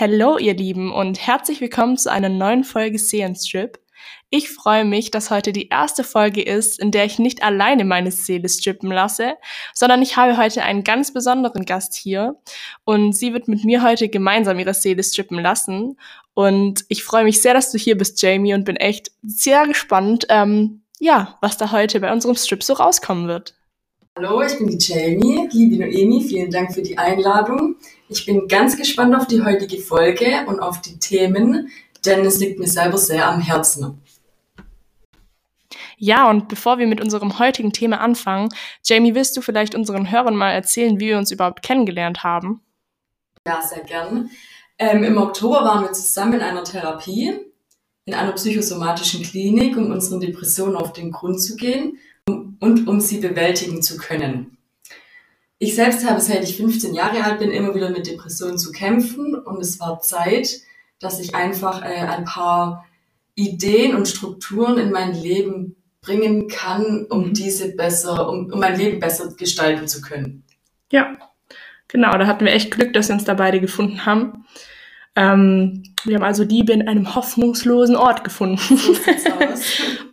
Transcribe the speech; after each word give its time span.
Hallo 0.00 0.38
ihr 0.38 0.54
Lieben 0.54 0.92
und 0.92 1.18
herzlich 1.18 1.60
willkommen 1.60 1.96
zu 1.96 2.08
einer 2.12 2.28
neuen 2.28 2.62
Folge 2.62 3.00
Seelenstrip. 3.00 3.80
Ich 4.30 4.48
freue 4.48 4.84
mich, 4.84 5.10
dass 5.10 5.32
heute 5.32 5.52
die 5.52 5.70
erste 5.70 6.04
Folge 6.04 6.40
ist, 6.40 6.78
in 6.78 6.92
der 6.92 7.04
ich 7.04 7.18
nicht 7.18 7.42
alleine 7.42 7.84
meine 7.84 8.12
Seele 8.12 8.48
strippen 8.48 8.92
lasse, 8.92 9.34
sondern 9.74 10.00
ich 10.00 10.16
habe 10.16 10.36
heute 10.36 10.62
einen 10.62 10.84
ganz 10.84 11.12
besonderen 11.12 11.64
Gast 11.64 11.96
hier 11.96 12.36
und 12.84 13.16
sie 13.16 13.32
wird 13.32 13.48
mit 13.48 13.64
mir 13.64 13.82
heute 13.82 14.08
gemeinsam 14.08 14.60
ihre 14.60 14.72
Seele 14.72 15.02
strippen 15.02 15.40
lassen. 15.40 15.98
Und 16.32 16.84
ich 16.88 17.02
freue 17.02 17.24
mich 17.24 17.42
sehr, 17.42 17.54
dass 17.54 17.72
du 17.72 17.78
hier 17.78 17.98
bist, 17.98 18.22
Jamie, 18.22 18.54
und 18.54 18.64
bin 18.64 18.76
echt 18.76 19.10
sehr 19.24 19.66
gespannt, 19.66 20.28
ähm, 20.28 20.82
ja, 21.00 21.38
was 21.40 21.56
da 21.56 21.72
heute 21.72 21.98
bei 21.98 22.12
unserem 22.12 22.36
Strip 22.36 22.62
so 22.62 22.74
rauskommen 22.74 23.26
wird. 23.26 23.56
Hallo, 24.16 24.42
ich 24.42 24.56
bin 24.58 24.68
die 24.68 24.78
Jamie, 24.78 25.48
liebe 25.50 25.76
Noemi, 25.76 26.22
vielen 26.22 26.52
Dank 26.52 26.72
für 26.72 26.82
die 26.82 26.96
Einladung. 26.96 27.74
Ich 28.08 28.24
bin 28.24 28.48
ganz 28.48 28.76
gespannt 28.76 29.14
auf 29.14 29.26
die 29.26 29.42
heutige 29.42 29.78
Folge 29.78 30.44
und 30.46 30.60
auf 30.60 30.80
die 30.80 30.98
Themen, 30.98 31.70
denn 32.06 32.24
es 32.24 32.38
liegt 32.38 32.58
mir 32.58 32.68
selber 32.68 32.96
sehr 32.96 33.28
am 33.28 33.40
Herzen. 33.40 34.00
Ja, 35.98 36.30
und 36.30 36.48
bevor 36.48 36.78
wir 36.78 36.86
mit 36.86 37.00
unserem 37.00 37.38
heutigen 37.38 37.72
Thema 37.72 38.00
anfangen, 38.00 38.48
Jamie, 38.84 39.14
willst 39.14 39.36
du 39.36 39.42
vielleicht 39.42 39.74
unseren 39.74 40.10
Hörern 40.10 40.36
mal 40.36 40.52
erzählen, 40.52 41.00
wie 41.00 41.08
wir 41.08 41.18
uns 41.18 41.32
überhaupt 41.32 41.62
kennengelernt 41.62 42.22
haben? 42.22 42.62
Ja, 43.46 43.60
sehr 43.60 43.82
gern. 43.82 44.30
Ähm, 44.78 45.02
Im 45.02 45.18
Oktober 45.18 45.64
waren 45.64 45.82
wir 45.82 45.92
zusammen 45.92 46.34
in 46.34 46.40
einer 46.40 46.62
Therapie, 46.62 47.40
in 48.04 48.14
einer 48.14 48.32
psychosomatischen 48.32 49.24
Klinik, 49.24 49.76
um 49.76 49.90
unseren 49.90 50.20
Depressionen 50.20 50.76
auf 50.76 50.92
den 50.92 51.10
Grund 51.10 51.42
zu 51.42 51.56
gehen 51.56 51.98
und 52.26 52.86
um 52.86 53.00
sie 53.00 53.18
bewältigen 53.18 53.82
zu 53.82 53.96
können. 53.96 54.57
Ich 55.58 55.74
selbst 55.74 56.08
habe, 56.08 56.20
seit 56.20 56.44
ich 56.44 56.56
15 56.56 56.94
Jahre 56.94 57.24
alt 57.24 57.40
bin, 57.40 57.50
immer 57.50 57.74
wieder 57.74 57.90
mit 57.90 58.06
Depressionen 58.06 58.58
zu 58.58 58.70
kämpfen 58.70 59.34
und 59.34 59.60
es 59.60 59.80
war 59.80 60.00
Zeit, 60.00 60.60
dass 61.00 61.18
ich 61.20 61.34
einfach 61.34 61.82
äh, 61.82 62.06
ein 62.06 62.24
paar 62.24 62.86
Ideen 63.34 63.94
und 63.94 64.06
Strukturen 64.06 64.78
in 64.78 64.90
mein 64.90 65.14
Leben 65.14 65.76
bringen 66.00 66.48
kann, 66.48 67.06
um 67.10 67.28
mhm. 67.28 67.34
diese 67.34 67.74
besser, 67.74 68.28
um, 68.28 68.52
um 68.52 68.60
mein 68.60 68.76
Leben 68.76 69.00
besser 69.00 69.28
gestalten 69.36 69.88
zu 69.88 70.00
können. 70.00 70.44
Ja, 70.90 71.16
genau. 71.88 72.16
Da 72.16 72.26
hatten 72.26 72.44
wir 72.44 72.52
echt 72.52 72.70
Glück, 72.70 72.92
dass 72.92 73.08
wir 73.08 73.14
uns 73.14 73.24
da 73.24 73.34
beide 73.34 73.60
gefunden 73.60 74.06
haben. 74.06 74.46
Ähm, 75.16 75.82
wir 76.04 76.16
haben 76.16 76.24
also 76.24 76.44
Liebe 76.44 76.72
in 76.72 76.86
einem 76.86 77.14
hoffnungslosen 77.14 77.96
Ort 77.96 78.22
gefunden. 78.22 78.58
So 78.58 78.92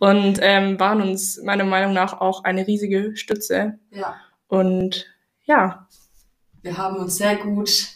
und 0.00 0.38
ähm, 0.42 0.78
waren 0.80 1.00
uns 1.00 1.40
meiner 1.42 1.64
Meinung 1.64 1.92
nach 1.92 2.20
auch 2.20 2.42
eine 2.42 2.66
riesige 2.66 3.16
Stütze. 3.16 3.78
Ja. 3.90 4.16
Und 4.48 5.06
ja. 5.46 5.88
Wir 6.62 6.76
haben 6.76 6.96
uns 6.96 7.16
sehr 7.16 7.36
gut 7.36 7.88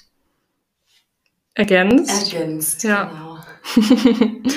ergänzt. 1.55 2.33
Ergänzt, 2.33 2.83
ja. 2.85 3.05
genau. 3.05 4.41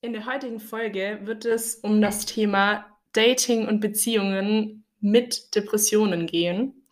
In 0.00 0.12
der 0.12 0.26
heutigen 0.26 0.58
Folge 0.58 1.20
wird 1.22 1.44
es 1.44 1.76
um 1.76 2.00
das 2.00 2.26
Thema 2.26 2.86
Dating 3.12 3.68
und 3.68 3.80
Beziehungen 3.80 4.84
mit 5.00 5.54
Depressionen 5.54 6.26
gehen. 6.26 6.86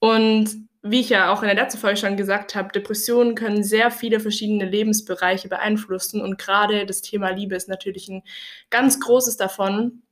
Und 0.00 0.68
wie 0.82 1.00
ich 1.00 1.08
ja 1.08 1.32
auch 1.32 1.42
in 1.42 1.46
der 1.46 1.56
letzten 1.56 1.80
Folge 1.80 1.96
schon 1.96 2.16
gesagt 2.16 2.54
habe, 2.54 2.72
Depressionen 2.72 3.34
können 3.34 3.64
sehr 3.64 3.90
viele 3.90 4.20
verschiedene 4.20 4.66
Lebensbereiche 4.66 5.48
beeinflussen 5.48 6.20
und 6.20 6.36
gerade 6.36 6.84
das 6.84 7.00
Thema 7.00 7.30
Liebe 7.30 7.54
ist 7.54 7.68
natürlich 7.68 8.08
ein 8.08 8.22
ganz 8.68 9.00
großes 9.00 9.38
davon. 9.38 10.02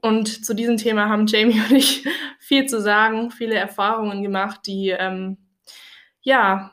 Und 0.00 0.44
zu 0.44 0.54
diesem 0.54 0.76
Thema 0.76 1.08
haben 1.08 1.26
Jamie 1.26 1.60
und 1.70 1.76
ich 1.76 2.06
viel 2.38 2.66
zu 2.66 2.80
sagen, 2.80 3.30
viele 3.30 3.54
Erfahrungen 3.54 4.22
gemacht, 4.22 4.60
die 4.66 4.90
ähm, 4.90 5.38
ja 6.22 6.72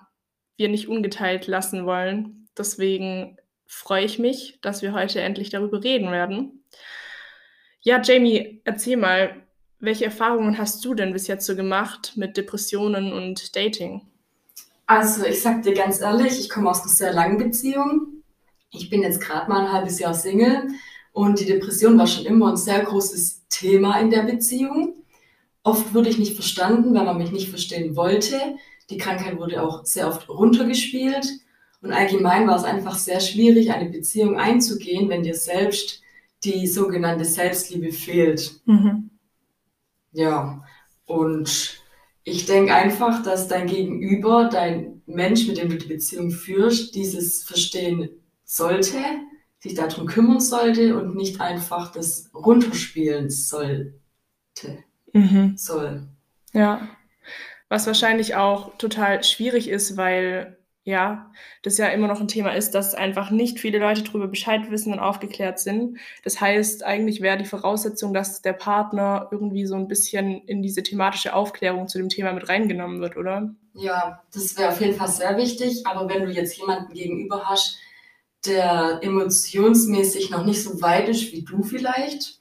wir 0.57 0.69
nicht 0.69 0.87
ungeteilt 0.87 1.47
lassen 1.47 1.85
wollen. 1.85 2.47
Deswegen 2.57 3.37
freue 3.67 4.05
ich 4.05 4.19
mich, 4.19 4.59
dass 4.61 4.81
wir 4.81 4.93
heute 4.93 5.21
endlich 5.21 5.49
darüber 5.49 5.83
reden 5.83 6.11
werden. 6.11 6.63
Ja, 7.81 8.01
Jamie, 8.01 8.61
erzähl 8.63 8.97
mal, 8.97 9.43
welche 9.79 10.05
Erfahrungen 10.05 10.57
hast 10.57 10.83
du 10.85 10.93
denn 10.93 11.13
bis 11.13 11.27
jetzt 11.27 11.45
so 11.45 11.55
gemacht 11.55 12.13
mit 12.15 12.37
Depressionen 12.37 13.11
und 13.11 13.55
Dating? 13.55 14.01
Also, 14.87 15.25
ich 15.25 15.41
sag 15.41 15.63
dir 15.63 15.73
ganz 15.73 15.99
ehrlich, 15.99 16.39
ich 16.39 16.49
komme 16.49 16.69
aus 16.69 16.81
einer 16.81 16.89
sehr 16.89 17.13
langen 17.13 17.37
Beziehung. 17.37 18.23
Ich 18.71 18.89
bin 18.89 19.01
jetzt 19.01 19.19
gerade 19.19 19.49
mal 19.49 19.65
ein 19.65 19.73
halbes 19.73 19.99
Jahr 19.99 20.13
Single 20.13 20.67
und 21.15 21.39
die 21.39 21.45
Depression 21.45 21.97
war 21.97 22.07
schon 22.07 22.25
immer 22.25 22.49
ein 22.49 22.57
sehr 22.57 22.83
großes 22.83 23.45
Thema 23.47 24.01
in 24.01 24.09
der 24.09 24.23
Beziehung. 24.23 24.95
Oft 25.63 25.93
wurde 25.93 26.09
ich 26.09 26.17
nicht 26.17 26.35
verstanden, 26.35 26.93
weil 26.93 27.05
man 27.05 27.17
mich 27.17 27.31
nicht 27.31 27.47
verstehen 27.47 27.95
wollte. 27.95 28.37
Die 28.89 28.97
Krankheit 28.97 29.39
wurde 29.39 29.63
auch 29.63 29.85
sehr 29.85 30.09
oft 30.09 30.27
runtergespielt. 30.27 31.25
Und 31.81 31.93
allgemein 31.93 32.47
war 32.47 32.57
es 32.57 32.65
einfach 32.65 32.97
sehr 32.97 33.21
schwierig, 33.21 33.71
eine 33.71 33.89
Beziehung 33.89 34.37
einzugehen, 34.37 35.07
wenn 35.07 35.23
dir 35.23 35.35
selbst 35.35 36.01
die 36.43 36.67
sogenannte 36.67 37.23
Selbstliebe 37.23 37.93
fehlt. 37.93 38.59
Mhm. 38.65 39.09
Ja, 40.11 40.65
und 41.05 41.79
ich 42.25 42.45
denke 42.45 42.75
einfach, 42.75 43.23
dass 43.23 43.47
dein 43.47 43.67
Gegenüber, 43.67 44.49
dein 44.51 45.01
Mensch, 45.05 45.47
mit 45.47 45.59
dem 45.59 45.69
du 45.69 45.77
die 45.77 45.87
Beziehung 45.87 46.29
führst, 46.29 46.93
dieses 46.93 47.45
verstehen 47.45 48.09
sollte, 48.43 48.97
sich 49.65 49.73
darum 49.73 50.05
kümmern 50.05 50.39
sollte 50.39 50.95
und 50.95 51.15
nicht 51.15 51.41
einfach 51.41 51.91
das 51.91 52.29
runterspielen 52.33 53.29
sollte. 53.29 53.93
Mhm. 55.13 55.57
Soll. 55.57 56.03
Ja. 56.53 56.87
Was 57.67 57.87
wahrscheinlich 57.87 58.35
auch 58.35 58.77
total 58.77 59.23
schwierig 59.23 59.67
ist, 59.67 59.97
weil 59.97 60.57
ja, 60.87 61.31
das 61.63 61.79
ja 61.79 61.87
immer 61.87 62.07
noch 62.07 62.21
ein 62.21 62.27
Thema 62.27 62.51
ist, 62.51 62.75
dass 62.75 62.93
einfach 62.93 63.31
nicht 63.31 63.59
viele 63.59 63.79
Leute 63.79 64.03
darüber 64.03 64.27
Bescheid 64.27 64.69
wissen 64.69 64.93
und 64.93 64.99
aufgeklärt 64.99 65.57
sind. 65.57 65.97
Das 66.23 66.39
heißt, 66.39 66.83
eigentlich 66.83 67.21
wäre 67.21 67.39
die 67.39 67.45
Voraussetzung, 67.45 68.13
dass 68.13 68.43
der 68.43 68.53
Partner 68.53 69.27
irgendwie 69.31 69.65
so 69.65 69.73
ein 69.73 69.87
bisschen 69.87 70.43
in 70.45 70.61
diese 70.61 70.83
thematische 70.83 71.33
Aufklärung 71.33 71.87
zu 71.87 71.97
dem 71.97 72.09
Thema 72.09 72.33
mit 72.33 72.47
reingenommen 72.49 73.01
wird, 73.01 73.17
oder? 73.17 73.49
Ja, 73.73 74.21
das 74.31 74.55
wäre 74.59 74.69
auf 74.69 74.79
jeden 74.79 74.95
Fall 74.95 75.07
sehr 75.07 75.35
wichtig. 75.37 75.87
Aber 75.87 76.07
wenn 76.07 76.23
du 76.23 76.31
jetzt 76.31 76.55
jemanden 76.55 76.93
gegenüber 76.93 77.45
hast, 77.45 77.79
der 78.45 78.99
emotionsmäßig 79.01 80.29
noch 80.29 80.45
nicht 80.45 80.63
so 80.63 80.81
weit 80.81 81.09
ist 81.09 81.31
wie 81.31 81.43
du 81.43 81.63
vielleicht 81.63 82.39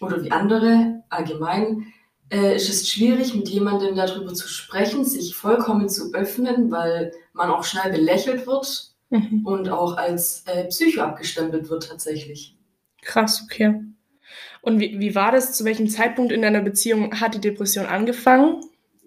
oder 0.00 0.22
wie 0.22 0.30
andere 0.30 1.02
allgemein, 1.08 1.92
äh, 2.30 2.56
ist 2.56 2.68
es 2.68 2.88
schwierig, 2.88 3.34
mit 3.34 3.48
jemandem 3.48 3.94
darüber 3.94 4.32
zu 4.34 4.48
sprechen, 4.48 5.04
sich 5.04 5.34
vollkommen 5.34 5.88
zu 5.88 6.12
öffnen, 6.14 6.70
weil 6.70 7.12
man 7.32 7.50
auch 7.50 7.64
schnell 7.64 7.92
belächelt 7.92 8.46
wird 8.46 8.92
mhm. 9.10 9.42
und 9.44 9.68
auch 9.68 9.96
als 9.96 10.44
äh, 10.46 10.64
Psycho 10.64 11.02
abgestempelt 11.02 11.68
wird 11.68 11.88
tatsächlich. 11.88 12.56
Krass, 13.02 13.42
okay. 13.44 13.80
Und 14.62 14.80
wie, 14.80 14.98
wie 15.00 15.14
war 15.14 15.32
das? 15.32 15.52
Zu 15.52 15.64
welchem 15.64 15.88
Zeitpunkt 15.88 16.32
in 16.32 16.42
deiner 16.42 16.62
Beziehung 16.62 17.20
hat 17.20 17.34
die 17.34 17.40
Depression 17.40 17.84
angefangen? 17.84 18.60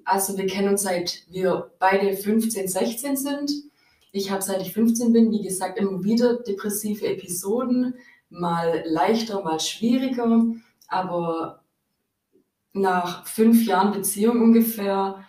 Also 0.03 0.37
wir 0.37 0.45
kennen 0.45 0.69
uns 0.69 0.83
seit 0.83 1.23
wir 1.29 1.71
beide 1.79 2.15
15, 2.15 2.67
16 2.67 3.15
sind. 3.17 3.51
Ich 4.15 4.31
habe 4.31 4.41
seit 4.41 4.61
ich 4.61 4.71
15 4.71 5.11
bin, 5.11 5.29
wie 5.29 5.41
gesagt, 5.41 5.77
immer 5.77 6.01
wieder 6.01 6.35
depressive 6.35 7.05
Episoden, 7.05 7.95
mal 8.29 8.81
leichter, 8.85 9.43
mal 9.43 9.59
schwieriger. 9.59 10.45
Aber 10.87 11.65
nach 12.71 13.27
fünf 13.27 13.65
Jahren 13.65 13.91
Beziehung 13.91 14.41
ungefähr 14.41 15.25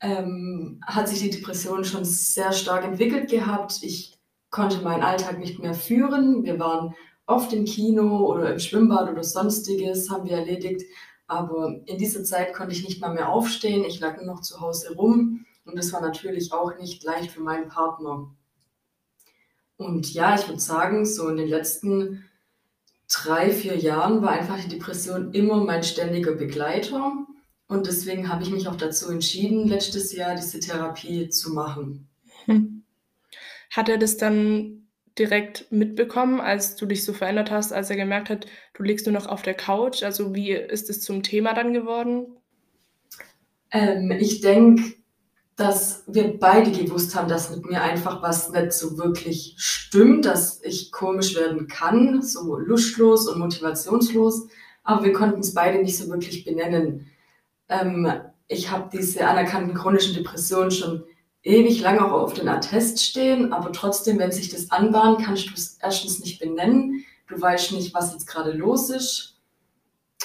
ähm, 0.00 0.80
hat 0.86 1.10
sich 1.10 1.20
die 1.20 1.28
Depression 1.28 1.84
schon 1.84 2.06
sehr 2.06 2.52
stark 2.52 2.84
entwickelt 2.84 3.28
gehabt. 3.28 3.82
Ich 3.82 4.18
konnte 4.48 4.80
meinen 4.80 5.02
Alltag 5.02 5.38
nicht 5.38 5.58
mehr 5.58 5.74
führen. 5.74 6.44
Wir 6.44 6.58
waren 6.58 6.94
oft 7.26 7.52
im 7.52 7.66
Kino 7.66 8.24
oder 8.24 8.54
im 8.54 8.58
Schwimmbad 8.58 9.12
oder 9.12 9.22
sonstiges, 9.22 10.08
haben 10.08 10.26
wir 10.26 10.38
erledigt. 10.38 10.80
Aber 11.26 11.78
in 11.84 11.98
dieser 11.98 12.24
Zeit 12.24 12.54
konnte 12.54 12.74
ich 12.74 12.88
nicht 12.88 13.02
mal 13.02 13.12
mehr 13.12 13.28
aufstehen. 13.28 13.84
Ich 13.84 14.00
lag 14.00 14.16
nur 14.16 14.24
noch 14.24 14.40
zu 14.40 14.62
Hause 14.62 14.94
rum. 14.94 15.44
Und 15.64 15.76
das 15.76 15.92
war 15.92 16.00
natürlich 16.00 16.52
auch 16.52 16.76
nicht 16.78 17.02
leicht 17.04 17.30
für 17.30 17.40
meinen 17.40 17.68
Partner. 17.68 18.34
Und 19.76 20.12
ja, 20.12 20.34
ich 20.34 20.46
würde 20.46 20.60
sagen, 20.60 21.04
so 21.04 21.28
in 21.28 21.36
den 21.36 21.48
letzten 21.48 22.24
drei, 23.10 23.50
vier 23.50 23.76
Jahren 23.76 24.22
war 24.22 24.30
einfach 24.30 24.60
die 24.62 24.68
Depression 24.68 25.32
immer 25.32 25.64
mein 25.64 25.82
ständiger 25.82 26.32
Begleiter. 26.32 27.26
Und 27.66 27.86
deswegen 27.86 28.28
habe 28.28 28.42
ich 28.42 28.50
mich 28.50 28.68
auch 28.68 28.76
dazu 28.76 29.10
entschieden, 29.10 29.66
letztes 29.66 30.12
Jahr 30.12 30.34
diese 30.34 30.60
Therapie 30.60 31.28
zu 31.28 31.52
machen. 31.52 32.08
Hm. 32.44 32.84
Hat 33.70 33.88
er 33.88 33.98
das 33.98 34.16
dann 34.16 34.86
direkt 35.18 35.70
mitbekommen, 35.70 36.40
als 36.40 36.76
du 36.76 36.86
dich 36.86 37.04
so 37.04 37.12
verändert 37.12 37.50
hast, 37.50 37.72
als 37.72 37.90
er 37.90 37.96
gemerkt 37.96 38.30
hat, 38.30 38.46
du 38.74 38.82
liegst 38.82 39.06
nur 39.06 39.12
noch 39.12 39.26
auf 39.26 39.42
der 39.42 39.54
Couch? 39.54 40.02
Also 40.02 40.34
wie 40.34 40.52
ist 40.52 40.90
es 40.90 41.00
zum 41.00 41.22
Thema 41.22 41.54
dann 41.54 41.72
geworden? 41.72 42.26
Ähm, 43.70 44.10
ich 44.12 44.40
denke, 44.40 44.94
dass 45.56 46.02
wir 46.06 46.38
beide 46.38 46.72
gewusst 46.72 47.14
haben, 47.14 47.28
dass 47.28 47.50
mit 47.50 47.64
mir 47.64 47.80
einfach 47.80 48.22
was 48.22 48.50
nicht 48.50 48.72
so 48.72 48.98
wirklich 48.98 49.54
stimmt, 49.56 50.24
dass 50.24 50.60
ich 50.62 50.90
komisch 50.90 51.36
werden 51.36 51.68
kann, 51.68 52.22
so 52.22 52.56
lustlos 52.58 53.28
und 53.28 53.38
motivationslos. 53.38 54.48
Aber 54.82 55.04
wir 55.04 55.12
konnten 55.12 55.40
es 55.40 55.54
beide 55.54 55.80
nicht 55.80 55.96
so 55.96 56.08
wirklich 56.08 56.44
benennen. 56.44 57.06
Ähm, 57.68 58.10
ich 58.48 58.70
habe 58.70 58.90
diese 58.92 59.26
anerkannten 59.26 59.74
chronischen 59.74 60.14
Depressionen 60.14 60.72
schon 60.72 61.04
ewig 61.42 61.80
lang 61.80 61.98
auch 61.98 62.12
auf 62.12 62.34
den 62.34 62.48
Attest 62.48 63.02
stehen, 63.02 63.52
aber 63.52 63.72
trotzdem, 63.72 64.18
wenn 64.18 64.32
sich 64.32 64.48
das 64.48 64.70
anbahnt, 64.70 65.24
kannst 65.24 65.48
du 65.48 65.54
es 65.54 65.78
erstens 65.80 66.18
nicht 66.20 66.40
benennen. 66.40 67.04
Du 67.28 67.40
weißt 67.40 67.72
nicht, 67.72 67.94
was 67.94 68.12
jetzt 68.12 68.26
gerade 68.26 68.52
los 68.52 68.90
ist. 68.90 69.36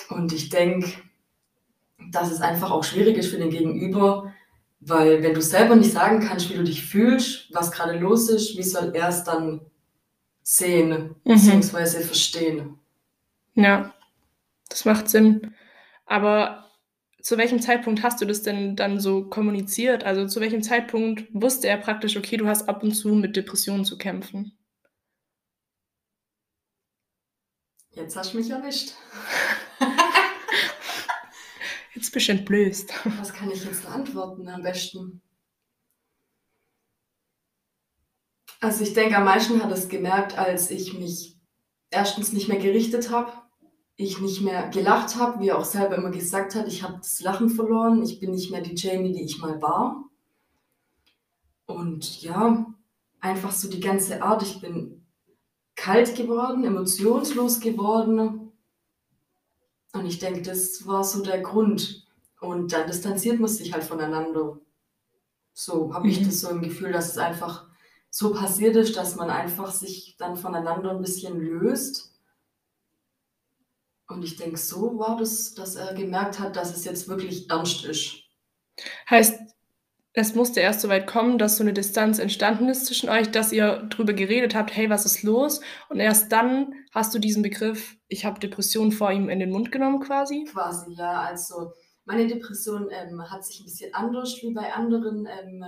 Und 0.09 0.33
ich 0.33 0.49
denke, 0.49 0.91
dass 2.11 2.31
es 2.31 2.41
einfach 2.41 2.71
auch 2.71 2.83
schwierig 2.83 3.17
ist 3.17 3.27
für 3.27 3.37
den 3.37 3.51
Gegenüber, 3.51 4.33
weil 4.79 5.21
wenn 5.23 5.33
du 5.33 5.41
selber 5.41 5.75
nicht 5.75 5.91
sagen 5.91 6.21
kannst, 6.21 6.49
wie 6.49 6.55
du 6.55 6.63
dich 6.63 6.85
fühlst, 6.85 7.53
was 7.53 7.71
gerade 7.71 7.97
los 7.97 8.29
ist, 8.29 8.57
wie 8.57 8.63
soll 8.63 8.95
er 8.95 9.09
es 9.09 9.23
dann 9.23 9.61
sehen 10.41 11.15
mhm. 11.25 11.33
bzw. 11.33 12.03
verstehen? 12.03 12.79
Ja, 13.55 13.93
das 14.69 14.85
macht 14.85 15.09
Sinn. 15.09 15.53
Aber 16.05 16.69
zu 17.21 17.37
welchem 17.37 17.61
Zeitpunkt 17.61 18.03
hast 18.03 18.21
du 18.21 18.25
das 18.25 18.41
denn 18.41 18.75
dann 18.75 18.99
so 18.99 19.25
kommuniziert? 19.25 20.05
Also 20.05 20.25
zu 20.27 20.39
welchem 20.39 20.63
Zeitpunkt 20.63 21.25
wusste 21.33 21.67
er 21.67 21.77
praktisch, 21.77 22.15
okay, 22.15 22.37
du 22.37 22.47
hast 22.47 22.69
ab 22.69 22.81
und 22.81 22.93
zu 22.93 23.09
mit 23.09 23.35
Depressionen 23.35 23.83
zu 23.83 23.97
kämpfen? 23.97 24.53
Jetzt 27.91 28.15
hast 28.15 28.33
du 28.33 28.37
mich 28.37 28.49
erwischt. 28.49 28.93
bist 32.11 32.27
du 32.27 32.33
entblößt. 32.33 32.93
Was 33.19 33.33
kann 33.33 33.51
ich 33.51 33.63
jetzt 33.63 33.85
antworten 33.85 34.47
am 34.47 34.63
besten? 34.63 35.21
Also 38.61 38.83
ich 38.83 38.93
denke, 38.93 39.17
am 39.17 39.23
meisten 39.23 39.63
hat 39.63 39.71
es 39.71 39.87
gemerkt, 39.87 40.37
als 40.37 40.69
ich 40.69 40.93
mich 40.93 41.37
erstens 41.89 42.33
nicht 42.33 42.49
mehr 42.49 42.59
gerichtet 42.59 43.09
habe 43.09 43.31
ich 43.99 44.21
nicht 44.21 44.41
mehr 44.41 44.69
gelacht 44.69 45.17
habe, 45.17 45.41
wie 45.41 45.49
er 45.49 45.57
auch 45.57 45.65
selber 45.65 45.97
immer 45.97 46.09
gesagt 46.09 46.55
hat, 46.55 46.69
ich 46.69 46.83
habe 46.83 46.99
das 46.99 47.19
Lachen 47.19 47.49
verloren, 47.49 48.01
ich 48.01 48.21
bin 48.21 48.31
nicht 48.31 48.49
mehr 48.49 48.61
die 48.61 48.73
Jamie, 48.73 49.11
die 49.11 49.23
ich 49.23 49.39
mal 49.39 49.61
war. 49.61 50.05
Und 51.65 52.21
ja, 52.21 52.65
einfach 53.19 53.51
so 53.51 53.69
die 53.69 53.81
ganze 53.81 54.23
Art, 54.23 54.41
ich 54.41 54.61
bin 54.61 55.05
kalt 55.75 56.15
geworden, 56.15 56.63
emotionslos 56.63 57.59
geworden. 57.59 58.48
Und 59.93 60.05
ich 60.05 60.19
denke, 60.19 60.41
das 60.41 60.85
war 60.85 61.03
so 61.03 61.23
der 61.23 61.41
Grund. 61.41 62.07
Und 62.39 62.71
dann 62.71 62.87
distanziert 62.87 63.39
man 63.39 63.49
sich 63.49 63.73
halt 63.73 63.83
voneinander. 63.83 64.59
So 65.53 65.93
habe 65.93 66.05
mhm. 66.05 66.11
ich 66.11 66.25
das 66.25 66.41
so 66.41 66.49
im 66.49 66.61
Gefühl, 66.61 66.91
dass 66.91 67.09
es 67.09 67.17
einfach 67.17 67.67
so 68.09 68.33
passiert 68.33 68.75
ist, 68.75 68.95
dass 68.95 69.15
man 69.15 69.29
einfach 69.29 69.71
sich 69.71 70.15
dann 70.17 70.37
voneinander 70.37 70.91
ein 70.91 71.01
bisschen 71.01 71.39
löst 71.39 72.09
und 74.09 74.23
ich 74.23 74.35
denke, 74.37 74.57
so 74.57 74.97
war 74.97 75.17
das, 75.17 75.53
dass 75.53 75.75
er 75.75 75.93
gemerkt 75.93 76.39
hat, 76.39 76.55
dass 76.55 76.75
es 76.75 76.83
jetzt 76.83 77.07
wirklich 77.07 77.47
ernst 77.49 77.85
ist. 77.85 78.23
Heißt, 79.07 79.39
es 80.13 80.33
musste 80.35 80.59
erst 80.59 80.81
so 80.81 80.89
weit 80.89 81.07
kommen, 81.07 81.37
dass 81.37 81.57
so 81.57 81.63
eine 81.63 81.73
Distanz 81.73 82.19
entstanden 82.19 82.67
ist 82.67 82.87
zwischen 82.87 83.09
euch, 83.09 83.29
dass 83.29 83.51
ihr 83.51 83.83
drüber 83.89 84.13
geredet 84.13 84.55
habt, 84.55 84.75
hey, 84.75 84.89
was 84.89 85.05
ist 85.05 85.23
los? 85.23 85.61
Und 85.89 85.99
erst 85.99 86.31
dann 86.31 86.73
hast 86.91 87.13
du 87.13 87.19
diesen 87.19 87.43
Begriff, 87.43 87.95
ich 88.07 88.25
habe 88.25 88.39
Depression 88.39 88.91
vor 88.91 89.11
ihm 89.11 89.29
in 89.29 89.39
den 89.39 89.51
Mund 89.51 89.71
genommen 89.71 89.99
quasi? 89.99 90.45
Quasi, 90.51 90.93
ja. 90.93 91.21
Also 91.21 91.73
meine 92.05 92.27
Depression 92.27 92.89
ähm, 92.89 93.21
hat 93.29 93.45
sich 93.45 93.59
ein 93.59 93.65
bisschen 93.65 93.93
anders 93.93 94.35
wie 94.41 94.51
bei 94.51 94.73
anderen 94.73 95.27
ähm, 95.27 95.65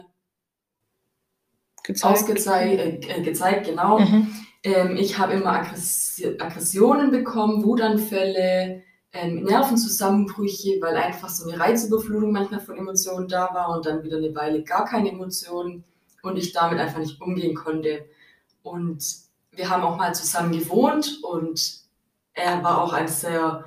gezeigt. 1.84 2.16
Ausgezeigt, 2.16 3.06
äh, 3.06 3.20
äh, 3.20 3.22
gezeigt, 3.22 3.68
genau. 3.68 4.00
Mhm. 4.00 4.34
Ähm, 4.64 4.98
ich 4.98 5.18
habe 5.20 5.34
immer 5.34 5.54
Aggress 5.54 6.22
Aggressionen 6.40 7.12
bekommen, 7.12 7.64
Wutanfälle, 7.64 8.84
ähm, 9.14 9.44
Nervenzusammenbrüche, 9.44 10.80
weil 10.82 10.96
einfach 10.96 11.30
so 11.30 11.50
eine 11.50 11.60
Reizüberflutung 11.60 12.32
manchmal 12.32 12.62
von 12.62 12.78
Emotionen 12.78 13.28
da 13.28 13.54
war 13.54 13.76
und 13.76 13.86
dann 13.86 14.04
wieder 14.04 14.18
eine 14.18 14.34
Weile 14.34 14.64
gar 14.64 14.86
keine 14.86 15.12
Emotionen 15.12 15.84
und 16.24 16.38
ich 16.38 16.54
damit 16.54 16.80
einfach 16.80 17.00
nicht 17.00 17.20
umgehen 17.22 17.56
konnte. 17.56 18.06
Und 18.64 19.04
wir 19.52 19.70
haben 19.70 19.84
auch 19.84 19.98
mal 19.98 20.16
zusammen 20.16 20.58
gewohnt 20.58 21.20
und 21.24 21.82
er 22.34 22.64
war 22.64 22.82
auch 22.82 22.94
ein 22.94 23.08
sehr 23.08 23.66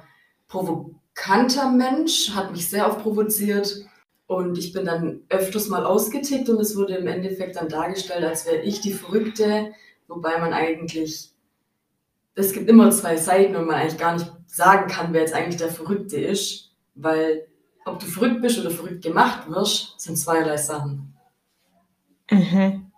provokanter 0.48 1.70
Mensch, 1.70 2.30
hat 2.34 2.52
mich 2.52 2.68
sehr 2.68 2.88
oft 2.88 3.02
provoziert 3.02 3.86
und 4.26 4.56
ich 4.56 4.72
bin 4.72 4.86
dann 4.86 5.20
öfters 5.28 5.68
mal 5.68 5.84
ausgetickt 5.84 6.48
und 6.48 6.58
es 6.60 6.76
wurde 6.76 6.94
im 6.96 7.06
Endeffekt 7.06 7.56
dann 7.56 7.68
dargestellt, 7.68 8.24
als 8.24 8.46
wäre 8.46 8.62
ich 8.62 8.80
die 8.80 8.92
Verrückte, 8.92 9.72
wobei 10.08 10.38
man 10.38 10.54
eigentlich, 10.54 11.32
es 12.34 12.52
gibt 12.52 12.70
immer 12.70 12.90
zwei 12.90 13.16
Seiten 13.16 13.56
und 13.56 13.66
man 13.66 13.76
eigentlich 13.76 13.98
gar 13.98 14.14
nicht 14.14 14.32
sagen 14.54 14.88
kann, 14.88 15.12
wer 15.12 15.22
jetzt 15.22 15.34
eigentlich 15.34 15.56
der 15.56 15.68
Verrückte 15.68 16.16
ist, 16.16 16.70
weil 16.94 17.48
ob 17.84 17.98
du 17.98 18.06
verrückt 18.06 18.40
bist 18.40 18.58
oder 18.58 18.70
verrückt 18.70 19.02
gemacht 19.02 19.50
wirst, 19.50 20.00
sind 20.00 20.16
zweierlei 20.16 20.56
Sachen. 20.56 21.12
Mhm. 22.30 22.92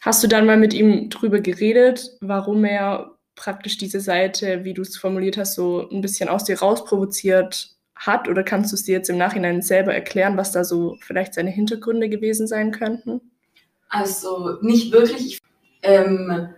Hast 0.00 0.24
du 0.24 0.28
dann 0.28 0.46
mal 0.46 0.56
mit 0.56 0.72
ihm 0.72 1.10
drüber 1.10 1.40
geredet, 1.40 2.10
warum 2.20 2.64
er 2.64 3.18
praktisch 3.34 3.76
diese 3.76 4.00
Seite, 4.00 4.64
wie 4.64 4.72
du 4.72 4.80
es 4.80 4.96
formuliert 4.96 5.36
hast, 5.36 5.56
so 5.56 5.88
ein 5.90 6.00
bisschen 6.00 6.30
aus 6.30 6.44
dir 6.44 6.58
rausprovoziert 6.58 7.76
hat? 7.94 8.26
Oder 8.26 8.42
kannst 8.42 8.72
du 8.72 8.76
es 8.76 8.84
dir 8.84 8.92
jetzt 8.92 9.10
im 9.10 9.18
Nachhinein 9.18 9.60
selber 9.60 9.94
erklären, 9.94 10.38
was 10.38 10.52
da 10.52 10.64
so 10.64 10.96
vielleicht 11.00 11.34
seine 11.34 11.50
Hintergründe 11.50 12.08
gewesen 12.08 12.46
sein 12.46 12.72
könnten? 12.72 13.20
Also 13.90 14.58
nicht 14.62 14.90
wirklich. 14.90 15.38
Ähm, 15.82 16.48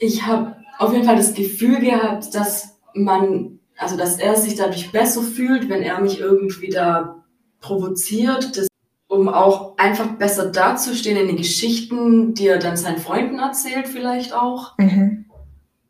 ich 0.00 0.26
habe 0.26 0.57
auf 0.78 0.92
jeden 0.92 1.04
Fall 1.04 1.16
das 1.16 1.34
Gefühl 1.34 1.80
gehabt, 1.80 2.34
dass 2.34 2.78
man, 2.94 3.58
also 3.76 3.96
dass 3.96 4.18
er 4.18 4.36
sich 4.36 4.54
dadurch 4.54 4.92
besser 4.92 5.22
fühlt, 5.22 5.68
wenn 5.68 5.82
er 5.82 6.00
mich 6.00 6.20
irgendwie 6.20 6.70
da 6.70 7.24
provoziert, 7.60 8.56
das, 8.56 8.68
um 9.08 9.28
auch 9.28 9.76
einfach 9.76 10.06
besser 10.16 10.50
dazustehen 10.50 11.16
in 11.18 11.26
den 11.26 11.36
Geschichten, 11.36 12.34
die 12.34 12.46
er 12.46 12.58
dann 12.58 12.76
seinen 12.76 12.98
Freunden 12.98 13.38
erzählt, 13.38 13.88
vielleicht 13.88 14.32
auch. 14.32 14.78
Mhm. 14.78 15.26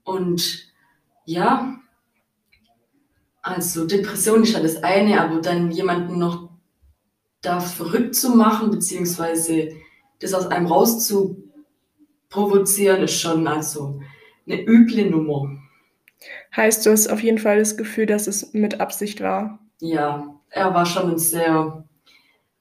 Und 0.05 0.73
ja, 1.27 1.77
also 3.43 3.87
Depression 3.87 4.43
ist 4.43 4.55
ja 4.55 4.61
das 4.61 4.83
eine, 4.83 5.21
aber 5.21 5.41
dann 5.41 5.71
jemanden 5.71 6.19
noch 6.19 6.49
da 7.43 7.61
verrückt 7.61 8.15
zu 8.15 8.35
machen, 8.35 8.71
beziehungsweise 8.71 9.71
das 10.21 10.33
aus 10.33 10.47
einem 10.47 10.67
raus 10.67 11.07
zu 11.07 11.45
provozieren, 12.31 13.03
ist 13.03 13.21
schon 13.21 13.47
also 13.47 14.01
eine 14.49 14.63
üble 14.63 15.11
Nummer. 15.11 15.59
Heißt, 16.57 16.85
du 16.85 16.91
hast 16.91 17.09
auf 17.09 17.23
jeden 17.23 17.39
Fall 17.39 17.59
das 17.59 17.77
Gefühl, 17.77 18.07
dass 18.07 18.27
es 18.27 18.53
mit 18.53 18.81
Absicht 18.81 19.21
war? 19.21 19.61
Ja, 19.81 20.35
er 20.51 20.75
war 20.75 20.87
schon 20.87 21.13
ein 21.13 21.19
sehr 21.19 21.85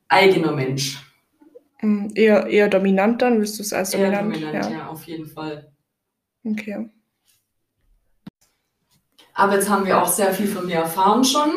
eigener 0.07 0.51
Mensch. 0.51 1.03
Hm, 1.79 2.11
eher, 2.15 2.47
eher 2.47 2.69
dominant 2.69 3.21
dann, 3.21 3.39
wirst 3.39 3.57
du 3.59 3.63
es 3.63 3.73
als 3.73 3.93
eher 3.93 4.11
dominant? 4.11 4.35
dominant 4.35 4.65
ja. 4.65 4.77
ja, 4.77 4.87
auf 4.87 5.03
jeden 5.03 5.27
Fall. 5.27 5.71
Okay. 6.43 6.89
Aber 9.33 9.53
jetzt 9.53 9.69
haben 9.69 9.85
wir 9.85 10.01
auch 10.01 10.07
sehr 10.07 10.33
viel 10.33 10.47
von 10.47 10.65
mir 10.65 10.77
erfahren 10.77 11.23
schon. 11.23 11.51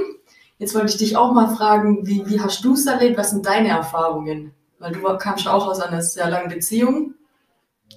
Jetzt 0.58 0.74
wollte 0.74 0.88
ich 0.88 0.98
dich 0.98 1.16
auch 1.16 1.32
mal 1.32 1.54
fragen, 1.56 2.06
wie, 2.06 2.28
wie 2.28 2.40
hast 2.40 2.62
du 2.64 2.74
es 2.74 2.84
erlebt? 2.84 3.16
Was 3.16 3.30
sind 3.30 3.46
deine 3.46 3.68
Erfahrungen? 3.68 4.52
Weil 4.78 4.92
du 4.92 5.00
kamst 5.16 5.48
auch 5.48 5.66
aus 5.66 5.80
einer 5.80 6.02
sehr 6.02 6.28
langen 6.28 6.50
Beziehung. 6.50 7.14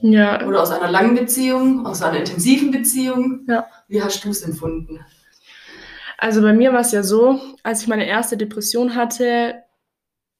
Ja. 0.01 0.45
Oder 0.45 0.61
aus 0.61 0.71
einer 0.71 0.91
langen 0.91 1.15
Beziehung, 1.15 1.85
aus 1.85 2.01
einer 2.01 2.19
intensiven 2.19 2.71
Beziehung. 2.71 3.45
Ja. 3.47 3.67
Wie 3.87 4.01
hast 4.01 4.23
du 4.23 4.29
es 4.29 4.41
empfunden? 4.41 4.99
Also 6.17 6.41
bei 6.41 6.53
mir 6.53 6.71
war 6.71 6.81
es 6.81 6.91
ja 6.91 7.03
so, 7.03 7.39
als 7.63 7.81
ich 7.81 7.87
meine 7.87 8.07
erste 8.07 8.37
Depression 8.37 8.95
hatte, 8.95 9.63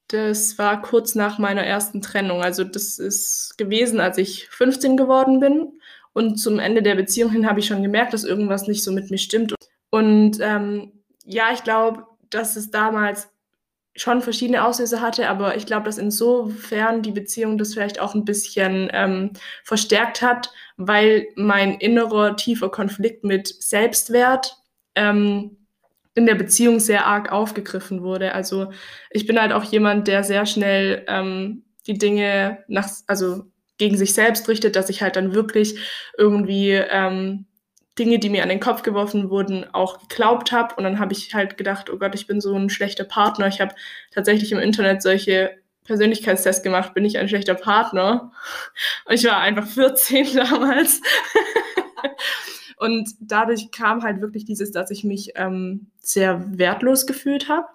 das 0.07 0.57
war 0.57 0.81
kurz 0.81 1.15
nach 1.15 1.39
meiner 1.39 1.63
ersten 1.63 2.01
Trennung. 2.01 2.41
Also 2.41 2.63
das 2.63 2.99
ist 2.99 3.57
gewesen, 3.57 3.99
als 3.99 4.17
ich 4.17 4.47
15 4.49 4.95
geworden 4.95 5.39
bin. 5.39 5.79
Und 6.13 6.37
zum 6.37 6.59
Ende 6.59 6.83
der 6.83 6.95
Beziehung 6.95 7.31
hin 7.31 7.49
habe 7.49 7.59
ich 7.59 7.65
schon 7.65 7.81
gemerkt, 7.81 8.13
dass 8.13 8.23
irgendwas 8.23 8.67
nicht 8.67 8.83
so 8.83 8.91
mit 8.91 9.09
mir 9.09 9.17
stimmt. 9.17 9.55
Und 9.89 10.37
ähm, 10.39 10.91
ja, 11.25 11.45
ich 11.53 11.63
glaube, 11.63 12.05
dass 12.29 12.55
es 12.55 12.69
damals 12.69 13.32
schon 13.95 14.21
verschiedene 14.21 14.65
Auslöser 14.65 15.01
hatte, 15.01 15.29
aber 15.29 15.55
ich 15.55 15.65
glaube, 15.65 15.85
dass 15.85 15.97
insofern 15.97 17.01
die 17.03 17.11
Beziehung 17.11 17.57
das 17.57 17.73
vielleicht 17.73 17.99
auch 17.99 18.15
ein 18.15 18.25
bisschen 18.25 18.89
ähm, 18.91 19.31
verstärkt 19.63 20.21
hat, 20.21 20.51
weil 20.77 21.27
mein 21.35 21.75
innerer 21.75 22.35
tiefer 22.35 22.69
Konflikt 22.69 23.23
mit 23.23 23.47
Selbstwert 23.47 24.57
ähm, 24.95 25.57
in 26.15 26.25
der 26.25 26.35
Beziehung 26.35 26.79
sehr 26.79 27.05
arg 27.05 27.31
aufgegriffen 27.31 28.03
wurde. 28.03 28.33
Also 28.33 28.71
ich 29.11 29.25
bin 29.25 29.39
halt 29.39 29.51
auch 29.51 29.63
jemand, 29.63 30.07
der 30.07 30.23
sehr 30.23 30.45
schnell 30.45 31.05
ähm, 31.07 31.63
die 31.85 31.97
Dinge 31.97 32.63
nach, 32.67 32.89
also 33.07 33.45
gegen 33.77 33.97
sich 33.97 34.13
selbst 34.13 34.47
richtet, 34.47 34.75
dass 34.75 34.89
ich 34.89 35.01
halt 35.01 35.15
dann 35.15 35.33
wirklich 35.33 35.79
irgendwie 36.17 36.71
ähm, 36.71 37.45
Dinge, 37.99 38.19
die 38.19 38.29
mir 38.29 38.43
an 38.43 38.49
den 38.49 38.59
Kopf 38.59 38.81
geworfen 38.81 39.29
wurden, 39.29 39.65
auch 39.73 40.07
geglaubt 40.07 40.51
habe. 40.51 40.75
Und 40.75 40.83
dann 40.83 40.99
habe 40.99 41.13
ich 41.13 41.33
halt 41.33 41.57
gedacht, 41.57 41.89
oh 41.89 41.97
Gott, 41.97 42.15
ich 42.15 42.27
bin 42.27 42.41
so 42.41 42.55
ein 42.55 42.69
schlechter 42.69 43.03
Partner. 43.03 43.47
Ich 43.47 43.61
habe 43.61 43.75
tatsächlich 44.11 44.51
im 44.51 44.59
Internet 44.59 45.01
solche 45.01 45.51
Persönlichkeitstests 45.83 46.63
gemacht, 46.63 46.93
bin 46.93 47.05
ich 47.05 47.17
ein 47.17 47.29
schlechter 47.29 47.55
Partner? 47.55 48.31
Und 49.05 49.15
ich 49.15 49.25
war 49.25 49.39
einfach 49.39 49.67
14 49.67 50.27
damals. 50.35 51.01
und 52.77 53.09
dadurch 53.19 53.71
kam 53.71 54.03
halt 54.03 54.21
wirklich 54.21 54.45
dieses, 54.45 54.71
dass 54.71 54.91
ich 54.91 55.03
mich 55.03 55.31
ähm, 55.35 55.91
sehr 55.99 56.43
wertlos 56.57 57.05
gefühlt 57.05 57.49
habe. 57.49 57.67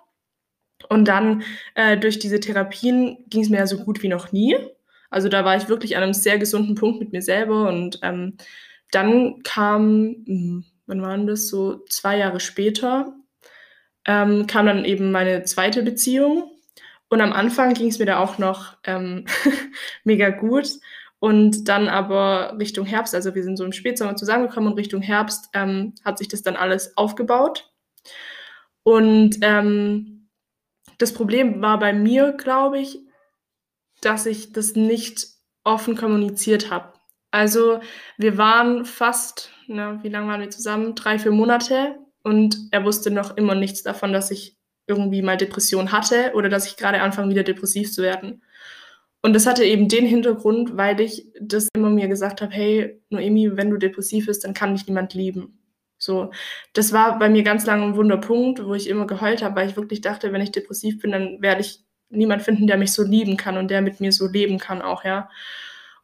Und 0.89 1.07
dann 1.07 1.43
äh, 1.75 1.97
durch 1.97 2.19
diese 2.19 2.41
Therapien 2.41 3.19
ging 3.29 3.43
es 3.43 3.51
mir 3.51 3.59
ja 3.59 3.67
so 3.67 3.79
gut 3.79 4.03
wie 4.03 4.09
noch 4.09 4.33
nie. 4.33 4.57
Also 5.11 5.29
da 5.29 5.45
war 5.45 5.57
ich 5.57 5.69
wirklich 5.69 5.97
an 5.97 6.03
einem 6.03 6.15
sehr 6.15 6.39
gesunden 6.39 6.75
Punkt 6.75 7.01
mit 7.01 7.13
mir 7.13 7.23
selber. 7.23 7.69
Und 7.69 7.99
ähm, 8.03 8.37
dann 8.91 9.43
kam, 9.43 10.17
hm, 10.27 10.65
wann 10.87 11.03
waren 11.03 11.27
das, 11.27 11.49
so 11.49 11.85
zwei 11.89 12.19
Jahre 12.19 12.41
später, 12.41 13.15
ähm, 14.07 14.47
kam 14.47 14.67
dann 14.67 14.85
eben 14.85 15.13
meine 15.13 15.45
zweite 15.45 15.83
Beziehung. 15.83 16.51
Und 17.11 17.21
am 17.21 17.33
Anfang 17.33 17.75
ging 17.75 17.89
es 17.89 17.99
mir 17.99 18.07
da 18.07 18.19
auch 18.19 18.39
noch 18.39 18.77
ähm, 18.85 19.27
mega 20.05 20.31
gut. 20.31 20.69
Und 21.21 21.69
dann 21.69 21.89
aber 21.89 22.57
Richtung 22.59 22.87
Herbst, 22.87 23.15
also 23.15 23.35
wir 23.35 23.43
sind 23.43 23.57
so 23.57 23.65
im 23.65 23.73
Spätsommer 23.73 24.17
zusammengekommen 24.17 24.71
und 24.71 24.79
Richtung 24.79 25.03
Herbst 25.03 25.49
ähm, 25.53 25.95
hat 26.05 26.19
sich 26.19 26.29
das 26.29 26.43
dann 26.43 26.57
alles 26.57 26.97
aufgebaut. 26.97 27.71
Und 28.85 29.39
ähm, 29.43 30.29
das 30.99 31.13
Problem 31.13 31.61
war 31.61 31.79
bei 31.79 31.93
mir, 31.93 32.33
glaube 32.33 32.79
ich, 32.79 33.01
dass 34.01 34.27
ich 34.27 34.53
das 34.53 34.77
nicht 34.77 35.27
offen 35.65 35.97
kommuniziert 35.97 36.71
habe. 36.71 36.93
Also 37.31 37.81
wir 38.17 38.39
waren 38.39 38.85
fast, 38.85 39.53
na, 39.67 40.03
wie 40.03 40.09
lange 40.09 40.29
waren 40.29 40.41
wir 40.41 40.51
zusammen? 40.51 40.95
Drei, 40.95 41.19
vier 41.19 41.33
Monate 41.33 41.99
und 42.23 42.57
er 42.71 42.85
wusste 42.85 43.11
noch 43.11 43.37
immer 43.37 43.55
nichts 43.55 43.83
davon, 43.83 44.13
dass 44.13 44.31
ich 44.31 44.57
irgendwie 44.87 45.23
mal 45.23 45.37
Depression 45.37 45.93
hatte 45.93 46.33
oder 46.35 46.49
dass 46.49 46.67
ich 46.67 46.77
gerade 46.77 47.03
anfange, 47.03 47.31
wieder 47.31 47.43
depressiv 47.43 47.93
zu 47.93 48.03
werden. 48.03 48.43
Und 49.21 49.35
das 49.35 49.47
hatte 49.47 49.65
eben 49.65 49.89
den 49.89 50.07
Hintergrund, 50.07 50.77
weil 50.77 51.01
ich 51.01 51.27
das 51.41 51.69
immer 51.75 51.91
mir 51.91 52.09
gesagt 52.09 52.41
habe, 52.41 52.53
hey, 52.53 53.01
Noemi, 53.11 53.57
wenn 53.57 53.71
du 53.71 53.77
depressiv 53.77 54.27
bist, 54.27 54.45
dann 54.45 54.55
kann 54.55 54.75
dich 54.75 54.87
niemand 54.87 55.13
lieben. 55.15 55.59
So, 55.99 56.31
das 56.75 56.93
war 56.93 57.19
bei 57.19 57.29
mir 57.29 57.43
ganz 57.43 57.67
lange 57.67 57.85
ein 57.85 57.97
Wunderpunkt, 57.97 58.65
wo 58.65 58.75
ich 58.75 58.89
immer 58.89 59.07
geheult 59.07 59.43
habe, 59.43 59.57
weil 59.57 59.69
ich 59.69 59.77
wirklich 59.77 60.01
dachte, 60.01 60.33
wenn 60.33 60.41
ich 60.41 60.53
depressiv 60.53 61.01
bin, 61.01 61.11
dann 61.11 61.43
werde 61.43 61.61
ich 61.61 61.81
niemand 62.09 62.43
finden, 62.43 62.69
der 62.69 62.79
mich 62.79 62.93
so 62.93 63.03
lieben 63.03 63.37
kann 63.37 63.59
und 63.59 63.69
der 63.69 63.83
mit 63.83 64.01
mir 64.01 64.13
so 64.13 64.29
leben 64.29 64.59
kann 64.59 64.81
auch, 64.81 65.05
ja. 65.05 65.29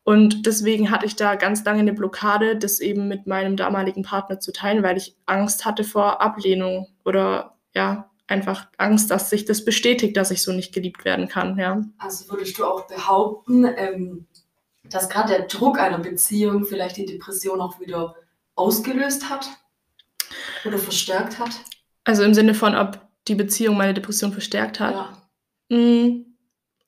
Und 0.05 0.45
deswegen 0.45 0.91
hatte 0.91 1.07
ich 1.07 1.17
da 1.17 1.35
ganz 1.35 1.65
lange 1.65 1.81
eine 1.81 1.95
Blockade, 1.95 2.57
das 2.57 2.81
eben 2.81 3.09
mit 3.09 3.27
meinem 3.27 3.57
damaligen 3.57 4.03
Partner 4.03 4.39
zu 4.39 4.53
teilen, 4.53 4.83
weil 4.83 4.99
ich 4.99 5.17
Angst 5.25 5.65
hatte 5.65 5.83
vor 5.83 6.21
Ablehnung 6.21 6.89
oder 7.05 7.57
ja, 7.75 8.11
einfach 8.27 8.69
Angst, 8.77 9.11
dass 9.11 9.31
sich 9.31 9.47
das 9.47 9.65
bestätigt, 9.65 10.17
dass 10.17 10.31
ich 10.31 10.43
so 10.43 10.53
nicht 10.53 10.75
geliebt 10.75 11.05
werden 11.07 11.29
kann, 11.29 11.59
ja. 11.59 11.83
Also 11.99 12.31
würdest 12.31 12.59
du 12.59 12.67
auch 12.67 12.87
behaupten, 12.87 13.65
ähm, 13.65 14.27
dass 14.85 15.09
gerade 15.09 15.29
der 15.29 15.47
Druck 15.47 15.79
einer 15.79 15.99
Beziehung 15.99 16.65
vielleicht 16.65 16.99
die 16.99 17.07
Depression 17.07 17.63
auch 17.63 17.81
wieder 17.81 18.15
ausgelöst 18.55 19.31
hat 19.31 19.49
oder 20.67 20.79
verstärkt 20.79 21.39
hat? 21.39 21.51
Also 22.05 22.23
im 22.23 22.35
Sinne 22.35 22.55
von, 22.55 22.75
ob 22.75 23.01
die 23.27 23.35
Beziehung 23.35 23.79
meine 23.79 23.95
Depression 23.95 24.33
verstärkt 24.33 24.81
hat? 24.81 24.95
Ja. 24.95 25.23
Hm, 25.71 26.37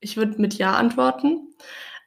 ich 0.00 0.18
würde 0.18 0.40
mit 0.40 0.54
Ja 0.54 0.74
antworten, 0.74 1.54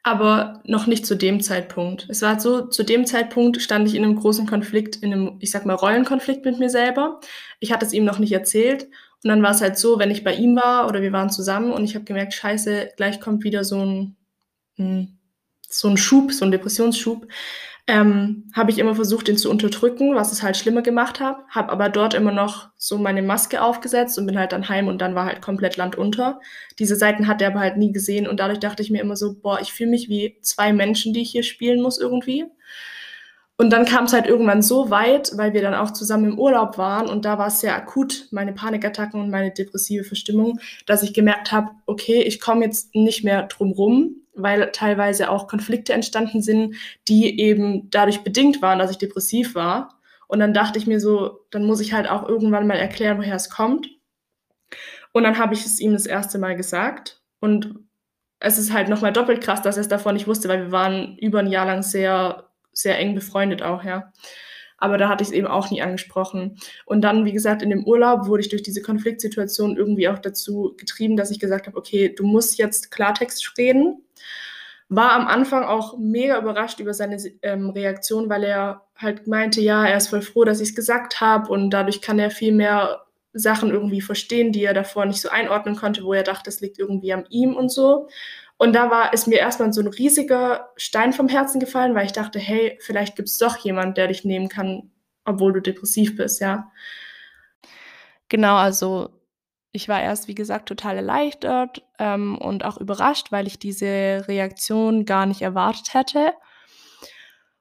aber 0.03 0.62
noch 0.65 0.88
nicht 0.88 1.06
zu 1.06 1.15
dem 1.15 1.41
Zeitpunkt. 1.41 2.08
Es 2.10 2.22
war 2.22 2.39
so, 2.39 2.68
zu 2.68 2.84
dem 2.84 3.06
Zeitpunkt 3.06 3.62
stand 3.62 3.88
ich 3.88 3.96
in 3.96 4.03
einem 4.03 4.15
großen 4.15 4.48
Konflikt, 4.48 4.98
in 4.98 5.13
einem, 5.13 5.36
ich 5.39 5.51
sag 5.51 5.65
mal, 5.65 5.74
Rollenkonflikt 5.74 6.46
mit 6.46 6.60
mir 6.60 6.70
selber. 6.70 7.20
Ich 7.60 7.72
hatte 7.72 7.86
es 7.86 7.94
ihm 7.94 8.06
noch 8.06 8.20
nicht 8.20 8.32
erzählt. 8.32 8.88
Und 9.24 9.29
dann 9.29 9.44
war 9.44 9.51
es 9.51 9.62
halt 9.62 9.77
so, 9.77 10.00
wenn 10.00 10.12
ich 10.12 10.24
bei 10.24 10.34
ihm 10.34 10.56
war 10.56 10.88
oder 10.88 11.01
wir 11.01 11.12
waren 11.12 11.29
zusammen 11.29 11.74
und 11.74 11.84
ich 11.84 11.96
habe 11.96 12.06
gemerkt, 12.06 12.34
scheiße, 12.34 12.91
gleich 12.96 13.20
kommt 13.20 13.44
wieder 13.44 13.65
so 13.65 13.84
ein, 13.84 14.15
hm, 14.77 15.18
so 15.68 15.89
ein 15.89 15.98
Schub, 15.98 16.32
so 16.32 16.46
ein 16.46 16.51
Depressionsschub, 16.51 17.27
ähm, 17.89 18.51
habe 18.53 18.69
ich 18.69 18.77
immer 18.77 18.93
versucht, 18.93 19.27
den 19.27 19.38
zu 19.38 19.50
unterdrücken, 19.50 20.13
was 20.13 20.31
es 20.31 20.43
halt 20.43 20.55
schlimmer 20.55 20.84
gemacht 20.84 21.19
hat, 21.19 21.38
habe 21.50 21.72
aber 21.72 21.89
dort 21.89 22.13
immer 22.13 22.31
noch 22.31 22.69
so 22.77 23.00
meine 23.00 23.24
Maske 23.24 23.63
aufgesetzt 23.63 24.19
und 24.19 24.27
bin 24.27 24.38
halt 24.38 24.51
dann 24.51 24.69
heim 24.69 24.88
und 24.88 25.01
dann 25.01 25.15
war 25.15 25.25
halt 25.25 25.41
komplett 25.41 25.75
Land 25.75 25.96
unter. 25.96 26.39
Diese 26.77 26.96
Seiten 26.96 27.27
hat 27.27 27.41
er 27.41 27.50
aber 27.50 27.62
halt 27.62 27.77
nie 27.77 27.91
gesehen 27.91 28.27
und 28.27 28.39
dadurch 28.39 28.60
dachte 28.60 28.84
ich 28.84 28.91
mir 28.91 29.01
immer 29.01 29.15
so, 29.15 29.36
boah, 29.41 29.60
ich 29.60 29.74
fühle 29.74 29.89
mich 29.89 30.08
wie 30.08 30.38
zwei 30.41 30.72
Menschen, 30.72 31.13
die 31.13 31.22
ich 31.22 31.31
hier 31.31 31.41
spielen 31.41 31.81
muss 31.81 31.98
irgendwie. 31.98 32.46
Und 33.58 33.72
dann 33.72 33.86
kam 33.86 34.05
es 34.05 34.13
halt 34.13 34.27
irgendwann 34.27 34.62
so 34.62 34.91
weit, 34.91 35.31
weil 35.36 35.53
wir 35.53 35.62
dann 35.62 35.74
auch 35.74 35.91
zusammen 35.91 36.31
im 36.31 36.39
Urlaub 36.39 36.77
waren 36.77 37.08
und 37.08 37.25
da 37.25 37.39
war 37.39 37.48
es 37.48 37.60
sehr 37.60 37.75
akut, 37.75 38.27
meine 38.29 38.53
Panikattacken 38.53 39.19
und 39.19 39.31
meine 39.31 39.51
depressive 39.51 40.03
Verstimmung, 40.03 40.60
dass 40.86 41.01
ich 41.01 41.13
gemerkt 41.13 41.51
habe, 41.51 41.72
okay, 41.88 42.22
ich 42.22 42.39
komme 42.39 42.63
jetzt 42.63 42.93
nicht 42.93 43.24
mehr 43.24 43.43
drum 43.48 43.72
rum, 43.72 44.15
weil 44.41 44.72
teilweise 44.72 45.29
auch 45.29 45.48
Konflikte 45.48 45.93
entstanden 45.93 46.41
sind, 46.41 46.75
die 47.08 47.39
eben 47.39 47.89
dadurch 47.89 48.24
bedingt 48.24 48.62
waren, 48.62 48.79
dass 48.79 48.91
ich 48.91 48.98
depressiv 48.98 49.55
war. 49.55 50.00
Und 50.27 50.39
dann 50.39 50.53
dachte 50.53 50.77
ich 50.77 50.88
mir 50.88 51.00
so, 51.00 51.46
dann 51.50 51.65
muss 51.65 51.79
ich 51.79 51.93
halt 51.93 52.10
auch 52.10 52.27
irgendwann 52.27 52.67
mal 52.67 52.77
erklären, 52.77 53.17
woher 53.17 53.36
es 53.36 53.50
kommt. 53.50 53.89
Und 55.12 55.24
dann 55.24 55.38
habe 55.38 55.53
ich 55.53 55.65
es 55.65 55.79
ihm 55.79 55.93
das 55.93 56.05
erste 56.05 56.38
Mal 56.38 56.55
gesagt. 56.55 57.22
Und 57.39 57.79
es 58.39 58.58
ist 58.58 58.72
halt 58.72 58.89
nochmal 58.89 59.13
doppelt 59.13 59.41
krass, 59.41 59.62
dass 59.62 59.77
er 59.77 59.81
es 59.81 59.88
davor 59.88 60.13
nicht 60.13 60.27
wusste, 60.27 60.48
weil 60.48 60.65
wir 60.65 60.72
waren 60.72 61.17
über 61.17 61.39
ein 61.39 61.48
Jahr 61.48 61.65
lang 61.65 61.84
sehr, 61.84 62.50
sehr 62.72 62.98
eng 63.00 63.15
befreundet 63.15 63.62
auch, 63.62 63.84
ja. 63.84 64.12
Aber 64.77 64.98
da 64.98 65.10
hatte 65.10 65.24
ich 65.24 65.29
es 65.29 65.34
eben 65.34 65.48
auch 65.48 65.72
nie 65.72 65.81
angesprochen. 65.81 66.58
Und 66.86 67.01
dann, 67.01 67.25
wie 67.25 67.34
gesagt, 67.34 67.62
in 67.62 67.69
dem 67.69 67.84
Urlaub 67.86 68.27
wurde 68.27 68.41
ich 68.41 68.50
durch 68.50 68.63
diese 68.63 68.81
Konfliktsituation 68.81 69.75
irgendwie 69.75 70.08
auch 70.08 70.19
dazu 70.19 70.74
getrieben, 70.77 71.17
dass 71.17 71.31
ich 71.31 71.39
gesagt 71.39 71.67
habe, 71.67 71.77
okay, 71.77 72.13
du 72.15 72.25
musst 72.25 72.58
jetzt 72.58 72.91
Klartext 72.91 73.58
reden 73.58 74.05
war 74.90 75.12
am 75.12 75.28
Anfang 75.28 75.64
auch 75.64 75.98
mega 75.98 76.40
überrascht 76.40 76.80
über 76.80 76.94
seine 76.94 77.18
ähm, 77.44 77.70
Reaktion, 77.70 78.30
weil 78.30 78.44
er 78.44 78.88
halt 78.96 79.28
meinte, 79.28 79.62
ja, 79.62 79.86
er 79.86 79.98
ist 79.98 80.08
voll 80.08 80.22
froh, 80.22 80.44
dass 80.44 80.60
ich 80.60 80.70
es 80.70 80.76
gesagt 80.76 81.22
habe 81.22 81.52
und 81.52 81.70
dadurch 81.70 82.02
kann 82.02 82.18
er 82.18 82.32
viel 82.32 82.52
mehr 82.52 83.06
Sachen 83.34 83.70
irgendwie 83.70 84.02
verstehen, 84.02 84.52
die 84.52 84.64
er 84.64 84.74
davor 84.74 85.06
nicht 85.06 85.22
so 85.22 85.30
einordnen 85.30 85.76
konnte, 85.76 86.04
wo 86.04 86.14
er 86.14 86.24
dachte, 86.24 86.50
es 86.50 86.62
liegt 86.62 86.80
irgendwie 86.80 87.14
an 87.14 87.26
ihm 87.30 87.56
und 87.56 87.70
so. 87.70 88.08
Und 88.58 88.74
da 88.74 88.90
war 88.90 89.14
es 89.14 89.28
mir 89.28 89.38
erstmal 89.38 89.72
so 89.72 89.82
ein 89.82 89.88
riesiger 89.88 90.72
Stein 90.76 91.14
vom 91.14 91.30
Herzen 91.30 91.60
gefallen, 91.60 91.96
weil 91.96 92.08
ich 92.08 92.12
dachte, 92.12 92.40
hey, 92.40 92.78
vielleicht 92.82 93.16
gibt 93.16 93.30
es 93.30 93.38
doch 93.38 93.58
jemand, 93.58 93.98
der 93.98 94.08
dich 94.08 94.26
nehmen 94.26 94.50
kann, 94.50 94.92
obwohl 95.24 95.54
du 95.54 95.62
depressiv 95.62 96.18
bist, 96.18 96.42
ja. 96.42 96.72
Genau, 98.28 98.56
also 98.56 99.19
ich 99.72 99.88
war 99.88 100.02
erst, 100.02 100.28
wie 100.28 100.36
gesagt, 100.36 100.68
total 100.68 100.98
erleichtert 100.98 101.84
ähm, 102.00 102.38
und 102.38 102.66
auch 102.66 102.78
überrascht, 102.78 103.32
weil 103.32 103.48
ich 103.48 103.60
diese 103.60 104.26
Reaktion 104.28 105.06
gar 105.06 105.26
nicht 105.26 105.42
erwartet 105.42 105.94
hätte. 105.94 106.34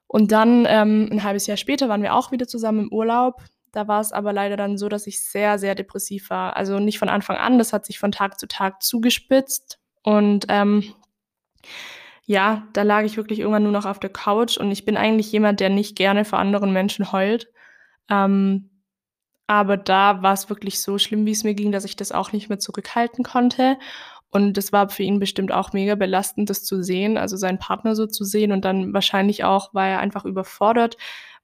Und 0.07 0.31
dann 0.31 0.65
ähm, 0.67 1.07
ein 1.11 1.23
halbes 1.23 1.45
Jahr 1.45 1.57
später 1.57 1.87
waren 1.87 2.01
wir 2.01 2.15
auch 2.15 2.31
wieder 2.31 2.47
zusammen 2.47 2.85
im 2.85 2.93
Urlaub. 2.93 3.43
Da 3.71 3.87
war 3.87 4.01
es 4.01 4.11
aber 4.11 4.33
leider 4.33 4.57
dann 4.57 4.79
so, 4.79 4.89
dass 4.89 5.05
ich 5.05 5.23
sehr, 5.23 5.59
sehr 5.59 5.75
depressiv 5.75 6.31
war. 6.31 6.57
Also 6.57 6.79
nicht 6.79 6.97
von 6.97 7.09
Anfang 7.09 7.37
an, 7.37 7.59
das 7.59 7.73
hat 7.73 7.85
sich 7.85 7.99
von 7.99 8.11
Tag 8.11 8.39
zu 8.39 8.47
Tag 8.47 8.81
zugespitzt. 8.81 9.79
Und 10.01 10.47
ähm, 10.49 10.83
ja, 12.25 12.67
da 12.73 12.81
lag 12.81 13.03
ich 13.03 13.17
wirklich 13.17 13.39
irgendwann 13.39 13.63
nur 13.63 13.71
noch 13.71 13.85
auf 13.85 13.99
der 13.99 14.09
Couch 14.09 14.57
und 14.57 14.71
ich 14.71 14.85
bin 14.85 14.97
eigentlich 14.97 15.31
jemand, 15.31 15.59
der 15.59 15.69
nicht 15.69 15.95
gerne 15.95 16.25
vor 16.25 16.39
anderen 16.39 16.73
Menschen 16.73 17.11
heult. 17.11 17.51
Ähm, 18.09 18.68
aber 19.49 19.77
da 19.77 20.21
war 20.21 20.33
es 20.33 20.47
wirklich 20.47 20.79
so 20.79 20.99
schlimm, 20.99 21.25
wie 21.25 21.31
es 21.31 21.43
mir 21.43 21.55
ging, 21.55 21.71
dass 21.71 21.83
ich 21.83 21.95
das 21.95 22.11
auch 22.11 22.33
nicht 22.33 22.49
mehr 22.49 22.59
zurückhalten 22.59 23.23
konnte. 23.23 23.79
Und 24.29 24.57
das 24.57 24.71
war 24.71 24.89
für 24.89 25.01
ihn 25.01 25.19
bestimmt 25.19 25.51
auch 25.51 25.73
mega 25.73 25.95
belastend, 25.95 26.51
das 26.51 26.63
zu 26.63 26.83
sehen, 26.83 27.17
also 27.17 27.35
seinen 27.35 27.57
Partner 27.57 27.95
so 27.95 28.05
zu 28.05 28.25
sehen. 28.25 28.51
Und 28.51 28.63
dann 28.63 28.93
wahrscheinlich 28.93 29.43
auch 29.43 29.73
war 29.73 29.87
er 29.87 29.99
einfach 30.01 30.23
überfordert, 30.25 30.97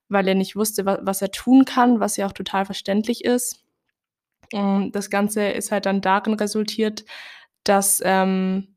weil 0.07 0.27
er 0.27 0.35
nicht 0.35 0.55
wusste, 0.55 0.85
was, 0.85 0.99
was 1.01 1.19
er 1.23 1.31
tun 1.31 1.65
kann, 1.65 1.99
was 1.99 2.15
ja 2.15 2.27
auch 2.27 2.31
total 2.31 2.65
verständlich 2.65 3.25
ist. 3.25 3.65
Und 4.53 4.91
das 4.91 5.09
Ganze 5.09 5.47
ist 5.49 5.71
halt 5.71 5.87
dann 5.87 6.01
darin 6.01 6.35
resultiert, 6.35 7.05
dass, 7.63 8.03
ähm, 8.05 8.75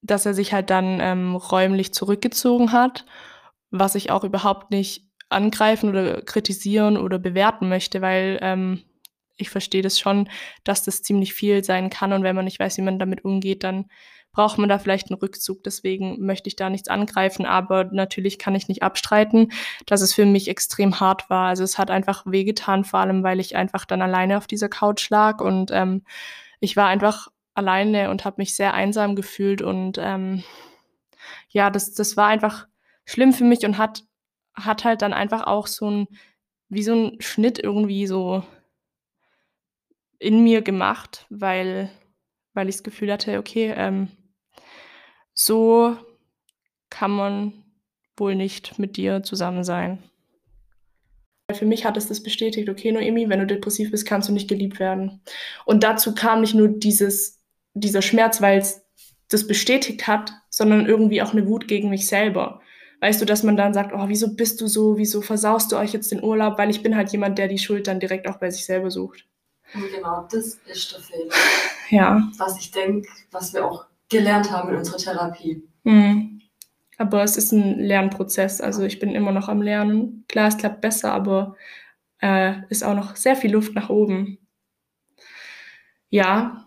dass 0.00 0.24
er 0.24 0.32
sich 0.32 0.54
halt 0.54 0.70
dann 0.70 0.98
ähm, 1.02 1.36
räumlich 1.36 1.92
zurückgezogen 1.92 2.72
hat, 2.72 3.04
was 3.70 3.96
ich 3.96 4.10
auch 4.10 4.24
überhaupt 4.24 4.70
nicht 4.70 5.05
angreifen 5.28 5.90
oder 5.90 6.22
kritisieren 6.22 6.96
oder 6.96 7.18
bewerten 7.18 7.68
möchte, 7.68 8.00
weil 8.00 8.38
ähm, 8.42 8.82
ich 9.36 9.50
verstehe 9.50 9.82
das 9.82 9.98
schon, 9.98 10.28
dass 10.64 10.84
das 10.84 11.02
ziemlich 11.02 11.34
viel 11.34 11.62
sein 11.64 11.90
kann 11.90 12.12
und 12.12 12.22
wenn 12.22 12.36
man 12.36 12.44
nicht 12.44 12.58
weiß, 12.60 12.78
wie 12.78 12.82
man 12.82 12.98
damit 12.98 13.24
umgeht, 13.24 13.64
dann 13.64 13.86
braucht 14.36 14.58
man 14.58 14.68
da 14.68 14.78
vielleicht 14.78 15.10
einen 15.10 15.18
Rückzug. 15.18 15.64
Deswegen 15.64 16.24
möchte 16.24 16.48
ich 16.48 16.56
da 16.56 16.68
nichts 16.68 16.88
angreifen, 16.88 17.46
aber 17.46 17.84
natürlich 17.84 18.38
kann 18.38 18.54
ich 18.54 18.68
nicht 18.68 18.82
abstreiten, 18.82 19.50
dass 19.86 20.02
es 20.02 20.12
für 20.12 20.26
mich 20.26 20.48
extrem 20.48 21.00
hart 21.00 21.30
war. 21.30 21.48
Also 21.48 21.64
es 21.64 21.78
hat 21.78 21.90
einfach 21.90 22.24
wehgetan, 22.26 22.84
vor 22.84 23.00
allem 23.00 23.22
weil 23.22 23.40
ich 23.40 23.56
einfach 23.56 23.86
dann 23.86 24.02
alleine 24.02 24.36
auf 24.36 24.46
dieser 24.46 24.68
Couch 24.68 25.08
lag 25.08 25.40
und 25.40 25.70
ähm, 25.72 26.02
ich 26.60 26.76
war 26.76 26.86
einfach 26.86 27.28
alleine 27.54 28.10
und 28.10 28.26
habe 28.26 28.36
mich 28.38 28.54
sehr 28.54 28.74
einsam 28.74 29.16
gefühlt 29.16 29.62
und 29.62 29.96
ähm, 29.98 30.44
ja, 31.48 31.70
das, 31.70 31.94
das 31.94 32.18
war 32.18 32.26
einfach 32.26 32.66
schlimm 33.06 33.32
für 33.32 33.44
mich 33.44 33.64
und 33.64 33.78
hat 33.78 34.04
hat 34.56 34.84
halt 34.84 35.02
dann 35.02 35.12
einfach 35.12 35.46
auch 35.46 35.66
so 35.66 35.90
ein, 35.90 36.08
wie 36.68 36.82
so 36.82 36.94
ein 36.94 37.20
Schnitt 37.20 37.58
irgendwie 37.58 38.06
so 38.06 38.42
in 40.18 40.42
mir 40.42 40.62
gemacht, 40.62 41.26
weil, 41.28 41.90
weil 42.54 42.68
ich 42.68 42.76
das 42.76 42.82
Gefühl 42.82 43.12
hatte, 43.12 43.38
okay, 43.38 43.72
ähm, 43.76 44.08
so 45.34 45.96
kann 46.90 47.10
man 47.10 47.52
wohl 48.16 48.34
nicht 48.34 48.78
mit 48.78 48.96
dir 48.96 49.22
zusammen 49.22 49.62
sein. 49.62 50.02
Für 51.52 51.66
mich 51.66 51.84
hat 51.84 51.96
es 51.96 52.08
das 52.08 52.22
bestätigt, 52.22 52.68
okay, 52.68 52.90
Noemi, 52.90 53.28
wenn 53.28 53.38
du 53.40 53.46
depressiv 53.46 53.90
bist, 53.90 54.06
kannst 54.06 54.28
du 54.28 54.32
nicht 54.32 54.48
geliebt 54.48 54.80
werden. 54.80 55.20
Und 55.64 55.84
dazu 55.84 56.14
kam 56.14 56.40
nicht 56.40 56.54
nur 56.54 56.68
dieses, 56.68 57.40
dieser 57.74 58.02
Schmerz, 58.02 58.40
weil 58.40 58.58
es 58.58 58.84
das 59.28 59.46
bestätigt 59.46 60.06
hat, 60.06 60.32
sondern 60.50 60.86
irgendwie 60.86 61.22
auch 61.22 61.32
eine 61.32 61.46
Wut 61.46 61.68
gegen 61.68 61.90
mich 61.90 62.06
selber. 62.06 62.60
Weißt 63.00 63.20
du, 63.20 63.24
dass 63.26 63.42
man 63.42 63.56
dann 63.56 63.74
sagt, 63.74 63.92
oh, 63.94 64.08
wieso 64.08 64.34
bist 64.34 64.60
du 64.60 64.66
so, 64.66 64.96
wieso 64.96 65.20
versaust 65.20 65.70
du 65.70 65.76
euch 65.76 65.92
jetzt 65.92 66.10
den 66.10 66.22
Urlaub? 66.22 66.58
Weil 66.58 66.70
ich 66.70 66.82
bin 66.82 66.96
halt 66.96 67.10
jemand, 67.12 67.38
der 67.38 67.48
die 67.48 67.58
Schuld 67.58 67.86
dann 67.86 68.00
direkt 68.00 68.28
auch 68.28 68.36
bei 68.36 68.50
sich 68.50 68.64
selber 68.64 68.90
sucht. 68.90 69.26
Und 69.74 69.90
genau, 69.92 70.26
das 70.30 70.58
ist 70.66 70.92
der 70.92 71.00
Fehler. 71.00 71.34
Ja. 71.88 72.28
Was 72.36 72.58
ich 72.58 72.72
denke, 72.72 73.08
was 73.30 73.54
wir 73.54 73.64
auch 73.64 73.86
gelernt 74.08 74.50
haben 74.50 74.70
in 74.70 74.76
unserer 74.76 74.96
Therapie. 74.96 75.62
Mhm. 75.84 76.40
Aber 76.98 77.22
es 77.22 77.36
ist 77.36 77.52
ein 77.52 77.78
Lernprozess. 77.78 78.60
Also 78.60 78.82
ich 78.82 78.98
bin 78.98 79.14
immer 79.14 79.30
noch 79.30 79.48
am 79.48 79.62
Lernen. 79.62 80.24
Klar, 80.28 80.48
es 80.48 80.56
klappt 80.56 80.80
besser, 80.80 81.12
aber 81.12 81.54
äh, 82.20 82.54
ist 82.70 82.82
auch 82.82 82.96
noch 82.96 83.14
sehr 83.14 83.36
viel 83.36 83.52
Luft 83.52 83.76
nach 83.76 83.88
oben. 83.88 84.38
Ja, 86.10 86.65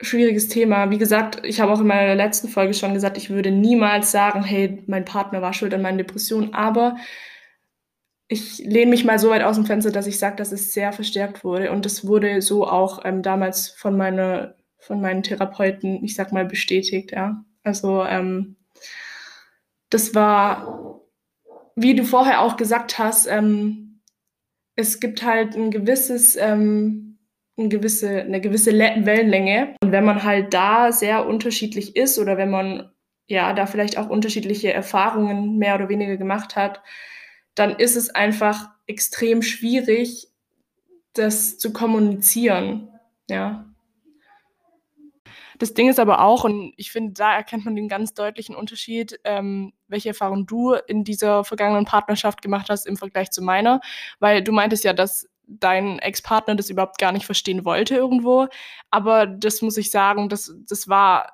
schwieriges 0.00 0.48
Thema. 0.48 0.90
Wie 0.90 0.98
gesagt, 0.98 1.44
ich 1.44 1.60
habe 1.60 1.72
auch 1.72 1.80
in 1.80 1.86
meiner 1.86 2.14
letzten 2.14 2.48
Folge 2.48 2.74
schon 2.74 2.94
gesagt, 2.94 3.16
ich 3.16 3.30
würde 3.30 3.50
niemals 3.50 4.10
sagen, 4.10 4.44
hey, 4.44 4.82
mein 4.86 5.04
Partner 5.04 5.42
war 5.42 5.52
schuld 5.52 5.74
an 5.74 5.82
meinen 5.82 5.98
Depressionen, 5.98 6.54
aber 6.54 6.96
ich 8.28 8.58
lehne 8.58 8.90
mich 8.90 9.04
mal 9.04 9.18
so 9.18 9.30
weit 9.30 9.42
aus 9.42 9.56
dem 9.56 9.64
Fenster, 9.64 9.90
dass 9.90 10.06
ich 10.06 10.18
sage, 10.18 10.36
dass 10.36 10.52
es 10.52 10.72
sehr 10.72 10.92
verstärkt 10.92 11.44
wurde. 11.44 11.72
Und 11.72 11.86
das 11.86 12.06
wurde 12.06 12.42
so 12.42 12.66
auch 12.66 13.04
ähm, 13.04 13.22
damals 13.22 13.68
von, 13.70 13.96
meine, 13.96 14.54
von 14.78 15.00
meinen 15.00 15.22
Therapeuten, 15.22 16.04
ich 16.04 16.14
sag 16.14 16.32
mal, 16.32 16.44
bestätigt, 16.44 17.12
ja. 17.12 17.42
Also 17.64 18.04
ähm, 18.04 18.56
das 19.90 20.14
war, 20.14 21.00
wie 21.74 21.94
du 21.94 22.04
vorher 22.04 22.42
auch 22.42 22.56
gesagt 22.56 22.98
hast, 22.98 23.26
ähm, 23.26 24.00
es 24.76 25.00
gibt 25.00 25.24
halt 25.24 25.56
ein 25.56 25.70
gewisses 25.70 26.36
ähm, 26.36 27.07
eine 27.58 27.68
gewisse, 27.68 28.20
eine 28.20 28.40
gewisse 28.40 28.72
Wellenlänge. 28.72 29.74
Und 29.82 29.92
wenn 29.92 30.04
man 30.04 30.22
halt 30.22 30.54
da 30.54 30.92
sehr 30.92 31.26
unterschiedlich 31.26 31.96
ist 31.96 32.18
oder 32.18 32.36
wenn 32.36 32.50
man 32.50 32.90
ja 33.26 33.52
da 33.52 33.66
vielleicht 33.66 33.98
auch 33.98 34.08
unterschiedliche 34.08 34.72
Erfahrungen 34.72 35.58
mehr 35.58 35.74
oder 35.74 35.88
weniger 35.88 36.16
gemacht 36.16 36.56
hat, 36.56 36.82
dann 37.54 37.76
ist 37.76 37.96
es 37.96 38.10
einfach 38.10 38.70
extrem 38.86 39.42
schwierig, 39.42 40.28
das 41.12 41.58
zu 41.58 41.72
kommunizieren. 41.72 42.88
Ja. 43.28 43.64
Das 45.58 45.74
Ding 45.74 45.88
ist 45.88 45.98
aber 45.98 46.20
auch, 46.22 46.44
und 46.44 46.72
ich 46.76 46.92
finde, 46.92 47.14
da 47.14 47.34
erkennt 47.34 47.64
man 47.64 47.74
den 47.74 47.88
ganz 47.88 48.14
deutlichen 48.14 48.54
Unterschied, 48.54 49.18
ähm, 49.24 49.72
welche 49.88 50.10
Erfahrung 50.10 50.46
du 50.46 50.74
in 50.74 51.02
dieser 51.02 51.42
vergangenen 51.42 51.84
Partnerschaft 51.84 52.42
gemacht 52.42 52.68
hast 52.70 52.86
im 52.86 52.96
Vergleich 52.96 53.30
zu 53.32 53.42
meiner. 53.42 53.80
Weil 54.20 54.42
du 54.42 54.52
meintest 54.52 54.84
ja, 54.84 54.92
dass 54.92 55.28
dein 55.48 55.98
Ex-Partner 55.98 56.54
das 56.54 56.70
überhaupt 56.70 56.98
gar 56.98 57.12
nicht 57.12 57.26
verstehen 57.26 57.64
wollte 57.64 57.96
irgendwo. 57.96 58.46
Aber 58.90 59.26
das 59.26 59.62
muss 59.62 59.76
ich 59.76 59.90
sagen, 59.90 60.28
das, 60.28 60.54
das 60.68 60.88
war 60.88 61.32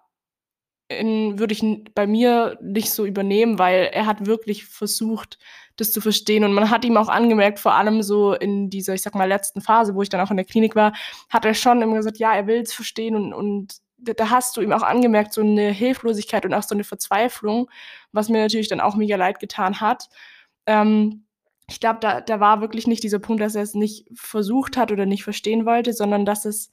würde 0.90 1.54
ich 1.54 1.64
bei 1.94 2.06
mir 2.06 2.58
nicht 2.60 2.90
so 2.90 3.06
übernehmen, 3.06 3.58
weil 3.58 3.88
er 3.92 4.06
hat 4.06 4.26
wirklich 4.26 4.66
versucht, 4.66 5.38
das 5.76 5.92
zu 5.92 6.00
verstehen. 6.00 6.44
Und 6.44 6.52
man 6.52 6.70
hat 6.70 6.84
ihm 6.84 6.96
auch 6.96 7.08
angemerkt, 7.08 7.58
vor 7.58 7.74
allem 7.74 8.02
so 8.02 8.34
in 8.34 8.70
dieser, 8.70 8.94
ich 8.94 9.02
sag 9.02 9.14
mal, 9.14 9.26
letzten 9.26 9.60
Phase, 9.60 9.94
wo 9.94 10.02
ich 10.02 10.08
dann 10.08 10.20
auch 10.20 10.30
in 10.30 10.36
der 10.36 10.46
Klinik 10.46 10.76
war, 10.76 10.92
hat 11.30 11.44
er 11.44 11.54
schon 11.54 11.82
immer 11.82 11.96
gesagt, 11.96 12.18
ja, 12.18 12.34
er 12.34 12.46
will 12.46 12.60
es 12.60 12.74
verstehen 12.74 13.16
und, 13.16 13.32
und 13.32 13.76
da 13.96 14.28
hast 14.28 14.56
du 14.56 14.60
ihm 14.60 14.72
auch 14.72 14.82
angemerkt, 14.82 15.32
so 15.32 15.40
eine 15.40 15.70
Hilflosigkeit 15.70 16.44
und 16.44 16.52
auch 16.52 16.62
so 16.62 16.74
eine 16.74 16.84
Verzweiflung, 16.84 17.70
was 18.12 18.28
mir 18.28 18.42
natürlich 18.42 18.68
dann 18.68 18.80
auch 18.80 18.96
mega 18.96 19.16
leid 19.16 19.40
getan 19.40 19.80
hat. 19.80 20.08
Ähm, 20.66 21.23
ich 21.68 21.80
glaube, 21.80 21.98
da, 22.00 22.20
da 22.20 22.40
war 22.40 22.60
wirklich 22.60 22.86
nicht 22.86 23.02
dieser 23.02 23.18
Punkt, 23.18 23.42
dass 23.42 23.54
er 23.54 23.62
es 23.62 23.74
nicht 23.74 24.06
versucht 24.14 24.76
hat 24.76 24.92
oder 24.92 25.06
nicht 25.06 25.24
verstehen 25.24 25.64
wollte, 25.64 25.92
sondern 25.92 26.26
dass 26.26 26.44
es, 26.44 26.70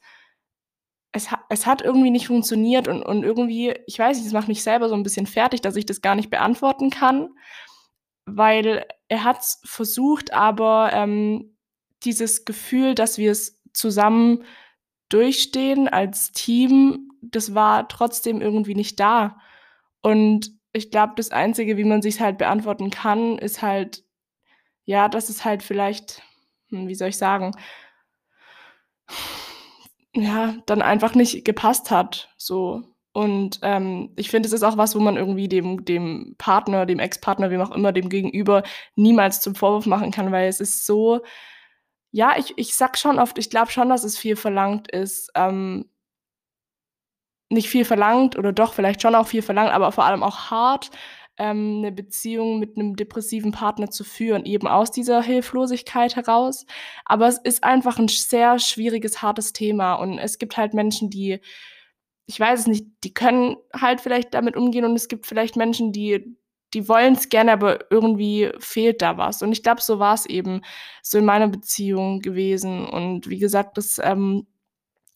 es, 1.12 1.28
es 1.48 1.66
hat 1.66 1.82
irgendwie 1.82 2.10
nicht 2.10 2.26
funktioniert 2.26 2.88
und, 2.88 3.02
und 3.02 3.22
irgendwie, 3.22 3.74
ich 3.86 3.98
weiß 3.98 4.18
nicht, 4.18 4.26
es 4.26 4.32
macht 4.32 4.48
mich 4.48 4.62
selber 4.62 4.88
so 4.88 4.94
ein 4.94 5.02
bisschen 5.02 5.26
fertig, 5.26 5.62
dass 5.62 5.76
ich 5.76 5.86
das 5.86 6.02
gar 6.02 6.14
nicht 6.14 6.30
beantworten 6.30 6.90
kann, 6.90 7.30
weil 8.26 8.84
er 9.08 9.24
hat 9.24 9.40
es 9.40 9.60
versucht, 9.64 10.32
aber 10.32 10.90
ähm, 10.92 11.56
dieses 12.04 12.44
Gefühl, 12.44 12.94
dass 12.94 13.18
wir 13.18 13.32
es 13.32 13.60
zusammen 13.72 14.44
durchstehen 15.08 15.88
als 15.88 16.32
Team, 16.32 17.10
das 17.22 17.54
war 17.54 17.88
trotzdem 17.88 18.40
irgendwie 18.40 18.74
nicht 18.74 19.00
da. 19.00 19.38
Und 20.02 20.52
ich 20.72 20.90
glaube, 20.90 21.12
das 21.16 21.30
Einzige, 21.30 21.76
wie 21.76 21.84
man 21.84 22.02
sich 22.02 22.20
halt 22.20 22.38
beantworten 22.38 22.90
kann, 22.90 23.38
ist 23.38 23.62
halt 23.62 24.04
ja, 24.92 25.08
dass 25.08 25.30
es 25.30 25.44
halt 25.44 25.62
vielleicht, 25.62 26.22
hm, 26.68 26.86
wie 26.86 26.94
soll 26.94 27.08
ich 27.08 27.16
sagen, 27.16 27.52
ja, 30.14 30.54
dann 30.66 30.82
einfach 30.82 31.14
nicht 31.14 31.46
gepasst 31.46 31.90
hat. 31.90 32.28
So. 32.36 32.82
Und 33.14 33.60
ähm, 33.62 34.12
ich 34.16 34.30
finde, 34.30 34.46
es 34.46 34.52
ist 34.52 34.62
auch 34.62 34.76
was, 34.76 34.94
wo 34.94 35.00
man 35.00 35.16
irgendwie 35.16 35.48
dem, 35.48 35.84
dem 35.86 36.34
Partner, 36.36 36.84
dem 36.84 36.98
Ex-Partner, 36.98 37.50
wem 37.50 37.62
auch 37.62 37.70
immer, 37.70 37.92
dem 37.92 38.10
Gegenüber 38.10 38.62
niemals 38.94 39.40
zum 39.40 39.54
Vorwurf 39.54 39.86
machen 39.86 40.10
kann, 40.10 40.30
weil 40.30 40.48
es 40.48 40.60
ist 40.60 40.84
so, 40.86 41.22
ja, 42.10 42.36
ich, 42.36 42.52
ich 42.58 42.76
sag 42.76 42.98
schon 42.98 43.18
oft, 43.18 43.38
ich 43.38 43.48
glaube 43.48 43.70
schon, 43.70 43.88
dass 43.88 44.04
es 44.04 44.18
viel 44.18 44.36
verlangt 44.36 44.90
ist. 44.90 45.30
Ähm, 45.34 45.88
nicht 47.48 47.68
viel 47.70 47.84
verlangt 47.86 48.36
oder 48.38 48.52
doch 48.52 48.74
vielleicht 48.74 49.02
schon 49.02 49.14
auch 49.14 49.26
viel 49.26 49.42
verlangt, 49.42 49.72
aber 49.72 49.92
vor 49.92 50.04
allem 50.04 50.22
auch 50.22 50.50
hart, 50.50 50.90
ähm, 51.38 51.78
eine 51.78 51.92
Beziehung 51.92 52.58
mit 52.58 52.76
einem 52.76 52.96
depressiven 52.96 53.52
Partner 53.52 53.90
zu 53.90 54.04
führen, 54.04 54.44
eben 54.44 54.68
aus 54.68 54.90
dieser 54.90 55.22
Hilflosigkeit 55.22 56.16
heraus. 56.16 56.66
Aber 57.04 57.28
es 57.28 57.38
ist 57.38 57.64
einfach 57.64 57.98
ein 57.98 58.08
sehr 58.08 58.58
schwieriges, 58.58 59.22
hartes 59.22 59.52
Thema 59.52 59.94
und 59.94 60.18
es 60.18 60.38
gibt 60.38 60.56
halt 60.56 60.74
Menschen, 60.74 61.10
die, 61.10 61.40
ich 62.26 62.38
weiß 62.38 62.60
es 62.60 62.66
nicht, 62.66 62.86
die 63.04 63.14
können 63.14 63.56
halt 63.74 64.00
vielleicht 64.00 64.34
damit 64.34 64.56
umgehen 64.56 64.84
und 64.84 64.94
es 64.96 65.08
gibt 65.08 65.26
vielleicht 65.26 65.56
Menschen, 65.56 65.92
die 65.92 66.36
die 66.74 66.88
wollen 66.88 67.14
es 67.14 67.28
gerne, 67.28 67.52
aber 67.52 67.90
irgendwie 67.90 68.50
fehlt 68.58 69.02
da 69.02 69.18
was. 69.18 69.42
Und 69.42 69.52
ich 69.52 69.62
glaube, 69.62 69.82
so 69.82 69.98
war 69.98 70.14
es 70.14 70.26
eben 70.26 70.62
so 71.02 71.18
in 71.18 71.24
meiner 71.24 71.48
Beziehung 71.48 72.20
gewesen. 72.20 72.86
Und 72.86 73.28
wie 73.28 73.38
gesagt, 73.38 73.76
das 73.76 74.00
ähm, 74.02 74.46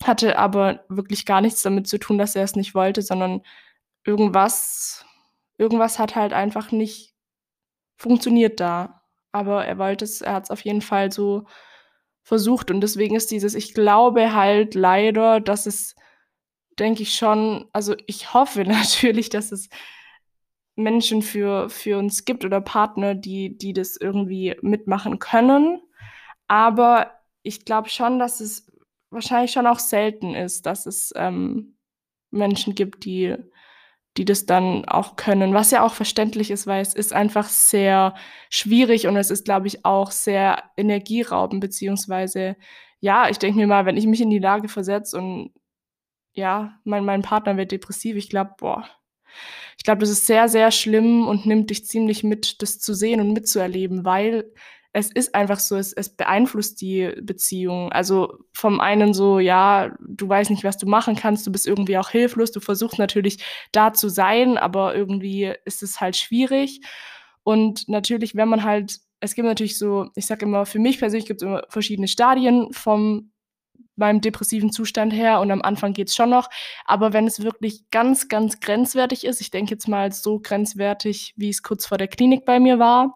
hatte 0.02 0.38
aber 0.38 0.84
wirklich 0.88 1.24
gar 1.24 1.40
nichts 1.40 1.62
damit 1.62 1.86
zu 1.88 1.98
tun, 1.98 2.18
dass 2.18 2.36
er 2.36 2.44
es 2.44 2.56
nicht 2.56 2.74
wollte, 2.74 3.00
sondern 3.02 3.42
irgendwas 4.04 5.05
irgendwas 5.58 5.98
hat 5.98 6.16
halt 6.16 6.32
einfach 6.32 6.72
nicht 6.72 7.14
funktioniert 7.96 8.60
da. 8.60 9.02
Aber 9.32 9.64
er 9.64 9.78
wollte 9.78 10.04
es, 10.04 10.20
er 10.20 10.34
hat 10.34 10.44
es 10.44 10.50
auf 10.50 10.62
jeden 10.62 10.82
Fall 10.82 11.12
so 11.12 11.44
versucht. 12.22 12.70
Und 12.70 12.80
deswegen 12.80 13.16
ist 13.16 13.30
dieses, 13.30 13.54
ich 13.54 13.74
glaube 13.74 14.34
halt 14.34 14.74
leider, 14.74 15.40
dass 15.40 15.66
es, 15.66 15.94
denke 16.78 17.02
ich 17.02 17.14
schon, 17.14 17.68
also 17.72 17.94
ich 18.06 18.34
hoffe 18.34 18.64
natürlich, 18.66 19.28
dass 19.28 19.52
es 19.52 19.68
Menschen 20.74 21.22
für, 21.22 21.70
für 21.70 21.98
uns 21.98 22.24
gibt 22.24 22.44
oder 22.44 22.60
Partner, 22.60 23.14
die, 23.14 23.56
die 23.56 23.72
das 23.72 23.96
irgendwie 23.96 24.56
mitmachen 24.60 25.18
können. 25.18 25.80
Aber 26.48 27.12
ich 27.42 27.64
glaube 27.64 27.88
schon, 27.88 28.18
dass 28.18 28.40
es 28.40 28.70
wahrscheinlich 29.10 29.52
schon 29.52 29.66
auch 29.66 29.78
selten 29.78 30.34
ist, 30.34 30.66
dass 30.66 30.86
es 30.86 31.12
ähm, 31.16 31.76
Menschen 32.30 32.74
gibt, 32.74 33.04
die 33.04 33.36
die 34.16 34.24
das 34.24 34.46
dann 34.46 34.84
auch 34.86 35.16
können, 35.16 35.54
was 35.54 35.70
ja 35.70 35.82
auch 35.84 35.94
verständlich 35.94 36.50
ist, 36.50 36.66
weil 36.66 36.82
es 36.82 36.94
ist 36.94 37.12
einfach 37.12 37.48
sehr 37.48 38.14
schwierig 38.50 39.06
und 39.06 39.16
es 39.16 39.30
ist, 39.30 39.44
glaube 39.44 39.66
ich, 39.66 39.84
auch 39.84 40.10
sehr 40.10 40.62
energieraubend, 40.76 41.60
beziehungsweise, 41.60 42.56
ja, 43.00 43.28
ich 43.28 43.38
denke 43.38 43.58
mir 43.58 43.66
mal, 43.66 43.86
wenn 43.86 43.96
ich 43.96 44.06
mich 44.06 44.20
in 44.20 44.30
die 44.30 44.38
Lage 44.38 44.68
versetze 44.68 45.18
und 45.18 45.52
ja, 46.32 46.78
mein, 46.84 47.04
mein 47.04 47.22
Partner 47.22 47.56
wird 47.56 47.72
depressiv, 47.72 48.16
ich 48.16 48.30
glaube, 48.30 48.52
boah, 48.58 48.88
ich 49.78 49.84
glaube, 49.84 50.00
das 50.00 50.10
ist 50.10 50.26
sehr, 50.26 50.48
sehr 50.48 50.70
schlimm 50.70 51.26
und 51.26 51.46
nimmt 51.46 51.70
dich 51.70 51.86
ziemlich 51.86 52.24
mit, 52.24 52.62
das 52.62 52.78
zu 52.78 52.94
sehen 52.94 53.20
und 53.20 53.32
mitzuerleben, 53.32 54.04
weil 54.04 54.52
es 54.96 55.10
ist 55.10 55.34
einfach 55.34 55.58
so, 55.58 55.76
es, 55.76 55.92
es 55.92 56.08
beeinflusst 56.08 56.80
die 56.80 57.12
Beziehung. 57.20 57.92
Also 57.92 58.38
vom 58.54 58.80
einen 58.80 59.12
so, 59.12 59.38
ja, 59.38 59.94
du 60.00 60.26
weißt 60.26 60.48
nicht, 60.48 60.64
was 60.64 60.78
du 60.78 60.86
machen 60.86 61.16
kannst, 61.16 61.46
du 61.46 61.52
bist 61.52 61.66
irgendwie 61.66 61.98
auch 61.98 62.08
hilflos, 62.08 62.50
du 62.50 62.60
versuchst 62.60 62.98
natürlich 62.98 63.44
da 63.72 63.92
zu 63.92 64.08
sein, 64.08 64.56
aber 64.56 64.96
irgendwie 64.96 65.52
ist 65.66 65.82
es 65.82 66.00
halt 66.00 66.16
schwierig. 66.16 66.80
Und 67.42 67.86
natürlich, 67.90 68.36
wenn 68.36 68.48
man 68.48 68.64
halt, 68.64 69.00
es 69.20 69.34
gibt 69.34 69.46
natürlich 69.46 69.76
so, 69.76 70.08
ich 70.14 70.24
sage 70.24 70.46
immer, 70.46 70.64
für 70.64 70.78
mich 70.78 70.98
persönlich 70.98 71.26
gibt 71.26 71.42
es 71.42 71.46
immer 71.46 71.64
verschiedene 71.68 72.08
Stadien 72.08 72.72
vom 72.72 73.32
meinem 73.96 74.22
depressiven 74.22 74.72
Zustand 74.72 75.12
her 75.12 75.40
und 75.40 75.50
am 75.50 75.60
Anfang 75.60 75.92
geht 75.92 76.08
es 76.08 76.16
schon 76.16 76.30
noch. 76.30 76.48
Aber 76.86 77.12
wenn 77.12 77.26
es 77.26 77.42
wirklich 77.42 77.90
ganz, 77.90 78.28
ganz 78.28 78.60
grenzwertig 78.60 79.26
ist, 79.26 79.42
ich 79.42 79.50
denke 79.50 79.72
jetzt 79.72 79.88
mal 79.88 80.10
so 80.10 80.40
grenzwertig, 80.40 81.34
wie 81.36 81.50
es 81.50 81.62
kurz 81.62 81.84
vor 81.84 81.98
der 81.98 82.08
Klinik 82.08 82.46
bei 82.46 82.60
mir 82.60 82.78
war, 82.78 83.14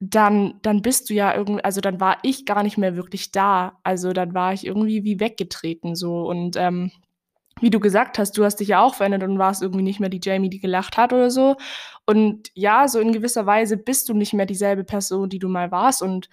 dann, 0.00 0.54
dann 0.62 0.82
bist 0.82 1.10
du 1.10 1.14
ja 1.14 1.34
irgendwie, 1.34 1.64
also 1.64 1.80
dann 1.80 2.00
war 2.00 2.18
ich 2.22 2.46
gar 2.46 2.62
nicht 2.62 2.78
mehr 2.78 2.96
wirklich 2.96 3.32
da. 3.32 3.78
Also 3.82 4.12
dann 4.12 4.34
war 4.34 4.52
ich 4.52 4.66
irgendwie 4.66 5.04
wie 5.04 5.20
weggetreten 5.20 5.96
so. 5.96 6.28
Und 6.28 6.56
ähm, 6.56 6.92
wie 7.60 7.70
du 7.70 7.80
gesagt 7.80 8.18
hast, 8.18 8.38
du 8.38 8.44
hast 8.44 8.56
dich 8.56 8.68
ja 8.68 8.80
auch 8.80 8.94
verändert 8.94 9.24
und 9.24 9.38
warst 9.38 9.62
irgendwie 9.62 9.82
nicht 9.82 10.00
mehr 10.00 10.08
die 10.08 10.20
Jamie, 10.22 10.50
die 10.50 10.60
gelacht 10.60 10.96
hat 10.96 11.12
oder 11.12 11.30
so. 11.30 11.56
Und 12.06 12.50
ja, 12.54 12.86
so 12.86 13.00
in 13.00 13.12
gewisser 13.12 13.46
Weise 13.46 13.76
bist 13.76 14.08
du 14.08 14.14
nicht 14.14 14.32
mehr 14.32 14.46
dieselbe 14.46 14.84
Person, 14.84 15.28
die 15.28 15.40
du 15.40 15.48
mal 15.48 15.70
warst. 15.72 16.02
Und 16.02 16.28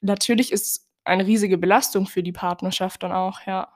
natürlich 0.00 0.52
ist 0.52 0.88
eine 1.04 1.26
riesige 1.26 1.58
Belastung 1.58 2.06
für 2.06 2.22
die 2.22 2.32
Partnerschaft 2.32 3.02
dann 3.02 3.12
auch, 3.12 3.40
ja. 3.46 3.68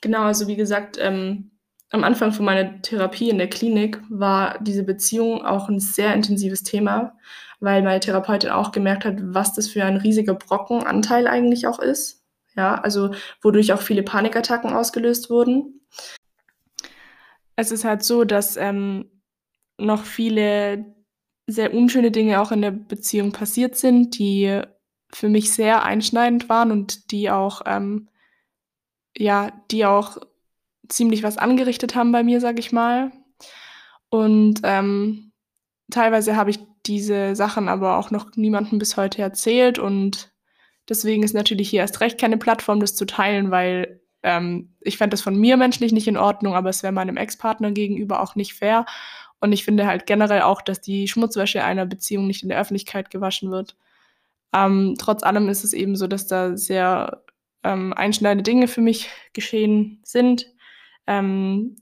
Genau, 0.00 0.22
also 0.22 0.46
wie 0.48 0.56
gesagt, 0.56 0.98
ähm, 1.00 1.51
am 1.92 2.04
Anfang 2.04 2.32
von 2.32 2.46
meiner 2.46 2.80
Therapie 2.80 3.28
in 3.28 3.38
der 3.38 3.50
Klinik 3.50 4.00
war 4.08 4.58
diese 4.60 4.82
Beziehung 4.82 5.44
auch 5.44 5.68
ein 5.68 5.78
sehr 5.78 6.14
intensives 6.14 6.62
Thema, 6.62 7.18
weil 7.60 7.82
meine 7.82 8.00
Therapeutin 8.00 8.50
auch 8.50 8.72
gemerkt 8.72 9.04
hat, 9.04 9.16
was 9.20 9.52
das 9.52 9.68
für 9.68 9.84
ein 9.84 9.98
riesiger 9.98 10.34
Brockenanteil 10.34 11.28
eigentlich 11.28 11.66
auch 11.66 11.78
ist. 11.78 12.24
Ja, 12.56 12.74
also 12.76 13.14
wodurch 13.42 13.72
auch 13.72 13.80
viele 13.80 14.02
Panikattacken 14.02 14.72
ausgelöst 14.72 15.30
wurden. 15.30 15.80
Es 17.56 17.70
ist 17.70 17.84
halt 17.84 18.02
so, 18.02 18.24
dass 18.24 18.56
ähm, 18.56 19.10
noch 19.78 20.04
viele 20.04 20.94
sehr 21.46 21.74
unschöne 21.74 22.10
Dinge 22.10 22.40
auch 22.40 22.52
in 22.52 22.62
der 22.62 22.70
Beziehung 22.70 23.32
passiert 23.32 23.76
sind, 23.76 24.18
die 24.18 24.62
für 25.12 25.28
mich 25.28 25.52
sehr 25.52 25.84
einschneidend 25.84 26.48
waren 26.48 26.70
und 26.70 27.10
die 27.10 27.30
auch, 27.30 27.62
ähm, 27.66 28.08
ja, 29.16 29.52
die 29.70 29.84
auch 29.84 30.18
ziemlich 30.92 31.22
was 31.22 31.38
angerichtet 31.38 31.94
haben 31.94 32.12
bei 32.12 32.22
mir, 32.22 32.40
sag 32.40 32.58
ich 32.58 32.72
mal. 32.72 33.12
Und 34.08 34.60
ähm, 34.64 35.32
teilweise 35.90 36.36
habe 36.36 36.50
ich 36.50 36.60
diese 36.86 37.36
Sachen 37.36 37.68
aber 37.68 37.96
auch 37.96 38.10
noch 38.10 38.36
niemandem 38.36 38.78
bis 38.78 38.96
heute 38.96 39.22
erzählt 39.22 39.78
und 39.78 40.32
deswegen 40.88 41.22
ist 41.22 41.34
natürlich 41.34 41.70
hier 41.70 41.80
erst 41.80 42.00
recht 42.00 42.20
keine 42.20 42.36
Plattform, 42.36 42.80
das 42.80 42.94
zu 42.94 43.06
teilen, 43.06 43.50
weil 43.50 44.00
ähm, 44.22 44.74
ich 44.80 44.98
fände 44.98 45.14
das 45.14 45.22
von 45.22 45.36
mir 45.36 45.56
menschlich 45.56 45.92
nicht 45.92 46.08
in 46.08 46.16
Ordnung, 46.16 46.54
aber 46.54 46.70
es 46.70 46.82
wäre 46.82 46.92
meinem 46.92 47.16
Ex-Partner 47.16 47.72
gegenüber 47.72 48.20
auch 48.20 48.34
nicht 48.34 48.54
fair. 48.54 48.86
Und 49.40 49.52
ich 49.52 49.64
finde 49.64 49.86
halt 49.86 50.06
generell 50.06 50.42
auch, 50.42 50.62
dass 50.62 50.80
die 50.80 51.08
Schmutzwäsche 51.08 51.64
einer 51.64 51.86
Beziehung 51.86 52.26
nicht 52.26 52.42
in 52.42 52.48
der 52.48 52.60
Öffentlichkeit 52.60 53.10
gewaschen 53.10 53.50
wird. 53.50 53.76
Ähm, 54.54 54.94
trotz 54.98 55.22
allem 55.22 55.48
ist 55.48 55.64
es 55.64 55.72
eben 55.72 55.96
so, 55.96 56.06
dass 56.06 56.26
da 56.26 56.56
sehr 56.56 57.24
ähm, 57.64 57.92
einschneidende 57.92 58.44
Dinge 58.44 58.68
für 58.68 58.80
mich 58.80 59.08
geschehen 59.32 60.00
sind. 60.04 60.51
Ähm, 61.06 61.76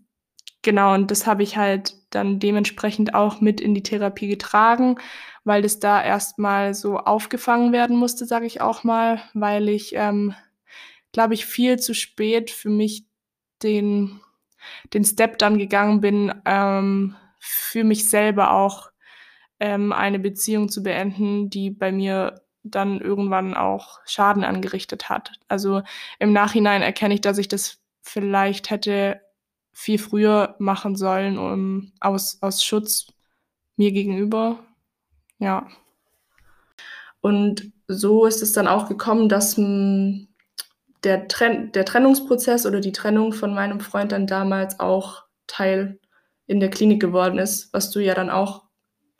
genau, 0.63 0.95
und 0.95 1.11
das 1.11 1.27
habe 1.27 1.43
ich 1.43 1.57
halt 1.57 1.95
dann 2.11 2.39
dementsprechend 2.39 3.15
auch 3.15 3.41
mit 3.41 3.61
in 3.61 3.75
die 3.75 3.83
Therapie 3.83 4.29
getragen, 4.29 4.97
weil 5.45 5.63
das 5.63 5.81
da 5.81 6.03
erstmal 6.03 6.75
so 6.75 6.99
aufgefangen 6.99 7.73
werden 7.73 7.97
musste, 7.97 8.27
sage 8.27 8.47
ich 8.47 8.61
auch 8.61 8.85
mal, 8.85 9.23
weil 9.35 9.69
ich, 9.69 9.95
ähm, 9.95 10.35
glaube 11.13 11.35
ich, 11.35 11.47
viel 11.47 11.79
zu 11.79 11.95
spät 11.95 12.51
für 12.51 12.71
mich 12.71 13.05
den, 13.63 14.21
den 14.95 15.05
Step 15.05 15.39
dann 15.39 15.59
gegangen 15.59 16.01
bin, 16.01 16.33
ähm, 16.45 17.17
für 17.39 17.85
mich 17.85 18.09
selber 18.09 18.53
auch 18.53 18.91
ähm, 19.61 19.93
eine 19.93 20.19
Beziehung 20.19 20.69
zu 20.69 20.83
beenden, 20.83 21.51
die 21.51 21.71
bei 21.71 21.93
mir 21.93 22.43
dann 22.63 23.01
irgendwann 23.01 23.55
auch 23.55 24.01
Schaden 24.05 24.45
angerichtet 24.45 25.09
hat. 25.09 25.33
Also 25.49 25.83
im 26.19 26.33
Nachhinein 26.33 26.83
erkenne 26.83 27.15
ich, 27.15 27.21
dass 27.21 27.39
ich 27.39 27.49
das 27.49 27.80
vielleicht 28.11 28.71
hätte 28.71 29.21
viel 29.73 29.99
früher 29.99 30.57
machen 30.59 30.97
sollen, 30.97 31.39
um 31.39 31.93
aus, 32.01 32.39
aus 32.41 32.65
Schutz 32.65 33.07
mir 33.77 33.93
gegenüber. 33.93 34.59
Ja. 35.39 35.69
Und 37.21 37.73
so 37.87 38.27
ist 38.27 38.43
es 38.43 38.53
dann 38.53 38.67
auch 38.67 38.89
gekommen, 38.89 39.29
dass 39.29 39.57
hm, 39.57 40.29
der, 41.05 41.29
Tren 41.29 41.71
der 41.73 41.85
Trennungsprozess 41.85 42.67
oder 42.67 42.81
die 42.81 42.93
Trennung 42.93 43.33
von 43.33 43.55
meinem 43.55 43.81
Freund 43.81 44.13
dann 44.13 44.27
damals 44.27 44.81
auch 44.81 45.25
Teil 45.47 45.99
in 46.47 46.61
der 46.61 46.71
Klinik 46.71 47.01
geworden 47.01 47.39
ist, 47.39 47.73
was 47.73 47.91
du 47.91 48.01
ja 48.01 48.15
dann 48.15 48.29
auch 48.29 48.65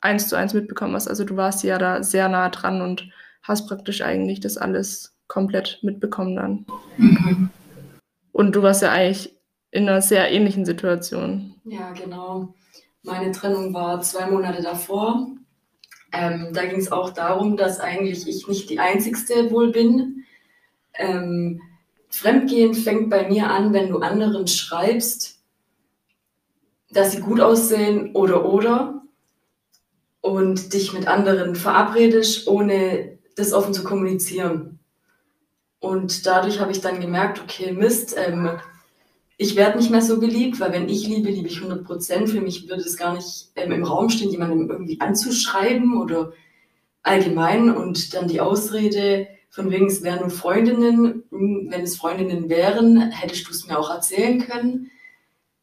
eins 0.01 0.29
zu 0.29 0.37
eins 0.37 0.53
mitbekommen 0.53 0.95
hast. 0.95 1.09
Also 1.09 1.25
du 1.25 1.37
warst 1.37 1.63
ja 1.63 1.79
da 1.79 2.03
sehr 2.03 2.29
nah 2.29 2.49
dran 2.49 2.83
und 2.83 3.09
hast 3.43 3.69
praktisch 3.69 4.03
eigentlich 4.03 4.41
das 4.41 4.59
alles 4.59 5.17
komplett 5.29 5.79
mitbekommen 5.83 6.37
dann. 6.37 6.67
Mhm. 6.97 7.51
Und 8.41 8.57
du 8.57 8.63
warst 8.63 8.81
ja 8.81 8.91
eigentlich 8.91 9.37
in 9.71 9.87
einer 9.87 10.01
sehr 10.01 10.33
ähnlichen 10.33 10.65
Situation. 10.65 11.57
Ja, 11.67 11.93
genau. 11.93 12.55
Meine 13.03 13.33
Trennung 13.33 13.75
war 13.75 14.01
zwei 14.01 14.31
Monate 14.31 14.63
davor. 14.63 15.29
Ähm, 16.11 16.49
da 16.55 16.65
ging 16.65 16.81
es 16.81 16.91
auch 16.91 17.11
darum, 17.11 17.59
dass 17.59 17.81
eigentlich 17.81 18.27
ich 18.27 18.49
nicht 18.49 18.71
die 18.71 18.79
Einzigste 18.79 19.51
wohl 19.51 19.73
bin. 19.73 20.25
Ähm, 20.95 21.61
Fremdgehen 22.09 22.73
fängt 22.73 23.11
bei 23.11 23.29
mir 23.29 23.51
an, 23.51 23.75
wenn 23.75 23.91
du 23.91 23.99
anderen 23.99 24.47
schreibst, 24.47 25.43
dass 26.91 27.13
sie 27.13 27.21
gut 27.21 27.43
aussehen 27.43 28.17
oder 28.17 28.47
oder 28.47 29.03
und 30.23 30.73
dich 30.73 30.95
mit 30.95 31.07
anderen 31.07 31.57
verabredest, 31.57 32.49
ohne 32.49 33.19
das 33.37 33.53
offen 33.53 33.75
zu 33.75 33.85
kommunizieren. 33.85 34.80
Und 35.81 36.27
dadurch 36.27 36.61
habe 36.61 36.73
ich 36.73 36.81
dann 36.81 37.01
gemerkt, 37.01 37.41
okay, 37.41 37.73
Mist, 37.73 38.15
ähm, 38.17 38.51
ich 39.39 39.57
werde 39.57 39.79
nicht 39.79 39.91
mehr 39.91 40.03
so 40.03 40.21
geliebt, 40.21 40.61
weil 40.61 40.73
wenn 40.73 40.89
ich 40.91 41.07
liebe, 41.09 41.31
liebe 41.31 41.49
ich 41.49 41.57
100 41.57 41.83
Prozent. 41.83 42.29
Für 42.29 42.43
mich 42.43 42.69
würde 42.69 42.83
es 42.83 42.99
gar 42.99 43.15
nicht 43.15 43.49
ähm, 43.57 43.73
im 43.73 43.85
Raum 43.85 44.11
stehen, 44.11 44.31
jemandem 44.31 44.69
irgendwie 44.71 45.01
anzuschreiben 45.01 45.99
oder 45.99 46.33
allgemein 47.03 47.75
und 47.75 48.13
dann 48.13 48.29
die 48.29 48.43
Ausrede 48.43 49.27
von 49.49 49.71
wegen, 49.71 49.87
es 49.87 50.03
wären 50.03 50.21
nur 50.21 50.31
Freundinnen. 50.31 51.25
Hm, 51.31 51.69
wenn 51.71 51.81
es 51.81 51.97
Freundinnen 51.97 52.51
wären, 52.51 53.11
hättest 53.11 53.49
du 53.49 53.51
es 53.53 53.67
mir 53.67 53.79
auch 53.79 53.89
erzählen 53.89 54.41
können. 54.41 54.91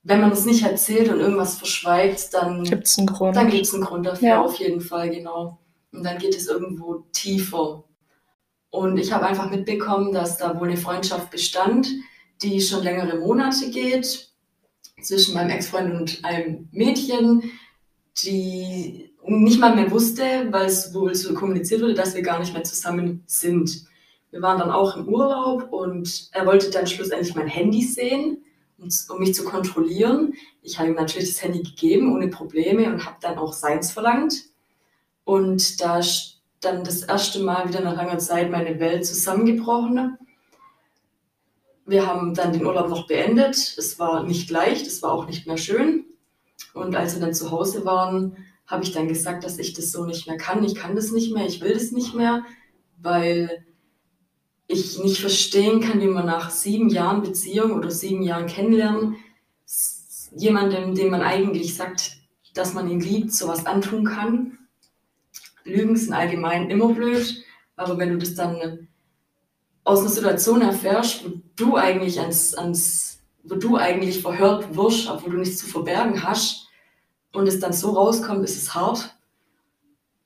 Wenn 0.02 0.22
man 0.22 0.32
es 0.32 0.46
nicht 0.46 0.64
erzählt 0.66 1.10
und 1.12 1.20
irgendwas 1.20 1.56
verschweigt, 1.56 2.34
dann 2.34 2.64
gibt 2.64 2.88
es 2.88 2.98
einen 2.98 3.08
Grund. 3.08 3.36
Dann 3.36 3.50
gibt 3.50 3.66
es 3.66 3.74
einen 3.76 3.84
Grund 3.84 4.08
dafür, 4.08 4.28
ja. 4.28 4.42
auf 4.42 4.56
jeden 4.56 4.82
Fall, 4.82 5.12
genau. 5.12 5.60
Und 5.92 6.04
dann 6.04 6.18
geht 6.18 6.36
es 6.36 6.48
irgendwo 6.48 7.06
tiefer. 7.12 7.84
Und 8.70 8.98
ich 8.98 9.12
habe 9.12 9.26
einfach 9.26 9.50
mitbekommen, 9.50 10.14
dass 10.14 10.38
da 10.38 10.60
wohl 10.60 10.68
eine 10.68 10.78
Freundschaft 10.78 11.32
bestand, 11.32 11.90
die 12.42 12.62
schon 12.62 12.84
längere 12.84 13.18
Monate 13.18 13.70
geht, 13.72 14.30
zwischen 15.02 15.34
meinem 15.34 15.52
Ex-Freund 15.52 15.94
und 15.94 16.26
einem 16.26 16.68
Mädchen, 16.72 17.52
die 18.24 19.12
nicht 19.26 19.60
mal 19.60 19.76
mehr 19.76 19.92
wusste, 19.92 20.48
weil 20.52 20.66
es 20.66 20.94
wohl 20.94 21.14
so 21.14 21.34
kommuniziert 21.34 21.82
wurde, 21.82 21.94
dass 21.94 22.16
wir 22.16 22.22
gar 22.22 22.40
nicht 22.40 22.54
mehr 22.54 22.64
zusammen 22.64 23.24
sind. 23.28 23.86
Wir 24.32 24.42
waren 24.42 24.60
dann 24.60 24.72
auch 24.72 24.96
im 24.98 25.08
Urlaub 25.08 25.72
und 25.72 26.30
er 26.32 26.46
wollte 26.46 26.70
dann 26.70 26.88
schlussendlich 26.88 27.36
mein 27.36 27.48
Handy 27.48 27.84
sehen, 27.84 28.44
um 28.78 29.20
mich 29.20 29.34
zu 29.34 29.44
kontrollieren. 29.44 30.34
Ich 30.62 30.80
habe 30.80 30.90
ihm 30.90 30.96
natürlich 30.96 31.30
das 31.30 31.44
Handy 31.44 31.64
gegeben, 31.64 32.14
ohne 32.14 32.28
Probleme, 32.28 32.86
und 32.92 33.06
habe 33.06 33.18
dann 33.22 33.38
auch 33.38 33.54
seins 33.54 33.92
verlangt. 33.92 34.34
Und 35.24 35.82
da 35.82 36.02
dann 36.62 36.84
das 36.84 37.04
erste 37.04 37.40
Mal 37.40 37.68
wieder 37.68 37.82
nach 37.82 37.96
langer 37.96 38.18
Zeit 38.18 38.52
meine 38.52 38.80
Welt 38.80 39.06
zusammengebrochen. 39.06 40.18
Wir 41.86 42.06
haben 42.06 42.34
dann 42.34 42.54
den 42.54 42.66
Urlaub 42.66 42.90
noch 42.90 43.08
beendet. 43.08 43.56
Es 43.78 43.98
war 44.00 44.24
nicht 44.24 44.50
leicht, 44.50 44.88
es 44.88 45.02
war 45.02 45.12
auch 45.12 45.28
nicht 45.28 45.48
mehr 45.48 45.58
schön. 45.58 46.06
Und 46.74 46.96
als 46.96 47.14
wir 47.14 47.22
dann 47.22 47.34
zu 47.34 47.52
Hause 47.52 47.86
waren, 47.86 48.38
habe 48.66 48.84
ich 48.84 48.92
dann 48.92 49.08
gesagt, 49.08 49.44
dass 49.44 49.58
ich 49.60 49.74
das 49.74 49.92
so 49.92 50.06
nicht 50.06 50.28
mehr 50.28 50.38
kann. 50.38 50.64
Ich 50.64 50.76
kann 50.76 50.96
das 50.96 51.12
nicht 51.12 51.34
mehr, 51.34 51.46
ich 51.46 51.62
will 51.62 51.74
das 51.74 51.92
nicht 51.92 52.14
mehr, 52.14 52.44
weil 52.98 53.66
ich 54.68 55.00
nicht 55.00 55.22
verstehen 55.22 55.80
kann, 55.80 56.02
wie 56.02 56.08
man 56.08 56.26
nach 56.26 56.50
sieben 56.50 56.90
Jahren 56.90 57.22
Beziehung 57.22 57.72
oder 57.72 57.90
sieben 57.90 58.22
Jahren 58.22 58.48
Kennenlernen 58.48 59.16
jemandem, 60.36 60.96
dem 60.96 61.10
man 61.10 61.22
eigentlich 61.22 61.76
sagt, 61.76 62.18
dass 62.54 62.74
man 62.74 62.90
ihn 62.90 63.00
liebt, 63.00 63.34
sowas 63.34 63.66
antun 63.66 64.06
kann. 64.06 64.58
Lügen 65.68 65.96
sind 65.96 66.14
allgemein 66.14 66.70
immer 66.70 66.94
blöd, 66.94 67.44
aber 67.76 67.98
wenn 67.98 68.10
du 68.10 68.18
das 68.18 68.36
dann 68.36 68.88
aus 69.84 70.02
einer 70.02 70.10
Situation 70.10 70.62
erfährst, 70.62 71.26
wo 71.26 71.42
du 71.56 71.76
eigentlich 71.76 72.20
ans, 72.20 72.54
ans 72.56 73.24
wo 73.44 73.56
du 73.56 73.78
eigentlich 73.78 74.22
verhört 74.22 74.76
wirst, 74.76 75.10
obwohl 75.10 75.34
du 75.34 75.38
nichts 75.38 75.58
zu 75.58 75.68
verbergen 75.68 76.24
hast, 76.24 76.68
und 77.38 77.48
es 77.48 77.60
dann 77.60 77.74
so 77.74 77.92
rauskommt, 77.92 78.44
ist 78.44 78.58
es 78.58 78.74
hart. 78.74 79.16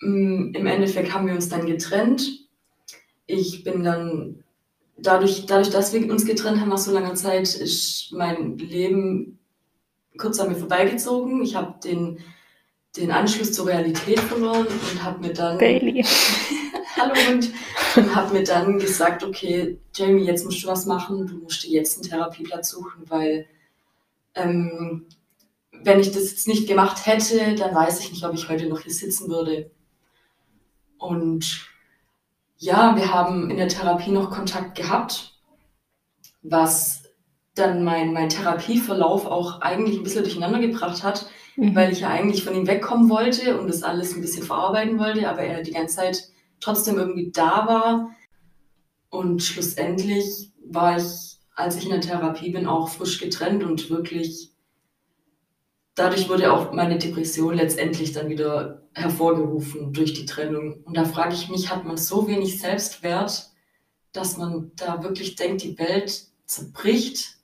Mm, 0.02 0.54
Im 0.54 0.66
Endeffekt 0.66 1.14
haben 1.14 1.28
wir 1.28 1.34
uns 1.34 1.50
dann 1.50 1.66
getrennt. 1.66 2.48
Ich 3.28 3.64
bin 3.64 3.84
dann, 3.84 4.44
dadurch, 4.98 5.46
dadurch, 5.46 5.70
dass 5.70 5.94
wir 5.94 6.10
uns 6.10 6.26
getrennt 6.26 6.60
haben 6.60 6.70
nach 6.70 6.78
so 6.78 6.92
langer 6.92 7.16
Zeit, 7.16 7.54
ist 7.54 8.12
mein 8.14 8.58
Leben 8.58 9.40
kurz 10.18 10.40
an 10.40 10.50
mir 10.50 10.56
vorbeigezogen. 10.56 11.42
Ich 11.42 11.56
habe 11.56 11.80
den 11.84 12.20
den 12.96 13.12
Anschluss 13.12 13.54
zur 13.54 13.68
Realität 13.68 14.20
verloren 14.20 14.68
und 14.68 15.04
habe 15.04 15.20
mir 15.20 15.34
dann 15.34 15.58
Bailey. 15.58 16.06
Hallo 16.98 17.14
und, 17.30 17.52
und 17.96 18.16
habe 18.16 18.34
mir 18.34 18.44
dann 18.44 18.78
gesagt, 18.78 19.24
okay, 19.24 19.80
Jamie, 19.96 20.26
jetzt 20.26 20.44
musst 20.44 20.64
du 20.64 20.68
was 20.68 20.86
machen, 20.86 21.26
du 21.26 21.36
musst 21.36 21.64
dir 21.64 21.72
jetzt 21.72 21.98
einen 21.98 22.10
Therapieplatz 22.10 22.70
suchen, 22.70 23.04
weil 23.08 23.48
ähm, 24.36 25.06
wenn 25.72 26.00
ich 26.00 26.12
das 26.12 26.32
jetzt 26.32 26.48
nicht 26.48 26.68
gemacht 26.68 27.06
hätte, 27.06 27.56
dann 27.56 27.74
weiß 27.74 28.02
ich 28.02 28.12
nicht, 28.12 28.26
ob 28.26 28.34
ich 28.34 28.50
heute 28.50 28.68
noch 28.68 28.82
hier 28.82 28.94
sitzen 28.94 29.30
würde. 29.30 29.72
Und 30.98 31.68
ja, 32.58 32.96
wir 32.96 33.14
haben 33.14 33.50
in 33.50 33.58
der 33.58 33.70
Therapie 33.70 34.12
noch 34.12 34.30
Kontakt 34.30 34.76
gehabt, 34.76 35.34
was 36.44 37.04
dann 37.56 37.84
mein, 37.84 38.14
mein 38.14 38.30
Therapieverlauf 38.30 39.26
auch 39.26 39.62
eigentlich 39.62 39.98
ein 39.98 40.04
bisschen 40.04 40.24
durcheinander 40.24 40.60
gebracht 40.60 41.04
hat, 41.04 41.30
mhm. 41.62 41.76
weil 41.76 41.92
ich 41.92 42.02
ja 42.02 42.10
eigentlich 42.10 42.44
von 42.44 42.56
ihm 42.56 42.68
wegkommen 42.68 43.10
wollte 43.10 43.60
und 43.60 43.68
das 43.68 43.84
alles 43.84 44.16
ein 44.16 44.22
bisschen 44.22 44.44
verarbeiten 44.44 45.00
wollte, 45.00 45.30
aber 45.30 45.42
er 45.42 45.62
die 45.62 45.72
ganze 45.72 45.98
Zeit 45.98 46.30
trotzdem 46.60 46.98
irgendwie 46.98 47.32
da 47.32 47.68
war. 47.68 48.12
Und 49.10 49.44
schlussendlich 49.44 50.52
war 50.66 50.98
ich, 50.98 51.38
als 51.56 51.76
ich 51.78 51.86
in 51.86 51.92
der 51.92 52.02
Therapie 52.02 52.52
bin, 52.52 52.66
auch 52.66 52.90
frisch 52.90 53.20
getrennt 53.20 53.64
und 53.64 53.90
wirklich 53.90 54.52
dadurch 55.96 56.30
wurde 56.30 56.52
auch 56.52 56.72
meine 56.72 56.98
Depression 56.98 57.56
letztendlich 57.56 58.12
dann 58.14 58.30
wieder 58.30 58.82
hervorgerufen 58.94 59.94
durch 59.94 60.14
die 60.14 60.26
Trennung. 60.26 60.82
Und 60.84 60.98
da 60.98 61.06
frage 61.06 61.36
ich 61.36 61.50
mich, 61.50 61.70
hat 61.70 61.86
man 61.86 61.98
so 61.98 62.28
wenig 62.28 62.60
Selbstwert, 62.60 63.52
dass 64.14 64.38
man 64.38 64.72
da 64.76 65.04
wirklich 65.04 65.36
denkt, 65.36 65.64
die 65.64 65.78
Welt 65.78 66.26
zerbricht, 66.46 67.38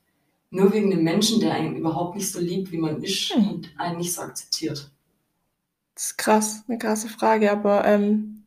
nur 0.49 0.73
wegen 0.73 0.91
einem 0.91 1.03
Menschen, 1.03 1.39
der 1.39 1.53
einen 1.53 1.75
überhaupt 1.75 2.15
nicht 2.15 2.31
so 2.31 2.39
liebt, 2.39 2.71
wie 2.71 2.77
man 2.77 3.01
ist 3.03 3.36
mhm. 3.36 3.49
und 3.49 3.69
einen 3.77 3.97
nicht 3.97 4.13
so 4.13 4.21
akzeptiert? 4.21 4.91
Das 5.93 6.05
ist 6.05 6.17
krass, 6.17 6.63
eine 6.67 6.77
krasse 6.77 7.10
Frage, 7.10 7.51
aber 7.51 7.86
ähm, 7.86 8.43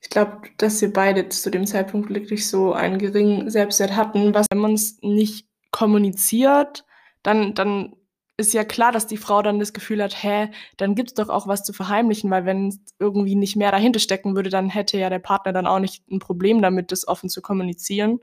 ich 0.00 0.10
glaube, 0.10 0.42
dass 0.56 0.80
wir 0.80 0.92
beide 0.92 1.28
zu 1.28 1.50
dem 1.50 1.66
Zeitpunkt 1.66 2.12
wirklich 2.14 2.48
so 2.48 2.72
einen 2.72 2.98
geringen 2.98 3.50
Selbstwert 3.50 3.94
hatten, 3.94 4.34
was, 4.34 4.46
wenn 4.50 4.58
man 4.58 4.74
es 4.74 4.98
nicht 5.02 5.48
kommuniziert, 5.70 6.84
dann, 7.22 7.54
dann 7.54 7.96
ist 8.36 8.52
ja 8.52 8.64
klar, 8.64 8.92
dass 8.92 9.06
die 9.06 9.16
Frau 9.16 9.42
dann 9.42 9.58
das 9.58 9.72
Gefühl 9.72 10.02
hat, 10.02 10.22
hä, 10.22 10.50
dann 10.76 10.94
gibt's 10.94 11.14
doch 11.14 11.28
auch 11.28 11.46
was 11.46 11.64
zu 11.64 11.72
verheimlichen, 11.72 12.30
weil 12.30 12.44
wenn 12.44 12.78
irgendwie 12.98 13.34
nicht 13.34 13.56
mehr 13.56 13.70
dahinter 13.70 13.98
stecken 13.98 14.36
würde, 14.36 14.50
dann 14.50 14.68
hätte 14.68 14.98
ja 14.98 15.10
der 15.10 15.18
Partner 15.18 15.52
dann 15.52 15.66
auch 15.66 15.78
nicht 15.78 16.06
ein 16.10 16.18
Problem 16.18 16.60
damit, 16.60 16.92
das 16.92 17.08
offen 17.08 17.30
zu 17.30 17.40
kommunizieren. 17.40 18.20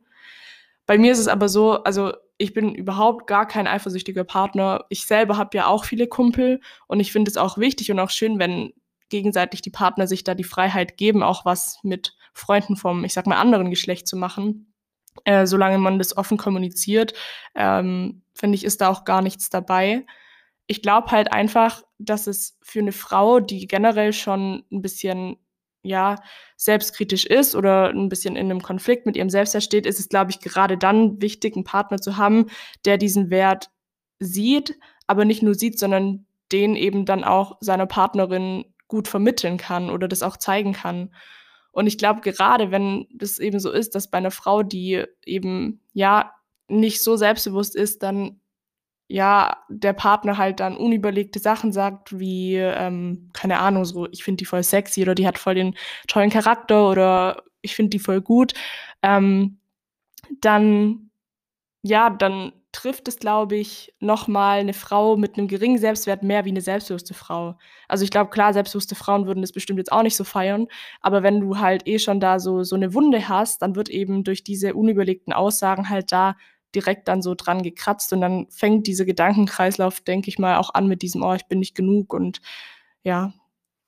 Bei 0.85 0.97
mir 0.97 1.11
ist 1.11 1.19
es 1.19 1.27
aber 1.27 1.49
so, 1.49 1.83
also 1.83 2.13
ich 2.43 2.53
bin 2.53 2.75
überhaupt 2.75 3.25
gar 3.25 3.47
kein 3.47 3.67
eifersüchtiger 3.67 4.25
Partner. 4.25 4.85
Ich 4.89 5.05
selber 5.05 5.37
habe 5.37 5.55
ja 5.57 5.67
auch 5.67 5.85
viele 5.85 6.07
Kumpel 6.07 6.59
und 6.87 6.99
ich 6.99 7.13
finde 7.13 7.31
es 7.31 7.37
auch 7.37 7.57
wichtig 7.57 7.89
und 7.89 7.99
auch 7.99 8.09
schön, 8.09 8.37
wenn 8.37 8.73
gegenseitig 9.07 9.61
die 9.61 9.69
Partner 9.69 10.07
sich 10.07 10.25
da 10.25 10.35
die 10.35 10.43
Freiheit 10.43 10.97
geben, 10.97 11.23
auch 11.23 11.45
was 11.45 11.79
mit 11.83 12.17
Freunden 12.33 12.75
vom, 12.75 13.05
ich 13.05 13.13
sag 13.13 13.27
mal, 13.27 13.37
anderen 13.37 13.69
Geschlecht 13.69 14.07
zu 14.07 14.17
machen. 14.17 14.73
Äh, 15.23 15.45
solange 15.45 15.77
man 15.77 15.99
das 15.99 16.17
offen 16.17 16.37
kommuniziert, 16.37 17.13
ähm, 17.55 18.23
finde 18.35 18.55
ich, 18.55 18.65
ist 18.65 18.81
da 18.81 18.89
auch 18.89 19.05
gar 19.05 19.21
nichts 19.21 19.49
dabei. 19.49 20.05
Ich 20.67 20.81
glaube 20.81 21.11
halt 21.11 21.31
einfach, 21.31 21.83
dass 21.97 22.27
es 22.27 22.57
für 22.61 22.79
eine 22.79 22.91
Frau, 22.91 23.39
die 23.39 23.67
generell 23.67 24.11
schon 24.11 24.65
ein 24.71 24.81
bisschen 24.81 25.37
ja, 25.83 26.15
selbstkritisch 26.55 27.25
ist 27.25 27.55
oder 27.55 27.89
ein 27.89 28.09
bisschen 28.09 28.35
in 28.35 28.49
einem 28.49 28.61
Konflikt 28.61 29.05
mit 29.05 29.15
ihrem 29.17 29.29
Selbstwert 29.29 29.63
steht, 29.63 29.85
ist 29.85 29.99
es, 29.99 30.09
glaube 30.09 30.31
ich, 30.31 30.39
gerade 30.39 30.77
dann 30.77 31.21
wichtig, 31.21 31.55
einen 31.55 31.65
Partner 31.65 31.99
zu 31.99 32.17
haben, 32.17 32.47
der 32.85 32.97
diesen 32.97 33.29
Wert 33.29 33.69
sieht, 34.19 34.79
aber 35.05 35.25
nicht 35.25 35.43
nur 35.43 35.55
sieht, 35.55 35.77
sondern 35.77 36.25
den 36.51 36.75
eben 36.75 37.05
dann 37.05 37.23
auch 37.23 37.57
seiner 37.59 37.85
Partnerin 37.85 38.65
gut 38.87 39.07
vermitteln 39.07 39.57
kann 39.57 39.89
oder 39.89 40.07
das 40.07 40.23
auch 40.23 40.37
zeigen 40.37 40.73
kann. 40.73 41.13
Und 41.71 41.87
ich 41.87 41.97
glaube, 41.97 42.21
gerade 42.21 42.71
wenn 42.71 43.07
das 43.13 43.39
eben 43.39 43.59
so 43.59 43.71
ist, 43.71 43.95
dass 43.95 44.09
bei 44.09 44.19
einer 44.19 44.31
Frau, 44.31 44.63
die 44.63 45.03
eben 45.25 45.81
ja 45.93 46.31
nicht 46.67 47.03
so 47.03 47.15
selbstbewusst 47.15 47.75
ist, 47.75 48.03
dann 48.03 48.39
ja, 49.07 49.57
der 49.69 49.93
Partner 49.93 50.37
halt 50.37 50.59
dann 50.59 50.77
unüberlegte 50.77 51.39
Sachen 51.39 51.71
sagt, 51.71 52.19
wie, 52.19 52.55
ähm, 52.57 53.29
keine 53.33 53.59
Ahnung, 53.59 53.85
so, 53.85 54.07
ich 54.11 54.23
finde 54.23 54.37
die 54.37 54.45
voll 54.45 54.63
sexy 54.63 55.01
oder 55.03 55.15
die 55.15 55.27
hat 55.27 55.37
voll 55.37 55.55
den 55.55 55.75
tollen 56.07 56.29
Charakter 56.29 56.89
oder 56.89 57.43
ich 57.61 57.75
finde 57.75 57.91
die 57.91 57.99
voll 57.99 58.21
gut, 58.21 58.53
ähm, 59.03 59.59
dann, 60.41 61.11
ja, 61.83 62.09
dann 62.09 62.53
trifft 62.73 63.07
es, 63.07 63.19
glaube 63.19 63.55
ich, 63.55 63.93
nochmal 63.99 64.59
eine 64.59 64.73
Frau 64.73 65.15
mit 65.15 65.37
einem 65.37 65.47
geringen 65.47 65.77
Selbstwert 65.77 66.23
mehr 66.23 66.43
wie 66.45 66.49
eine 66.49 66.61
selbstbewusste 66.61 67.13
Frau. 67.13 67.57
Also 67.87 68.03
ich 68.03 68.09
glaube, 68.09 68.31
klar, 68.31 68.51
selbstbewusste 68.53 68.95
Frauen 68.95 69.27
würden 69.27 69.41
das 69.41 69.51
bestimmt 69.51 69.77
jetzt 69.79 69.91
auch 69.91 70.01
nicht 70.01 70.15
so 70.15 70.23
feiern, 70.23 70.67
aber 71.01 71.23
wenn 71.23 71.39
du 71.39 71.59
halt 71.59 71.87
eh 71.87 71.99
schon 71.99 72.19
da 72.19 72.39
so, 72.39 72.63
so 72.63 72.75
eine 72.75 72.93
Wunde 72.95 73.29
hast, 73.29 73.61
dann 73.61 73.75
wird 73.75 73.89
eben 73.89 74.23
durch 74.23 74.43
diese 74.43 74.73
unüberlegten 74.73 75.33
Aussagen 75.33 75.89
halt 75.89 76.11
da 76.11 76.35
direkt 76.75 77.07
dann 77.07 77.21
so 77.21 77.35
dran 77.35 77.63
gekratzt 77.63 78.13
und 78.13 78.21
dann 78.21 78.47
fängt 78.49 78.87
dieser 78.87 79.05
Gedankenkreislauf, 79.05 80.01
denke 80.01 80.29
ich 80.29 80.39
mal, 80.39 80.57
auch 80.57 80.73
an 80.73 80.87
mit 80.87 81.01
diesem, 81.01 81.23
oh, 81.23 81.33
ich 81.33 81.45
bin 81.45 81.59
nicht 81.59 81.75
genug 81.75 82.13
und 82.13 82.41
ja, 83.03 83.33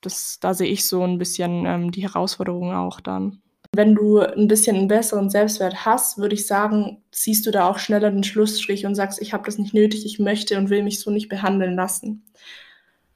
das, 0.01 0.39
da 0.39 0.53
sehe 0.53 0.69
ich 0.69 0.85
so 0.85 1.03
ein 1.03 1.17
bisschen 1.17 1.65
ähm, 1.65 1.91
die 1.91 2.03
Herausforderung 2.03 2.73
auch 2.73 2.99
dann. 2.99 3.41
Wenn 3.73 3.95
du 3.95 4.19
ein 4.19 4.47
bisschen 4.47 4.75
einen 4.75 4.87
besseren 4.87 5.29
Selbstwert 5.29 5.85
hast, 5.85 6.17
würde 6.17 6.35
ich 6.35 6.47
sagen, 6.47 7.03
ziehst 7.11 7.45
du 7.45 7.51
da 7.51 7.67
auch 7.69 7.79
schneller 7.79 8.11
den 8.11 8.23
Schlussstrich 8.23 8.85
und 8.85 8.95
sagst, 8.95 9.21
ich 9.21 9.33
habe 9.33 9.43
das 9.45 9.57
nicht 9.57 9.73
nötig, 9.73 10.05
ich 10.05 10.19
möchte 10.19 10.57
und 10.57 10.69
will 10.69 10.83
mich 10.83 10.99
so 10.99 11.11
nicht 11.11 11.27
behandeln 11.27 11.75
lassen. 11.75 12.25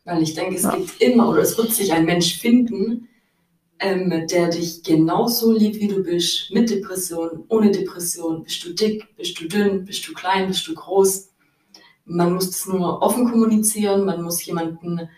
Weil 0.04 0.24
ich 0.24 0.34
denke, 0.34 0.56
es 0.56 0.64
ja. 0.64 0.76
gibt 0.76 1.02
immer 1.02 1.30
oder 1.30 1.42
es 1.42 1.58
wird 1.58 1.72
sich 1.72 1.94
ein 1.94 2.06
Mensch 2.06 2.40
finden, 2.40 3.09
ähm, 3.80 4.28
der 4.28 4.50
dich 4.50 4.84
genauso 4.84 5.52
liebt, 5.52 5.80
wie 5.80 5.88
du 5.88 6.04
bist, 6.04 6.52
mit 6.52 6.70
Depression, 6.70 7.46
ohne 7.48 7.72
Depression. 7.72 8.44
Bist 8.44 8.64
du 8.66 8.74
dick, 8.74 9.08
bist 9.16 9.40
du 9.40 9.48
dünn, 9.48 9.86
bist 9.86 10.08
du 10.08 10.14
klein, 10.14 10.48
bist 10.48 10.68
du 10.68 10.74
groß. 10.74 11.30
Man 12.06 12.34
muss 12.34 12.50
es 12.50 12.66
nur 12.66 13.02
offen 13.02 13.30
kommunizieren, 13.30 14.06
man 14.06 14.22
muss 14.22 14.44
jemanden 14.46 15.10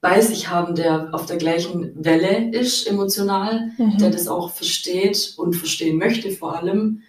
bei 0.00 0.20
sich 0.20 0.48
haben, 0.50 0.74
der 0.74 1.08
auf 1.12 1.24
der 1.24 1.38
gleichen 1.38 2.04
Welle 2.04 2.50
ist, 2.50 2.86
emotional, 2.86 3.70
mhm. 3.78 3.96
der 3.96 4.10
das 4.10 4.28
auch 4.28 4.50
versteht 4.50 5.32
und 5.38 5.54
verstehen 5.54 5.96
möchte 5.96 6.30
vor 6.30 6.56
allem. 6.56 7.02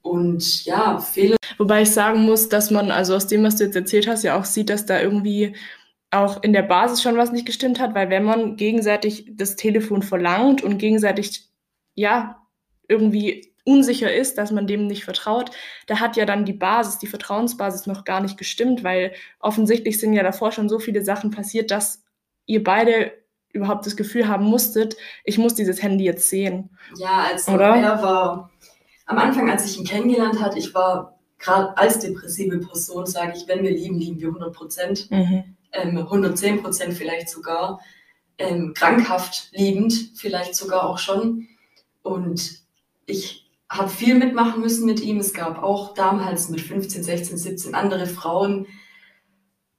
Und 0.00 0.64
ja, 0.64 1.00
Fehler. 1.00 1.36
Wobei 1.58 1.82
ich 1.82 1.90
sagen 1.90 2.20
muss, 2.20 2.48
dass 2.48 2.70
man, 2.70 2.92
also 2.92 3.16
aus 3.16 3.26
dem, 3.26 3.42
was 3.42 3.56
du 3.56 3.64
jetzt 3.64 3.74
erzählt 3.74 4.06
hast, 4.06 4.22
ja 4.22 4.38
auch 4.38 4.44
sieht, 4.44 4.70
dass 4.70 4.86
da 4.86 5.00
irgendwie 5.00 5.56
auch 6.18 6.42
in 6.42 6.52
der 6.52 6.62
Basis 6.62 7.02
schon 7.02 7.16
was 7.16 7.32
nicht 7.32 7.46
gestimmt 7.46 7.80
hat, 7.80 7.94
weil 7.94 8.10
wenn 8.10 8.24
man 8.24 8.56
gegenseitig 8.56 9.26
das 9.34 9.56
Telefon 9.56 10.02
verlangt 10.02 10.62
und 10.62 10.78
gegenseitig 10.78 11.48
ja 11.94 12.42
irgendwie 12.88 13.52
unsicher 13.64 14.14
ist, 14.14 14.38
dass 14.38 14.52
man 14.52 14.66
dem 14.66 14.86
nicht 14.86 15.04
vertraut, 15.04 15.50
da 15.86 15.98
hat 15.98 16.16
ja 16.16 16.24
dann 16.24 16.44
die 16.44 16.52
Basis, 16.52 16.98
die 16.98 17.08
Vertrauensbasis 17.08 17.86
noch 17.86 18.04
gar 18.04 18.20
nicht 18.20 18.38
gestimmt, 18.38 18.84
weil 18.84 19.12
offensichtlich 19.40 19.98
sind 19.98 20.12
ja 20.12 20.22
davor 20.22 20.52
schon 20.52 20.68
so 20.68 20.78
viele 20.78 21.04
Sachen 21.04 21.32
passiert, 21.32 21.70
dass 21.70 22.04
ihr 22.46 22.62
beide 22.62 23.12
überhaupt 23.52 23.86
das 23.86 23.96
Gefühl 23.96 24.28
haben 24.28 24.44
musstet, 24.44 24.96
ich 25.24 25.38
muss 25.38 25.54
dieses 25.54 25.82
Handy 25.82 26.04
jetzt 26.04 26.28
sehen. 26.28 26.70
Ja, 26.96 27.26
also 27.32 27.52
Oder? 27.52 27.74
er 27.76 28.02
war 28.02 28.50
am 29.06 29.18
Anfang, 29.18 29.50
als 29.50 29.64
ich 29.64 29.78
ihn 29.78 29.86
kennengelernt 29.86 30.40
hat, 30.40 30.56
ich 30.56 30.72
war 30.74 31.18
gerade 31.38 31.76
als 31.76 31.98
depressive 31.98 32.58
Person, 32.58 33.06
sage 33.06 33.32
ich, 33.36 33.48
wenn 33.48 33.62
wir 33.62 33.70
lieben, 33.70 33.98
lieben 33.98 34.20
wir 34.20 34.28
100 34.28 34.54
Prozent. 34.54 35.10
Mhm 35.10 35.55
ähm, 35.76 35.98
110 35.98 36.62
Prozent 36.62 36.94
vielleicht 36.94 37.28
sogar, 37.28 37.80
ähm, 38.38 38.74
krankhaft 38.74 39.50
liebend 39.52 40.12
vielleicht 40.14 40.54
sogar 40.54 40.88
auch 40.88 40.98
schon. 40.98 41.48
Und 42.02 42.60
ich 43.06 43.50
habe 43.68 43.88
viel 43.88 44.14
mitmachen 44.14 44.60
müssen 44.60 44.86
mit 44.86 45.00
ihm. 45.00 45.18
Es 45.18 45.34
gab 45.34 45.62
auch 45.62 45.94
damals 45.94 46.48
mit 46.48 46.60
15, 46.60 47.02
16, 47.02 47.38
17 47.38 47.74
andere 47.74 48.06
Frauen, 48.06 48.66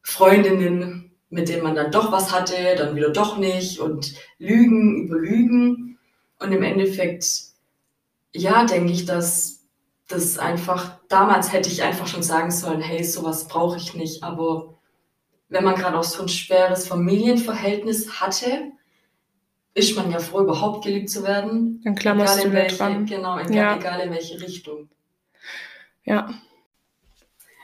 Freundinnen, 0.01 1.11
mit 1.29 1.49
denen 1.49 1.63
man 1.63 1.75
dann 1.75 1.91
doch 1.91 2.11
was 2.11 2.31
hatte, 2.31 2.75
dann 2.77 2.95
wieder 2.95 3.09
doch 3.09 3.37
nicht 3.37 3.79
und 3.79 4.13
Lügen 4.39 5.03
über 5.03 5.17
Lügen. 5.17 5.99
Und 6.39 6.51
im 6.51 6.63
Endeffekt, 6.63 7.27
ja, 8.33 8.65
denke 8.65 8.93
ich, 8.93 9.05
dass 9.05 9.65
das 10.07 10.37
einfach, 10.37 10.97
damals 11.09 11.51
hätte 11.51 11.69
ich 11.69 11.83
einfach 11.83 12.07
schon 12.07 12.23
sagen 12.23 12.51
sollen, 12.51 12.79
hey, 12.79 13.03
sowas 13.03 13.47
brauche 13.47 13.77
ich 13.77 13.93
nicht, 13.93 14.23
aber 14.23 14.76
wenn 15.49 15.63
man 15.63 15.75
gerade 15.75 15.97
auch 15.97 16.03
so 16.03 16.21
ein 16.21 16.29
schweres 16.29 16.87
Familienverhältnis 16.87 18.19
hatte, 18.19 18.71
ist 19.73 19.95
man 19.95 20.11
ja 20.11 20.19
froh, 20.19 20.41
überhaupt 20.41 20.83
geliebt 20.83 21.09
zu 21.09 21.23
werden. 21.23 21.81
Dann 21.83 21.95
klammerst 21.95 22.43
du 22.43 22.51
welche, 22.51 22.77
dran. 22.77 23.05
Genau, 23.05 23.37
egal, 23.37 23.53
ja. 23.53 23.77
egal 23.77 23.99
in 24.01 24.11
welche 24.11 24.41
Richtung. 24.41 24.89
Ja. 26.03 26.29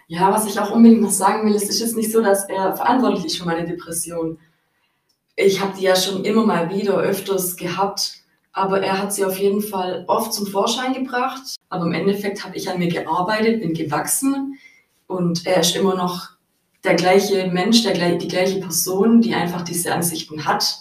Ja, 0.07 0.31
was 0.31 0.45
ich 0.45 0.59
auch 0.59 0.69
unbedingt 0.69 1.01
noch 1.01 1.11
sagen 1.11 1.47
will, 1.47 1.55
es 1.55 1.69
ist 1.69 1.79
jetzt 1.79 1.95
nicht 1.95 2.11
so, 2.11 2.21
dass 2.21 2.47
er 2.47 2.75
verantwortlich 2.75 3.25
ist 3.25 3.37
für 3.37 3.45
meine 3.45 3.65
Depression. 3.65 4.37
Ich 5.35 5.59
habe 5.59 5.73
die 5.75 5.83
ja 5.83 5.95
schon 5.95 6.23
immer 6.23 6.45
mal 6.45 6.69
wieder 6.69 6.97
öfters 6.97 7.55
gehabt, 7.55 8.17
aber 8.51 8.81
er 8.81 9.01
hat 9.01 9.11
sie 9.11 9.25
auf 9.25 9.39
jeden 9.39 9.61
Fall 9.61 10.05
oft 10.07 10.33
zum 10.33 10.45
Vorschein 10.45 10.93
gebracht. 10.93 11.55
Aber 11.69 11.85
im 11.85 11.93
Endeffekt 11.93 12.45
habe 12.45 12.55
ich 12.55 12.69
an 12.69 12.77
mir 12.77 12.89
gearbeitet, 12.89 13.61
bin 13.61 13.73
gewachsen 13.73 14.59
und 15.07 15.47
er 15.47 15.61
ist 15.61 15.75
immer 15.75 15.95
noch 15.95 16.32
der 16.83 16.95
gleiche 16.95 17.47
Mensch, 17.47 17.83
der, 17.83 18.15
die 18.15 18.27
gleiche 18.27 18.59
Person, 18.59 19.21
die 19.21 19.33
einfach 19.33 19.61
diese 19.61 19.93
Ansichten 19.93 20.45
hat, 20.45 20.77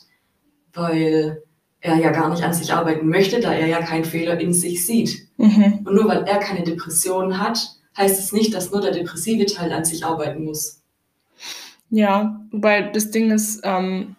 weil 0.72 1.42
er 1.80 1.96
ja 1.96 2.10
gar 2.10 2.30
nicht 2.30 2.42
an 2.42 2.54
sich 2.54 2.72
arbeiten 2.72 3.08
möchte, 3.08 3.40
da 3.40 3.52
er 3.52 3.66
ja 3.66 3.80
keinen 3.80 4.04
Fehler 4.04 4.38
in 4.40 4.52
sich 4.52 4.86
sieht. 4.86 5.28
Mhm. 5.36 5.80
Und 5.84 5.94
nur 5.94 6.08
weil 6.08 6.24
er 6.24 6.38
keine 6.38 6.62
Depressionen 6.64 7.40
hat, 7.40 7.76
heißt 7.96 8.18
es 8.18 8.32
nicht, 8.32 8.54
dass 8.54 8.70
nur 8.70 8.80
der 8.80 8.92
depressive 8.92 9.46
Teil 9.46 9.72
an 9.72 9.84
sich 9.84 10.04
arbeiten 10.04 10.44
muss. 10.44 10.80
Ja, 11.90 12.40
wobei 12.50 12.82
das 12.82 13.10
Ding 13.10 13.30
ist, 13.30 13.60
ähm, 13.64 14.16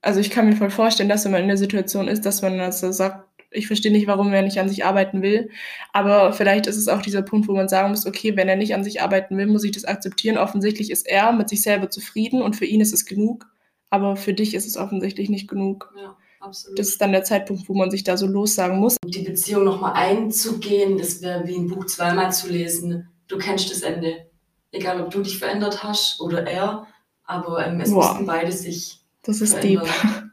also 0.00 0.20
ich 0.20 0.30
kann 0.30 0.46
mir 0.48 0.56
voll 0.56 0.70
vorstellen, 0.70 1.08
dass 1.08 1.24
wenn 1.24 1.32
man 1.32 1.42
in 1.42 1.48
der 1.48 1.56
Situation 1.56 2.06
ist, 2.06 2.24
dass 2.24 2.42
man 2.42 2.60
also 2.60 2.92
sagt, 2.92 3.25
ich 3.56 3.66
verstehe 3.66 3.90
nicht, 3.92 4.06
warum 4.06 4.32
er 4.32 4.42
nicht 4.42 4.58
an 4.60 4.68
sich 4.68 4.84
arbeiten 4.84 5.22
will. 5.22 5.50
Aber 5.92 6.32
vielleicht 6.32 6.66
ist 6.66 6.76
es 6.76 6.88
auch 6.88 7.02
dieser 7.02 7.22
Punkt, 7.22 7.48
wo 7.48 7.52
man 7.52 7.68
sagen 7.68 7.90
muss, 7.90 8.06
okay, 8.06 8.36
wenn 8.36 8.48
er 8.48 8.56
nicht 8.56 8.74
an 8.74 8.84
sich 8.84 9.00
arbeiten 9.02 9.36
will, 9.36 9.46
muss 9.46 9.64
ich 9.64 9.72
das 9.72 9.84
akzeptieren. 9.84 10.38
Offensichtlich 10.38 10.90
ist 10.90 11.06
er 11.06 11.32
mit 11.32 11.48
sich 11.48 11.62
selber 11.62 11.90
zufrieden 11.90 12.42
und 12.42 12.56
für 12.56 12.64
ihn 12.66 12.80
ist 12.80 12.92
es 12.92 13.06
genug. 13.06 13.46
Aber 13.90 14.16
für 14.16 14.34
dich 14.34 14.54
ist 14.54 14.66
es 14.66 14.76
offensichtlich 14.76 15.28
nicht 15.30 15.48
genug. 15.48 15.92
Ja, 16.00 16.16
absolut. 16.40 16.78
Das 16.78 16.88
ist 16.88 17.00
dann 17.00 17.12
der 17.12 17.24
Zeitpunkt, 17.24 17.68
wo 17.68 17.74
man 17.74 17.90
sich 17.90 18.04
da 18.04 18.16
so 18.16 18.26
lossagen 18.26 18.78
muss. 18.78 18.96
Die 19.04 19.22
Beziehung 19.22 19.64
nochmal 19.64 19.92
einzugehen, 19.94 20.98
das 20.98 21.22
wäre 21.22 21.46
wie 21.46 21.56
ein 21.56 21.68
Buch 21.68 21.86
zweimal 21.86 22.32
zu 22.32 22.48
lesen. 22.48 23.08
Du 23.28 23.38
kennst 23.38 23.70
das 23.70 23.82
Ende. 23.82 24.26
Egal, 24.72 25.00
ob 25.00 25.10
du 25.10 25.22
dich 25.22 25.38
verändert 25.38 25.82
hast 25.84 26.20
oder 26.20 26.46
er, 26.46 26.86
aber 27.24 27.66
ähm, 27.66 27.80
es 27.80 27.90
Wow. 27.90 27.96
mussten 28.08 28.26
beide 28.26 28.52
sich 28.52 29.00
Das 29.22 29.40
ist 29.40 29.54
verändern. 29.54 29.84
deep. 29.84 30.32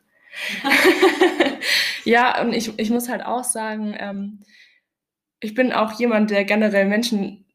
ja, 2.05 2.41
und 2.41 2.53
ich, 2.53 2.77
ich 2.79 2.89
muss 2.89 3.09
halt 3.09 3.25
auch 3.25 3.43
sagen, 3.43 3.95
ähm, 3.97 4.39
ich 5.39 5.53
bin 5.55 5.73
auch 5.73 5.99
jemand, 5.99 6.31
der 6.31 6.45
generell 6.45 6.85
Menschen 6.85 7.45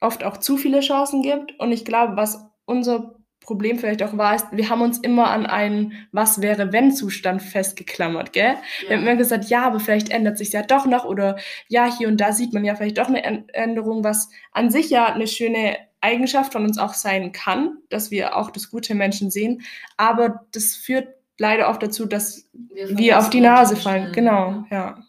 oft 0.00 0.24
auch 0.24 0.36
zu 0.36 0.56
viele 0.56 0.80
Chancen 0.80 1.22
gibt. 1.22 1.58
Und 1.58 1.72
ich 1.72 1.84
glaube, 1.84 2.16
was 2.16 2.44
unser 2.64 3.16
Problem 3.40 3.78
vielleicht 3.78 4.02
auch 4.02 4.16
war, 4.16 4.34
ist, 4.36 4.46
wir 4.52 4.70
haben 4.70 4.80
uns 4.82 4.98
immer 4.98 5.30
an 5.30 5.44
einen 5.46 5.92
Was 6.12 6.40
wäre 6.40 6.72
wenn 6.72 6.92
Zustand 6.92 7.42
festgeklammert, 7.42 8.32
gell? 8.32 8.54
Wir 8.86 8.96
haben 8.96 9.04
Ja. 9.04 9.10
immer 9.10 9.18
gesagt, 9.18 9.46
ja, 9.46 9.66
aber 9.66 9.80
vielleicht 9.80 10.10
ändert 10.10 10.38
sich 10.38 10.52
ja 10.52 10.62
doch 10.62 10.86
noch 10.86 11.04
oder 11.04 11.36
ja, 11.68 11.86
hier 11.98 12.08
und 12.08 12.20
da 12.20 12.32
sieht 12.32 12.52
man 12.54 12.64
ja 12.64 12.74
vielleicht 12.74 12.98
doch 12.98 13.08
eine 13.08 13.22
Än- 13.24 13.48
Änderung, 13.52 14.02
was 14.04 14.30
an 14.52 14.70
sich 14.70 14.88
ja 14.90 15.06
eine 15.12 15.26
schöne 15.26 15.76
Eigenschaft 16.00 16.52
von 16.52 16.64
uns 16.64 16.78
auch 16.78 16.94
sein 16.94 17.32
kann, 17.32 17.78
dass 17.90 18.10
wir 18.10 18.36
auch 18.36 18.50
das 18.50 18.70
Gute 18.70 18.94
Menschen 18.94 19.30
sehen. 19.30 19.62
Aber 19.96 20.46
das 20.52 20.74
führt 20.76 21.08
leider 21.38 21.68
oft 21.68 21.82
dazu, 21.82 22.06
dass 22.06 22.48
wir 22.52 23.18
auf 23.18 23.30
die 23.30 23.40
Nase 23.40 23.76
fallen. 23.76 24.02
schnell. 24.04 24.14
Genau, 24.14 24.64
ja. 24.70 25.02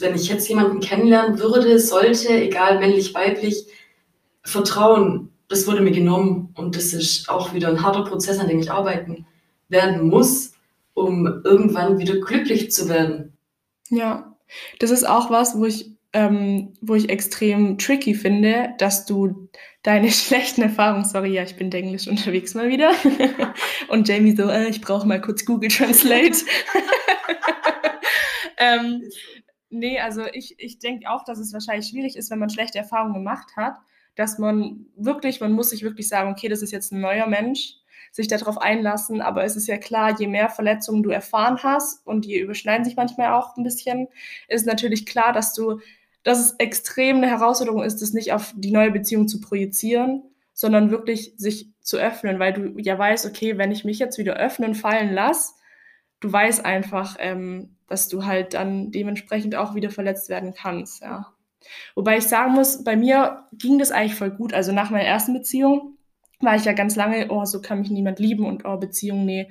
Wenn 0.00 0.14
ich 0.14 0.28
jetzt 0.28 0.48
jemanden 0.48 0.80
kennenlernen 0.80 1.38
würde, 1.38 1.78
sollte, 1.78 2.28
egal 2.28 2.78
männlich, 2.78 3.14
weiblich, 3.14 3.66
Vertrauen, 4.42 5.32
das 5.48 5.66
wurde 5.66 5.80
mir 5.80 5.92
genommen. 5.92 6.52
Und 6.56 6.76
das 6.76 6.92
ist 6.92 7.28
auch 7.28 7.54
wieder 7.54 7.68
ein 7.68 7.82
harter 7.82 8.04
Prozess, 8.04 8.38
an 8.38 8.48
dem 8.48 8.60
ich 8.60 8.70
arbeiten 8.70 9.26
werden 9.68 10.08
muss, 10.08 10.52
um 10.94 11.42
irgendwann 11.44 11.98
wieder 11.98 12.18
glücklich 12.20 12.70
zu 12.70 12.88
werden. 12.88 13.36
Ja, 13.90 14.36
das 14.78 14.90
ist 14.90 15.08
auch 15.08 15.30
was, 15.30 15.58
wo 15.58 15.64
ich, 15.64 15.97
ähm, 16.12 16.74
wo 16.80 16.94
ich 16.94 17.10
extrem 17.10 17.76
tricky 17.76 18.14
finde, 18.14 18.74
dass 18.78 19.04
du 19.04 19.50
deine 19.82 20.10
schlechten 20.10 20.62
Erfahrungen, 20.62 21.04
sorry, 21.04 21.34
ja, 21.34 21.42
ich 21.42 21.56
bin 21.56 21.70
englisch 21.70 22.08
unterwegs 22.08 22.54
mal 22.54 22.68
wieder. 22.68 22.92
Und 23.88 24.08
Jamie 24.08 24.36
so, 24.36 24.48
äh, 24.48 24.68
ich 24.68 24.80
brauche 24.80 25.06
mal 25.06 25.20
kurz 25.20 25.44
Google 25.44 25.70
Translate. 25.70 26.38
ähm, 28.58 29.02
nee, 29.70 30.00
also 30.00 30.24
ich, 30.32 30.54
ich 30.58 30.78
denke 30.78 31.10
auch, 31.10 31.24
dass 31.24 31.38
es 31.38 31.52
wahrscheinlich 31.52 31.88
schwierig 31.88 32.16
ist, 32.16 32.30
wenn 32.30 32.38
man 32.38 32.50
schlechte 32.50 32.78
Erfahrungen 32.78 33.14
gemacht 33.14 33.56
hat, 33.56 33.76
dass 34.14 34.38
man 34.38 34.86
wirklich, 34.96 35.40
man 35.40 35.52
muss 35.52 35.70
sich 35.70 35.82
wirklich 35.82 36.08
sagen, 36.08 36.32
okay, 36.32 36.48
das 36.48 36.62
ist 36.62 36.72
jetzt 36.72 36.90
ein 36.90 37.00
neuer 37.00 37.26
Mensch, 37.26 37.74
sich 38.10 38.26
darauf 38.26 38.58
einlassen, 38.58 39.20
aber 39.20 39.44
es 39.44 39.54
ist 39.54 39.68
ja 39.68 39.76
klar, 39.76 40.18
je 40.18 40.26
mehr 40.26 40.48
Verletzungen 40.48 41.02
du 41.02 41.10
erfahren 41.10 41.62
hast 41.62 42.04
und 42.06 42.24
die 42.24 42.38
überschneiden 42.38 42.84
sich 42.84 42.96
manchmal 42.96 43.32
auch 43.32 43.56
ein 43.56 43.62
bisschen, 43.62 44.08
ist 44.48 44.66
natürlich 44.66 45.06
klar, 45.06 45.32
dass 45.32 45.52
du, 45.52 45.80
dass 46.22 46.40
es 46.40 46.54
extrem 46.58 47.18
eine 47.18 47.28
Herausforderung 47.28 47.82
ist, 47.82 48.02
das 48.02 48.12
nicht 48.12 48.32
auf 48.32 48.52
die 48.56 48.70
neue 48.70 48.90
Beziehung 48.90 49.28
zu 49.28 49.40
projizieren, 49.40 50.22
sondern 50.52 50.90
wirklich 50.90 51.34
sich 51.36 51.70
zu 51.80 51.96
öffnen, 51.96 52.38
weil 52.38 52.52
du 52.52 52.78
ja 52.78 52.98
weißt, 52.98 53.26
okay, 53.26 53.58
wenn 53.58 53.70
ich 53.70 53.84
mich 53.84 53.98
jetzt 53.98 54.18
wieder 54.18 54.34
öffnen 54.34 54.74
fallen 54.74 55.12
lasse, 55.12 55.52
du 56.20 56.32
weißt 56.32 56.64
einfach, 56.64 57.16
ähm, 57.20 57.76
dass 57.86 58.08
du 58.08 58.24
halt 58.24 58.54
dann 58.54 58.90
dementsprechend 58.90 59.54
auch 59.54 59.74
wieder 59.74 59.90
verletzt 59.90 60.28
werden 60.28 60.54
kannst, 60.54 61.02
ja. 61.02 61.32
Wobei 61.94 62.18
ich 62.18 62.24
sagen 62.24 62.52
muss, 62.52 62.84
bei 62.84 62.96
mir 62.96 63.44
ging 63.52 63.78
das 63.78 63.90
eigentlich 63.90 64.14
voll 64.14 64.30
gut. 64.30 64.54
Also 64.54 64.72
nach 64.72 64.90
meiner 64.90 65.04
ersten 65.04 65.34
Beziehung 65.34 65.98
war 66.40 66.56
ich 66.56 66.64
ja 66.64 66.72
ganz 66.72 66.96
lange, 66.96 67.28
oh, 67.30 67.44
so 67.44 67.60
kann 67.60 67.80
mich 67.80 67.90
niemand 67.90 68.18
lieben 68.18 68.46
und 68.46 68.64
oh, 68.64 68.76
Beziehung, 68.76 69.24
nee, 69.24 69.50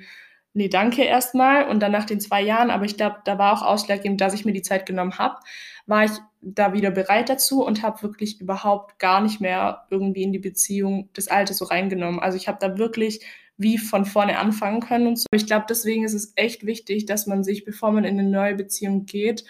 nee, 0.54 0.68
danke 0.68 1.02
erstmal. 1.02 1.68
Und 1.68 1.80
dann 1.80 1.92
nach 1.92 2.06
den 2.06 2.20
zwei 2.20 2.42
Jahren, 2.42 2.70
aber 2.70 2.84
ich 2.84 2.96
glaube, 2.96 3.16
da 3.24 3.38
war 3.38 3.52
auch 3.52 3.62
ausschlaggebend, 3.62 4.20
dass 4.20 4.34
ich 4.34 4.44
mir 4.44 4.52
die 4.52 4.62
Zeit 4.62 4.86
genommen 4.86 5.18
habe, 5.18 5.36
war 5.86 6.04
ich 6.04 6.12
da 6.40 6.72
wieder 6.72 6.90
bereit 6.90 7.28
dazu 7.28 7.64
und 7.64 7.82
habe 7.82 8.02
wirklich 8.02 8.40
überhaupt 8.40 8.98
gar 8.98 9.20
nicht 9.20 9.40
mehr 9.40 9.86
irgendwie 9.90 10.22
in 10.22 10.32
die 10.32 10.38
Beziehung 10.38 11.12
des 11.12 11.28
Alters 11.28 11.58
so 11.58 11.64
reingenommen. 11.64 12.20
Also 12.20 12.36
ich 12.36 12.48
habe 12.48 12.58
da 12.60 12.78
wirklich 12.78 13.24
wie 13.56 13.76
von 13.76 14.04
vorne 14.04 14.38
anfangen 14.38 14.80
können 14.80 15.08
und 15.08 15.18
so. 15.18 15.26
Ich 15.32 15.46
glaube, 15.46 15.66
deswegen 15.68 16.04
ist 16.04 16.14
es 16.14 16.32
echt 16.36 16.64
wichtig, 16.64 17.06
dass 17.06 17.26
man 17.26 17.42
sich, 17.42 17.64
bevor 17.64 17.90
man 17.90 18.04
in 18.04 18.18
eine 18.18 18.28
neue 18.28 18.54
Beziehung 18.54 19.04
geht, 19.04 19.44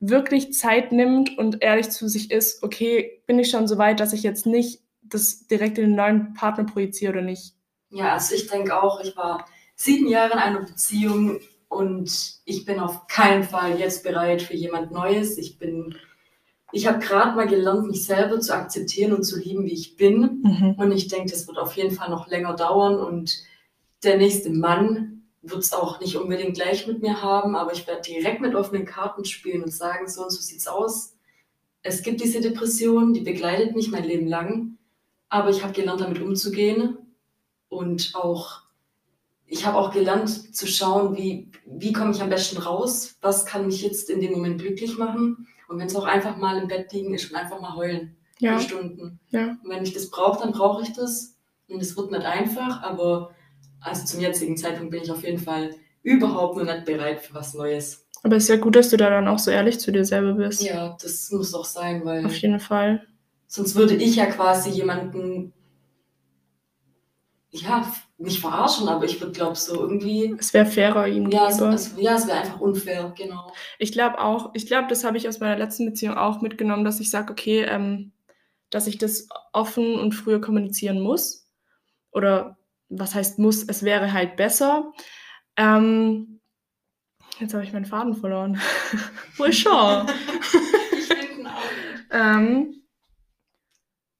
wirklich 0.00 0.54
Zeit 0.54 0.92
nimmt 0.92 1.36
und 1.38 1.62
ehrlich 1.62 1.90
zu 1.90 2.08
sich 2.08 2.30
ist, 2.30 2.62
okay, 2.62 3.22
bin 3.26 3.38
ich 3.38 3.50
schon 3.50 3.68
so 3.68 3.78
weit, 3.78 4.00
dass 4.00 4.12
ich 4.12 4.22
jetzt 4.22 4.46
nicht 4.46 4.80
das 5.02 5.46
direkt 5.46 5.78
in 5.78 5.90
den 5.90 5.96
neuen 5.96 6.34
Partner 6.34 6.64
projiziere 6.64 7.12
oder 7.12 7.22
nicht. 7.22 7.54
Ja, 7.90 8.14
also 8.14 8.34
ich 8.34 8.48
denke 8.48 8.82
auch, 8.82 9.00
ich 9.00 9.16
war 9.16 9.46
sieben 9.76 10.08
Jahre 10.08 10.32
in 10.32 10.38
einer 10.38 10.60
Beziehung 10.60 11.38
und 11.68 12.40
ich 12.44 12.64
bin 12.64 12.78
auf 12.80 13.06
keinen 13.06 13.44
Fall 13.44 13.78
jetzt 13.78 14.02
bereit 14.02 14.42
für 14.42 14.54
jemand 14.54 14.92
Neues. 14.92 15.38
Ich 15.38 15.58
bin, 15.58 15.94
ich 16.74 16.88
habe 16.88 16.98
gerade 16.98 17.36
mal 17.36 17.46
gelernt, 17.46 17.86
mich 17.86 18.04
selber 18.04 18.40
zu 18.40 18.52
akzeptieren 18.52 19.12
und 19.12 19.22
zu 19.22 19.38
lieben, 19.38 19.64
wie 19.64 19.72
ich 19.72 19.96
bin. 19.96 20.42
Mhm. 20.42 20.74
Und 20.76 20.90
ich 20.90 21.06
denke, 21.06 21.30
das 21.30 21.46
wird 21.46 21.56
auf 21.56 21.76
jeden 21.76 21.94
Fall 21.94 22.10
noch 22.10 22.26
länger 22.26 22.54
dauern 22.54 22.98
und 22.98 23.38
der 24.02 24.18
nächste 24.18 24.50
Mann 24.50 25.22
wird 25.40 25.62
es 25.62 25.72
auch 25.72 26.00
nicht 26.00 26.16
unbedingt 26.16 26.54
gleich 26.54 26.86
mit 26.88 27.00
mir 27.00 27.22
haben, 27.22 27.54
aber 27.54 27.72
ich 27.72 27.86
werde 27.86 28.02
direkt 28.02 28.40
mit 28.40 28.56
offenen 28.56 28.86
Karten 28.86 29.24
spielen 29.24 29.62
und 29.62 29.72
sagen, 29.72 30.08
so 30.08 30.24
und 30.24 30.30
so 30.30 30.40
sieht's 30.40 30.66
aus. 30.66 31.14
Es 31.82 32.02
gibt 32.02 32.20
diese 32.20 32.40
Depression, 32.40 33.14
die 33.14 33.20
begleitet 33.20 33.76
mich 33.76 33.90
mein 33.90 34.04
Leben 34.04 34.26
lang, 34.26 34.78
aber 35.28 35.50
ich 35.50 35.62
habe 35.62 35.74
gelernt, 35.74 36.00
damit 36.00 36.20
umzugehen 36.20 36.96
und 37.68 38.12
auch, 38.14 38.62
ich 39.46 39.64
habe 39.64 39.78
auch 39.78 39.92
gelernt 39.92 40.56
zu 40.56 40.66
schauen, 40.66 41.16
wie, 41.16 41.50
wie 41.66 41.92
komme 41.92 42.10
ich 42.10 42.22
am 42.22 42.30
besten 42.30 42.58
raus, 42.58 43.16
was 43.20 43.46
kann 43.46 43.66
mich 43.66 43.82
jetzt 43.82 44.10
in 44.10 44.20
dem 44.20 44.32
Moment 44.32 44.60
glücklich 44.60 44.98
machen 44.98 45.46
und 45.74 45.80
wenn 45.80 45.86
es 45.88 45.96
auch 45.96 46.04
einfach 46.06 46.36
mal 46.36 46.56
im 46.60 46.68
Bett 46.68 46.92
liegen 46.92 47.12
ist 47.14 47.30
und 47.30 47.36
einfach 47.36 47.60
mal 47.60 47.74
heulen, 47.76 48.16
Ja, 48.38 48.58
Stunden. 48.58 49.20
ja. 49.30 49.56
Und 49.62 49.68
wenn 49.68 49.82
ich 49.82 49.92
das 49.92 50.08
brauche, 50.10 50.42
dann 50.42 50.52
brauche 50.52 50.82
ich 50.82 50.92
das. 50.92 51.36
Und 51.68 51.80
es 51.80 51.96
wird 51.96 52.10
nicht 52.10 52.24
einfach, 52.24 52.82
aber 52.82 53.30
also 53.80 54.04
zum 54.06 54.20
jetzigen 54.20 54.56
Zeitpunkt 54.56 54.90
bin 54.90 55.02
ich 55.02 55.10
auf 55.10 55.22
jeden 55.24 55.38
Fall 55.38 55.74
überhaupt 56.02 56.56
noch 56.56 56.64
nicht 56.64 56.84
bereit 56.84 57.20
für 57.20 57.34
was 57.34 57.54
Neues. 57.54 58.06
Aber 58.22 58.36
es 58.36 58.44
ist 58.44 58.48
ja 58.50 58.56
gut, 58.56 58.74
dass 58.76 58.90
du 58.90 58.96
da 58.96 59.10
dann 59.10 59.28
auch 59.28 59.38
so 59.38 59.50
ehrlich 59.50 59.78
zu 59.80 59.92
dir 59.92 60.04
selber 60.04 60.32
bist. 60.34 60.62
Ja, 60.62 60.96
das 61.02 61.30
muss 61.30 61.52
auch 61.54 61.64
sein, 61.64 62.04
weil 62.04 62.24
Auf 62.24 62.36
jeden 62.36 62.60
Fall. 62.60 63.06
sonst 63.46 63.74
würde 63.74 63.94
ich 63.96 64.16
ja 64.16 64.26
quasi 64.26 64.70
jemanden, 64.70 65.52
ja, 67.50 67.86
nicht 68.24 68.40
verarschen, 68.40 68.88
aber 68.88 69.04
ich 69.04 69.20
würde 69.20 69.32
glaube 69.32 69.56
so 69.56 69.80
irgendwie, 69.80 70.34
Es 70.38 70.52
wäre 70.52 70.66
fairer 70.66 71.06
ihm 71.06 71.30
ja, 71.30 71.48
es, 71.48 71.58
gegenüber. 71.58 71.74
es, 71.74 71.94
ja, 71.96 72.14
es 72.16 72.26
wäre 72.26 72.38
einfach 72.38 72.60
unfair, 72.60 73.12
genau. 73.16 73.52
Ich 73.78 73.92
glaube 73.92 74.18
auch, 74.18 74.50
ich 74.54 74.66
glaube, 74.66 74.88
das 74.88 75.04
habe 75.04 75.16
ich 75.16 75.28
aus 75.28 75.40
meiner 75.40 75.56
letzten 75.56 75.86
Beziehung 75.86 76.16
auch 76.16 76.40
mitgenommen, 76.40 76.84
dass 76.84 77.00
ich 77.00 77.10
sage, 77.10 77.32
okay, 77.32 77.62
ähm, 77.62 78.12
dass 78.70 78.86
ich 78.86 78.98
das 78.98 79.28
offen 79.52 79.98
und 79.98 80.12
früher 80.12 80.40
kommunizieren 80.40 81.00
muss. 81.00 81.48
Oder 82.10 82.58
was 82.88 83.14
heißt 83.14 83.38
muss, 83.38 83.62
es 83.62 83.82
wäre 83.82 84.12
halt 84.12 84.36
besser. 84.36 84.92
Ähm, 85.56 86.40
jetzt 87.38 87.54
habe 87.54 87.64
ich 87.64 87.72
meinen 87.72 87.84
Faden 87.84 88.14
verloren. 88.14 88.60
Wohl 89.36 89.52
schon. 89.52 90.08
ich 90.92 91.04
finde 91.06 91.50
auch. 91.50 91.62
ähm, 92.10 92.83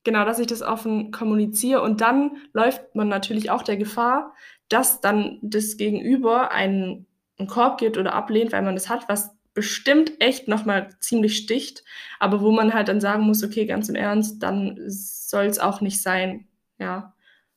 genau, 0.04 0.24
dass 0.24 0.38
ich 0.38 0.46
das 0.46 0.62
offen 0.62 1.10
kommuniziere. 1.10 1.82
Und 1.82 2.00
dann 2.00 2.36
läuft 2.52 2.94
man 2.94 3.08
natürlich 3.08 3.50
auch 3.50 3.62
der 3.62 3.76
Gefahr, 3.76 4.34
dass 4.68 5.00
dann 5.00 5.38
das 5.42 5.76
Gegenüber 5.76 6.52
einen, 6.52 7.06
einen 7.38 7.48
Korb 7.48 7.78
gibt 7.78 7.98
oder 7.98 8.14
ablehnt, 8.14 8.52
weil 8.52 8.62
man 8.62 8.74
das 8.74 8.88
hat, 8.88 9.08
was 9.08 9.34
bestimmt 9.54 10.12
echt 10.20 10.48
nochmal 10.48 10.90
ziemlich 11.00 11.36
sticht, 11.36 11.84
aber 12.18 12.40
wo 12.40 12.50
man 12.50 12.74
halt 12.74 12.88
dann 12.88 13.00
sagen 13.00 13.22
muss, 13.22 13.44
okay, 13.44 13.66
ganz 13.66 13.88
im 13.88 13.94
Ernst, 13.94 14.42
dann 14.42 14.78
soll 14.86 15.44
es 15.44 15.60
auch 15.60 15.80
nicht 15.80 16.02
sein, 16.02 16.48
ja, 16.78 17.14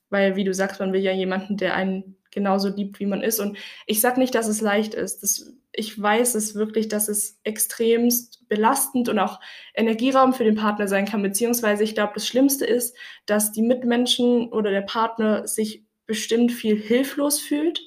weil 0.09 0.35
wie 0.35 0.43
du 0.43 0.53
sagst, 0.53 0.79
man 0.79 0.93
will 0.93 1.01
ja 1.01 1.11
jemanden, 1.11 1.57
der 1.57 1.75
einen 1.75 2.15
genauso 2.31 2.69
liebt, 2.69 2.99
wie 2.99 3.07
man 3.07 3.21
ist. 3.21 3.39
Und 3.39 3.57
ich 3.87 3.99
sag 3.99 4.17
nicht, 4.17 4.35
dass 4.35 4.47
es 4.47 4.61
leicht 4.61 4.93
ist, 4.93 5.23
das, 5.23 5.53
ich 5.77 6.01
weiß 6.01 6.35
es 6.35 6.55
wirklich, 6.55 6.87
dass 6.87 7.07
es 7.07 7.39
extremst 7.43 8.47
belastend 8.49 9.09
und 9.09 9.19
auch 9.19 9.39
Energieraum 9.75 10.33
für 10.33 10.43
den 10.43 10.55
Partner 10.55 10.87
sein 10.87 11.05
kann, 11.05 11.21
beziehungsweise 11.21 11.83
ich 11.83 11.93
glaube, 11.93 12.13
das 12.15 12.27
Schlimmste 12.27 12.65
ist, 12.65 12.97
dass 13.27 13.51
die 13.51 13.61
Mitmenschen 13.61 14.49
oder 14.51 14.71
der 14.71 14.81
Partner 14.81 15.47
sich 15.47 15.85
bestimmt 16.07 16.51
viel 16.51 16.75
hilflos 16.75 17.39
fühlt 17.39 17.81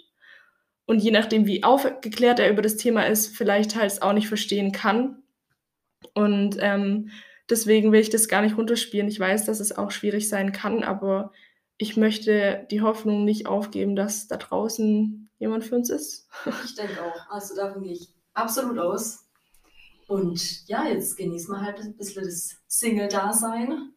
und 0.86 1.00
je 1.00 1.10
nachdem, 1.10 1.46
wie 1.46 1.64
aufgeklärt 1.64 2.38
er 2.38 2.50
über 2.50 2.62
das 2.62 2.76
Thema 2.76 3.06
ist, 3.06 3.36
vielleicht 3.36 3.76
halt 3.76 3.90
es 3.90 4.02
auch 4.02 4.12
nicht 4.12 4.28
verstehen 4.28 4.72
kann. 4.72 5.22
Und 6.14 6.56
ähm, 6.60 7.10
deswegen 7.48 7.92
will 7.92 8.00
ich 8.00 8.10
das 8.10 8.26
gar 8.26 8.42
nicht 8.42 8.56
runterspielen. 8.56 9.06
Ich 9.08 9.20
weiß, 9.20 9.44
dass 9.46 9.60
es 9.60 9.76
auch 9.76 9.92
schwierig 9.92 10.28
sein 10.28 10.52
kann, 10.52 10.82
aber 10.82 11.32
ich 11.80 11.96
möchte 11.96 12.66
die 12.70 12.82
Hoffnung 12.82 13.24
nicht 13.24 13.46
aufgeben, 13.46 13.96
dass 13.96 14.28
da 14.28 14.36
draußen 14.36 15.30
jemand 15.38 15.64
für 15.64 15.76
uns 15.76 15.88
ist. 15.88 16.28
Ich 16.64 16.74
denke 16.74 17.02
auch. 17.02 17.30
Also 17.30 17.56
davon 17.56 17.82
gehe 17.82 17.94
ich 17.94 18.08
absolut 18.34 18.78
aus. 18.78 19.24
Und 20.06 20.68
ja, 20.68 20.84
jetzt 20.84 21.16
genießen 21.16 21.54
wir 21.54 21.62
halt 21.62 21.80
ein 21.80 21.96
bisschen 21.96 22.24
das 22.24 22.56
Single-Dasein 22.66 23.94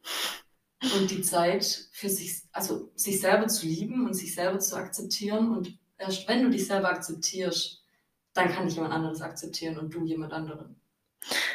und 0.96 1.12
die 1.12 1.24
Zeit 1.24 1.90
für 1.92 2.08
sich, 2.08 2.44
also 2.54 2.90
sich 2.96 3.20
selber 3.20 3.48
zu 3.48 3.66
lieben 3.66 4.06
und 4.08 4.14
sich 4.14 4.34
selber 4.34 4.60
zu 4.60 4.78
akzeptieren. 4.78 5.52
Und 5.52 5.78
erst 5.98 6.26
wenn 6.30 6.42
du 6.42 6.52
dich 6.52 6.66
selber 6.66 6.90
akzeptierst, 6.90 7.84
dann 8.34 8.48
kann 8.48 8.66
dich 8.66 8.76
jemand 8.76 8.94
anderes 8.94 9.22
akzeptieren 9.22 9.78
und 9.78 9.94
du 9.94 10.06
jemand 10.06 10.32
anderen. 10.32 10.80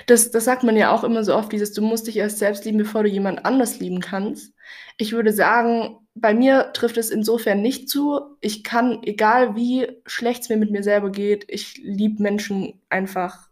Das, 0.07 0.31
das 0.31 0.45
sagt 0.45 0.63
man 0.63 0.77
ja 0.77 0.93
auch 0.93 1.05
immer 1.05 1.25
so 1.25 1.35
oft, 1.35 1.53
dieses, 1.53 1.73
du 1.73 1.83
musst 1.83 2.07
dich 2.07 2.17
erst 2.17 2.39
selbst 2.39 2.65
lieben, 2.65 2.79
bevor 2.79 3.03
du 3.03 3.09
jemand 3.09 3.45
anders 3.45 3.79
lieben 3.81 4.01
kannst. 4.01 4.55
Ich 4.97 5.13
würde 5.13 5.33
sagen, 5.33 5.99
bei 6.15 6.35
mir 6.35 6.73
trifft 6.73 6.97
es 6.97 7.11
insofern 7.11 7.63
nicht 7.63 7.89
zu. 7.89 8.21
Ich 8.41 8.65
kann, 8.65 9.03
egal 9.03 9.57
wie 9.57 9.89
schlecht 10.07 10.43
es 10.43 10.49
mir 10.49 10.57
mit 10.57 10.71
mir 10.71 10.83
selber 10.83 11.11
geht, 11.11 11.45
ich 11.49 11.79
liebe 11.79 12.23
Menschen 12.23 12.81
einfach 12.89 13.49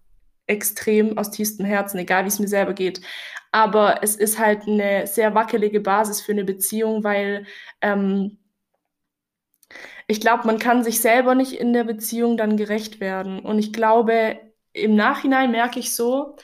extrem 0.46 1.18
aus 1.18 1.30
tiefstem 1.30 1.66
Herzen, 1.66 1.98
egal 1.98 2.24
wie 2.24 2.28
es 2.28 2.38
mir 2.38 2.48
selber 2.48 2.72
geht. 2.72 3.00
Aber 3.52 4.02
es 4.02 4.16
ist 4.16 4.38
halt 4.38 4.66
eine 4.66 5.06
sehr 5.06 5.34
wackelige 5.34 5.80
Basis 5.80 6.20
für 6.20 6.32
eine 6.32 6.44
Beziehung, 6.44 7.04
weil 7.04 7.46
ähm, 7.80 8.38
ich 10.06 10.20
glaube, 10.20 10.46
man 10.46 10.58
kann 10.58 10.84
sich 10.84 11.00
selber 11.00 11.34
nicht 11.34 11.54
in 11.54 11.72
der 11.72 11.84
Beziehung 11.84 12.36
dann 12.36 12.56
gerecht 12.56 13.00
werden. 13.00 13.40
Und 13.40 13.58
ich 13.58 13.72
glaube, 13.72 14.38
im 14.76 14.94
Nachhinein 14.94 15.50
merke 15.50 15.80
ich 15.80 15.94
so, 15.94 16.36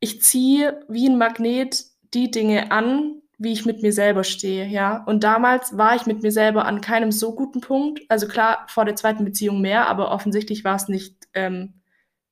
ich 0.00 0.22
ziehe 0.22 0.80
wie 0.88 1.08
ein 1.08 1.18
Magnet 1.18 1.84
die 2.14 2.30
Dinge 2.30 2.70
an, 2.70 3.22
wie 3.38 3.52
ich 3.52 3.66
mit 3.66 3.82
mir 3.82 3.92
selber 3.92 4.24
stehe, 4.24 4.66
ja. 4.66 5.02
Und 5.04 5.24
damals 5.24 5.76
war 5.76 5.96
ich 5.96 6.06
mit 6.06 6.22
mir 6.22 6.30
selber 6.30 6.64
an 6.66 6.80
keinem 6.80 7.10
so 7.10 7.34
guten 7.34 7.60
Punkt. 7.60 8.00
Also 8.08 8.28
klar, 8.28 8.66
vor 8.68 8.84
der 8.84 8.96
zweiten 8.96 9.24
Beziehung 9.24 9.60
mehr, 9.60 9.88
aber 9.88 10.12
offensichtlich 10.12 10.64
war 10.64 10.76
es 10.76 10.88
nicht 10.88 11.16
ähm, 11.34 11.80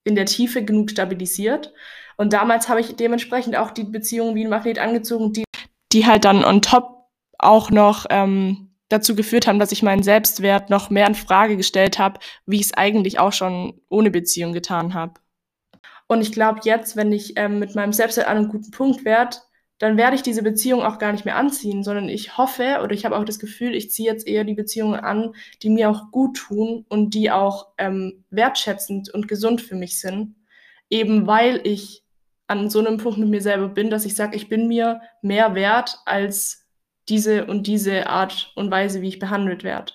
in 0.05 0.15
der 0.15 0.27
Tiefe 0.27 0.65
genug 0.65 0.91
stabilisiert. 0.91 1.73
Und 2.17 2.33
damals 2.33 2.69
habe 2.69 2.81
ich 2.81 2.95
dementsprechend 2.95 3.57
auch 3.57 3.71
die 3.71 3.85
Beziehung 3.85 4.35
wie 4.35 4.45
ein 4.45 4.51
Magnet 4.51 4.79
angezogen, 4.79 5.33
die, 5.33 5.45
die 5.93 6.07
halt 6.07 6.25
dann 6.25 6.45
on 6.45 6.63
top 6.63 7.09
auch 7.39 7.71
noch 7.71 8.07
ähm, 8.11 8.72
dazu 8.93 9.17
geführt 9.17 9.47
haben, 9.47 9.59
dass 9.59 9.73
ich 9.73 9.83
meinen 9.83 10.03
Selbstwert 10.03 10.71
noch 10.71 10.91
mehr 10.91 11.07
in 11.07 11.15
Frage 11.15 11.57
gestellt 11.57 11.99
habe, 11.99 12.21
wie 12.47 12.57
ich 12.57 12.67
es 12.67 12.75
eigentlich 12.75 13.19
auch 13.19 13.33
schon 13.33 13.81
ohne 13.89 14.11
Beziehung 14.11 14.53
getan 14.53 14.95
habe. 14.95 15.15
Und 16.07 16.21
ich 16.21 16.33
glaube, 16.33 16.61
jetzt, 16.65 16.97
wenn 16.97 17.11
ich 17.13 17.35
ähm, 17.37 17.59
mit 17.59 17.75
meinem 17.75 17.93
Selbstwert 17.93 18.29
an 18.29 18.37
einem 18.37 18.49
guten 18.49 18.71
Punkt 18.71 19.05
werde, 19.05 19.39
dann 19.79 19.97
werde 19.97 20.15
ich 20.15 20.23
diese 20.23 20.43
Beziehung 20.43 20.83
auch 20.83 20.99
gar 20.99 21.11
nicht 21.11 21.25
mehr 21.25 21.37
anziehen, 21.37 21.83
sondern 21.83 22.09
ich 22.09 22.39
hoffe 22.39 22.81
oder 22.85 22.93
ich 22.93 23.05
habe 23.05 23.17
auch 23.17 23.25
das 23.25 23.41
Gefühl, 23.41 23.75
ich 23.75 23.91
ziehe 23.91 24.13
jetzt 24.13 24.29
eher 24.29 24.45
die 24.45 24.55
Beziehungen 24.55 25.01
an, 25.01 25.35
die 25.63 25.71
mir 25.71 25.91
auch 25.91 26.13
gut 26.13 26.37
tun 26.37 26.85
und 26.89 27.15
die 27.15 27.33
auch 27.33 27.69
ähm, 27.79 28.25
wertschätzend 28.31 29.13
und 29.13 29.27
gesund 29.27 29.61
für 29.61 29.75
mich 29.75 29.99
sind. 29.99 30.37
Eben 30.89 31.27
weil 31.27 31.61
ich 31.65 32.05
an 32.47 32.71
so 32.71 32.79
einem 32.79 32.99
Punkt 32.99 33.19
mit 33.19 33.29
mir 33.29 33.41
selber 33.41 33.69
bin, 33.69 33.91
dass 33.91 34.05
ich 34.05 34.15
sage, 34.15 34.37
ich 34.37 34.49
bin 34.49 34.69
mir 34.69 35.01
mehr 35.23 35.55
wert 35.55 35.99
als 36.05 36.62
diese 37.09 37.47
und 37.47 37.67
diese 37.67 38.07
Art 38.09 38.53
und 38.55 38.71
Weise, 38.71 39.03
wie 39.03 39.09
ich 39.09 39.19
behandelt 39.19 39.65
werde. 39.65 39.93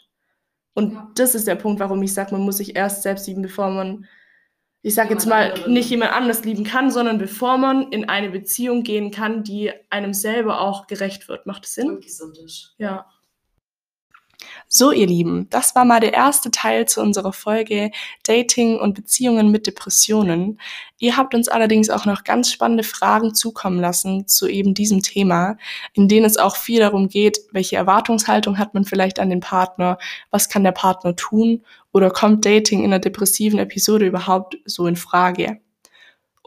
Und 0.74 0.94
ja. 0.94 1.12
das 1.16 1.36
ist 1.36 1.48
der 1.48 1.56
Punkt, 1.56 1.80
warum 1.80 2.04
ich 2.04 2.14
sage, 2.14 2.34
man 2.34 2.42
muss 2.42 2.58
sich 2.58 2.76
erst 2.76 3.04
selbst 3.04 3.28
lieben, 3.28 3.42
bevor 3.42 3.72
man, 3.72 4.06
ich 4.84 4.94
sage 4.94 5.14
jetzt 5.14 5.26
mal, 5.26 5.52
andere. 5.52 5.72
nicht 5.72 5.90
jemand 5.90 6.14
anders 6.14 6.44
lieben 6.44 6.64
kann, 6.64 6.92
sondern 6.92 7.18
bevor 7.18 7.58
man 7.58 7.92
in 7.92 8.10
eine 8.10 8.30
Beziehung 8.30 8.84
gehen 8.84 9.10
kann, 9.10 9.44
die 9.44 9.72
einem 9.90 10.14
selber 10.14 10.62
auch 10.62 10.86
gerecht 10.88 11.28
wird. 11.30 11.48
Macht 11.48 11.64
das 11.64 11.74
Sinn? 11.74 11.90
Und 11.90 12.04
gesund 12.04 12.38
ist. 12.38 12.76
Ja. 12.78 13.08
So, 14.68 14.92
ihr 14.92 15.08
Lieben, 15.08 15.50
das 15.50 15.76
war 15.76 15.86
mal 15.86 16.00
der 16.00 16.14
erste 16.14 16.52
Teil 16.52 16.88
zu 16.88 17.02
unserer 17.02 17.34
Folge 17.34 17.92
Dating 18.24 18.80
und 18.80 18.94
Beziehungen 18.94 19.52
mit 19.52 19.68
Depressionen. 19.68 20.60
Ihr 21.00 21.16
habt 21.16 21.36
uns 21.36 21.48
allerdings 21.48 21.90
auch 21.90 22.06
noch 22.06 22.24
ganz 22.24 22.52
spannende 22.52 22.84
Fragen 22.84 23.36
zukommen 23.36 23.80
lassen 23.80 24.28
zu 24.28 24.48
eben 24.48 24.74
diesem 24.74 25.02
Thema, 25.02 25.58
in 25.94 26.08
denen 26.08 26.26
es 26.26 26.38
auch 26.38 26.56
viel 26.56 26.80
darum 26.80 27.08
geht, 27.08 27.40
welche 27.52 27.76
Erwartungshaltung 27.76 28.58
hat 28.58 28.74
man 28.74 28.84
vielleicht 28.84 29.20
an 29.20 29.30
den 29.30 29.40
Partner, 29.40 29.98
was 30.32 30.50
kann 30.50 30.64
der 30.64 30.72
Partner 30.72 31.16
tun 31.16 31.64
oder 31.94 32.10
kommt 32.10 32.46
Dating 32.46 32.80
in 32.80 32.86
einer 32.86 33.00
depressiven 33.00 33.60
Episode 33.60 34.08
überhaupt 34.08 34.58
so 34.66 34.88
in 34.88 34.96
Frage? 34.96 35.60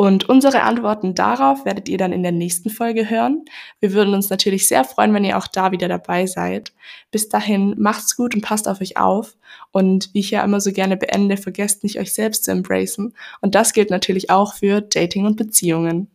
Und 0.00 0.30
unsere 0.30 0.62
Antworten 0.62 1.14
darauf 1.14 1.66
werdet 1.66 1.86
ihr 1.90 1.98
dann 1.98 2.14
in 2.14 2.22
der 2.22 2.32
nächsten 2.32 2.70
Folge 2.70 3.10
hören. 3.10 3.44
Wir 3.80 3.92
würden 3.92 4.14
uns 4.14 4.30
natürlich 4.30 4.66
sehr 4.66 4.82
freuen, 4.84 5.12
wenn 5.12 5.26
ihr 5.26 5.36
auch 5.36 5.46
da 5.46 5.72
wieder 5.72 5.88
dabei 5.88 6.24
seid. 6.24 6.72
Bis 7.10 7.28
dahin 7.28 7.74
macht's 7.76 8.16
gut 8.16 8.34
und 8.34 8.40
passt 8.40 8.66
auf 8.66 8.80
euch 8.80 8.96
auf. 8.96 9.36
Und 9.72 10.08
wie 10.14 10.20
ich 10.20 10.30
ja 10.30 10.42
immer 10.42 10.62
so 10.62 10.72
gerne 10.72 10.96
beende, 10.96 11.36
vergesst 11.36 11.82
nicht 11.82 12.00
euch 12.00 12.14
selbst 12.14 12.44
zu 12.44 12.50
embracen. 12.50 13.12
Und 13.42 13.54
das 13.54 13.74
gilt 13.74 13.90
natürlich 13.90 14.30
auch 14.30 14.54
für 14.54 14.80
Dating 14.80 15.26
und 15.26 15.36
Beziehungen. 15.36 16.08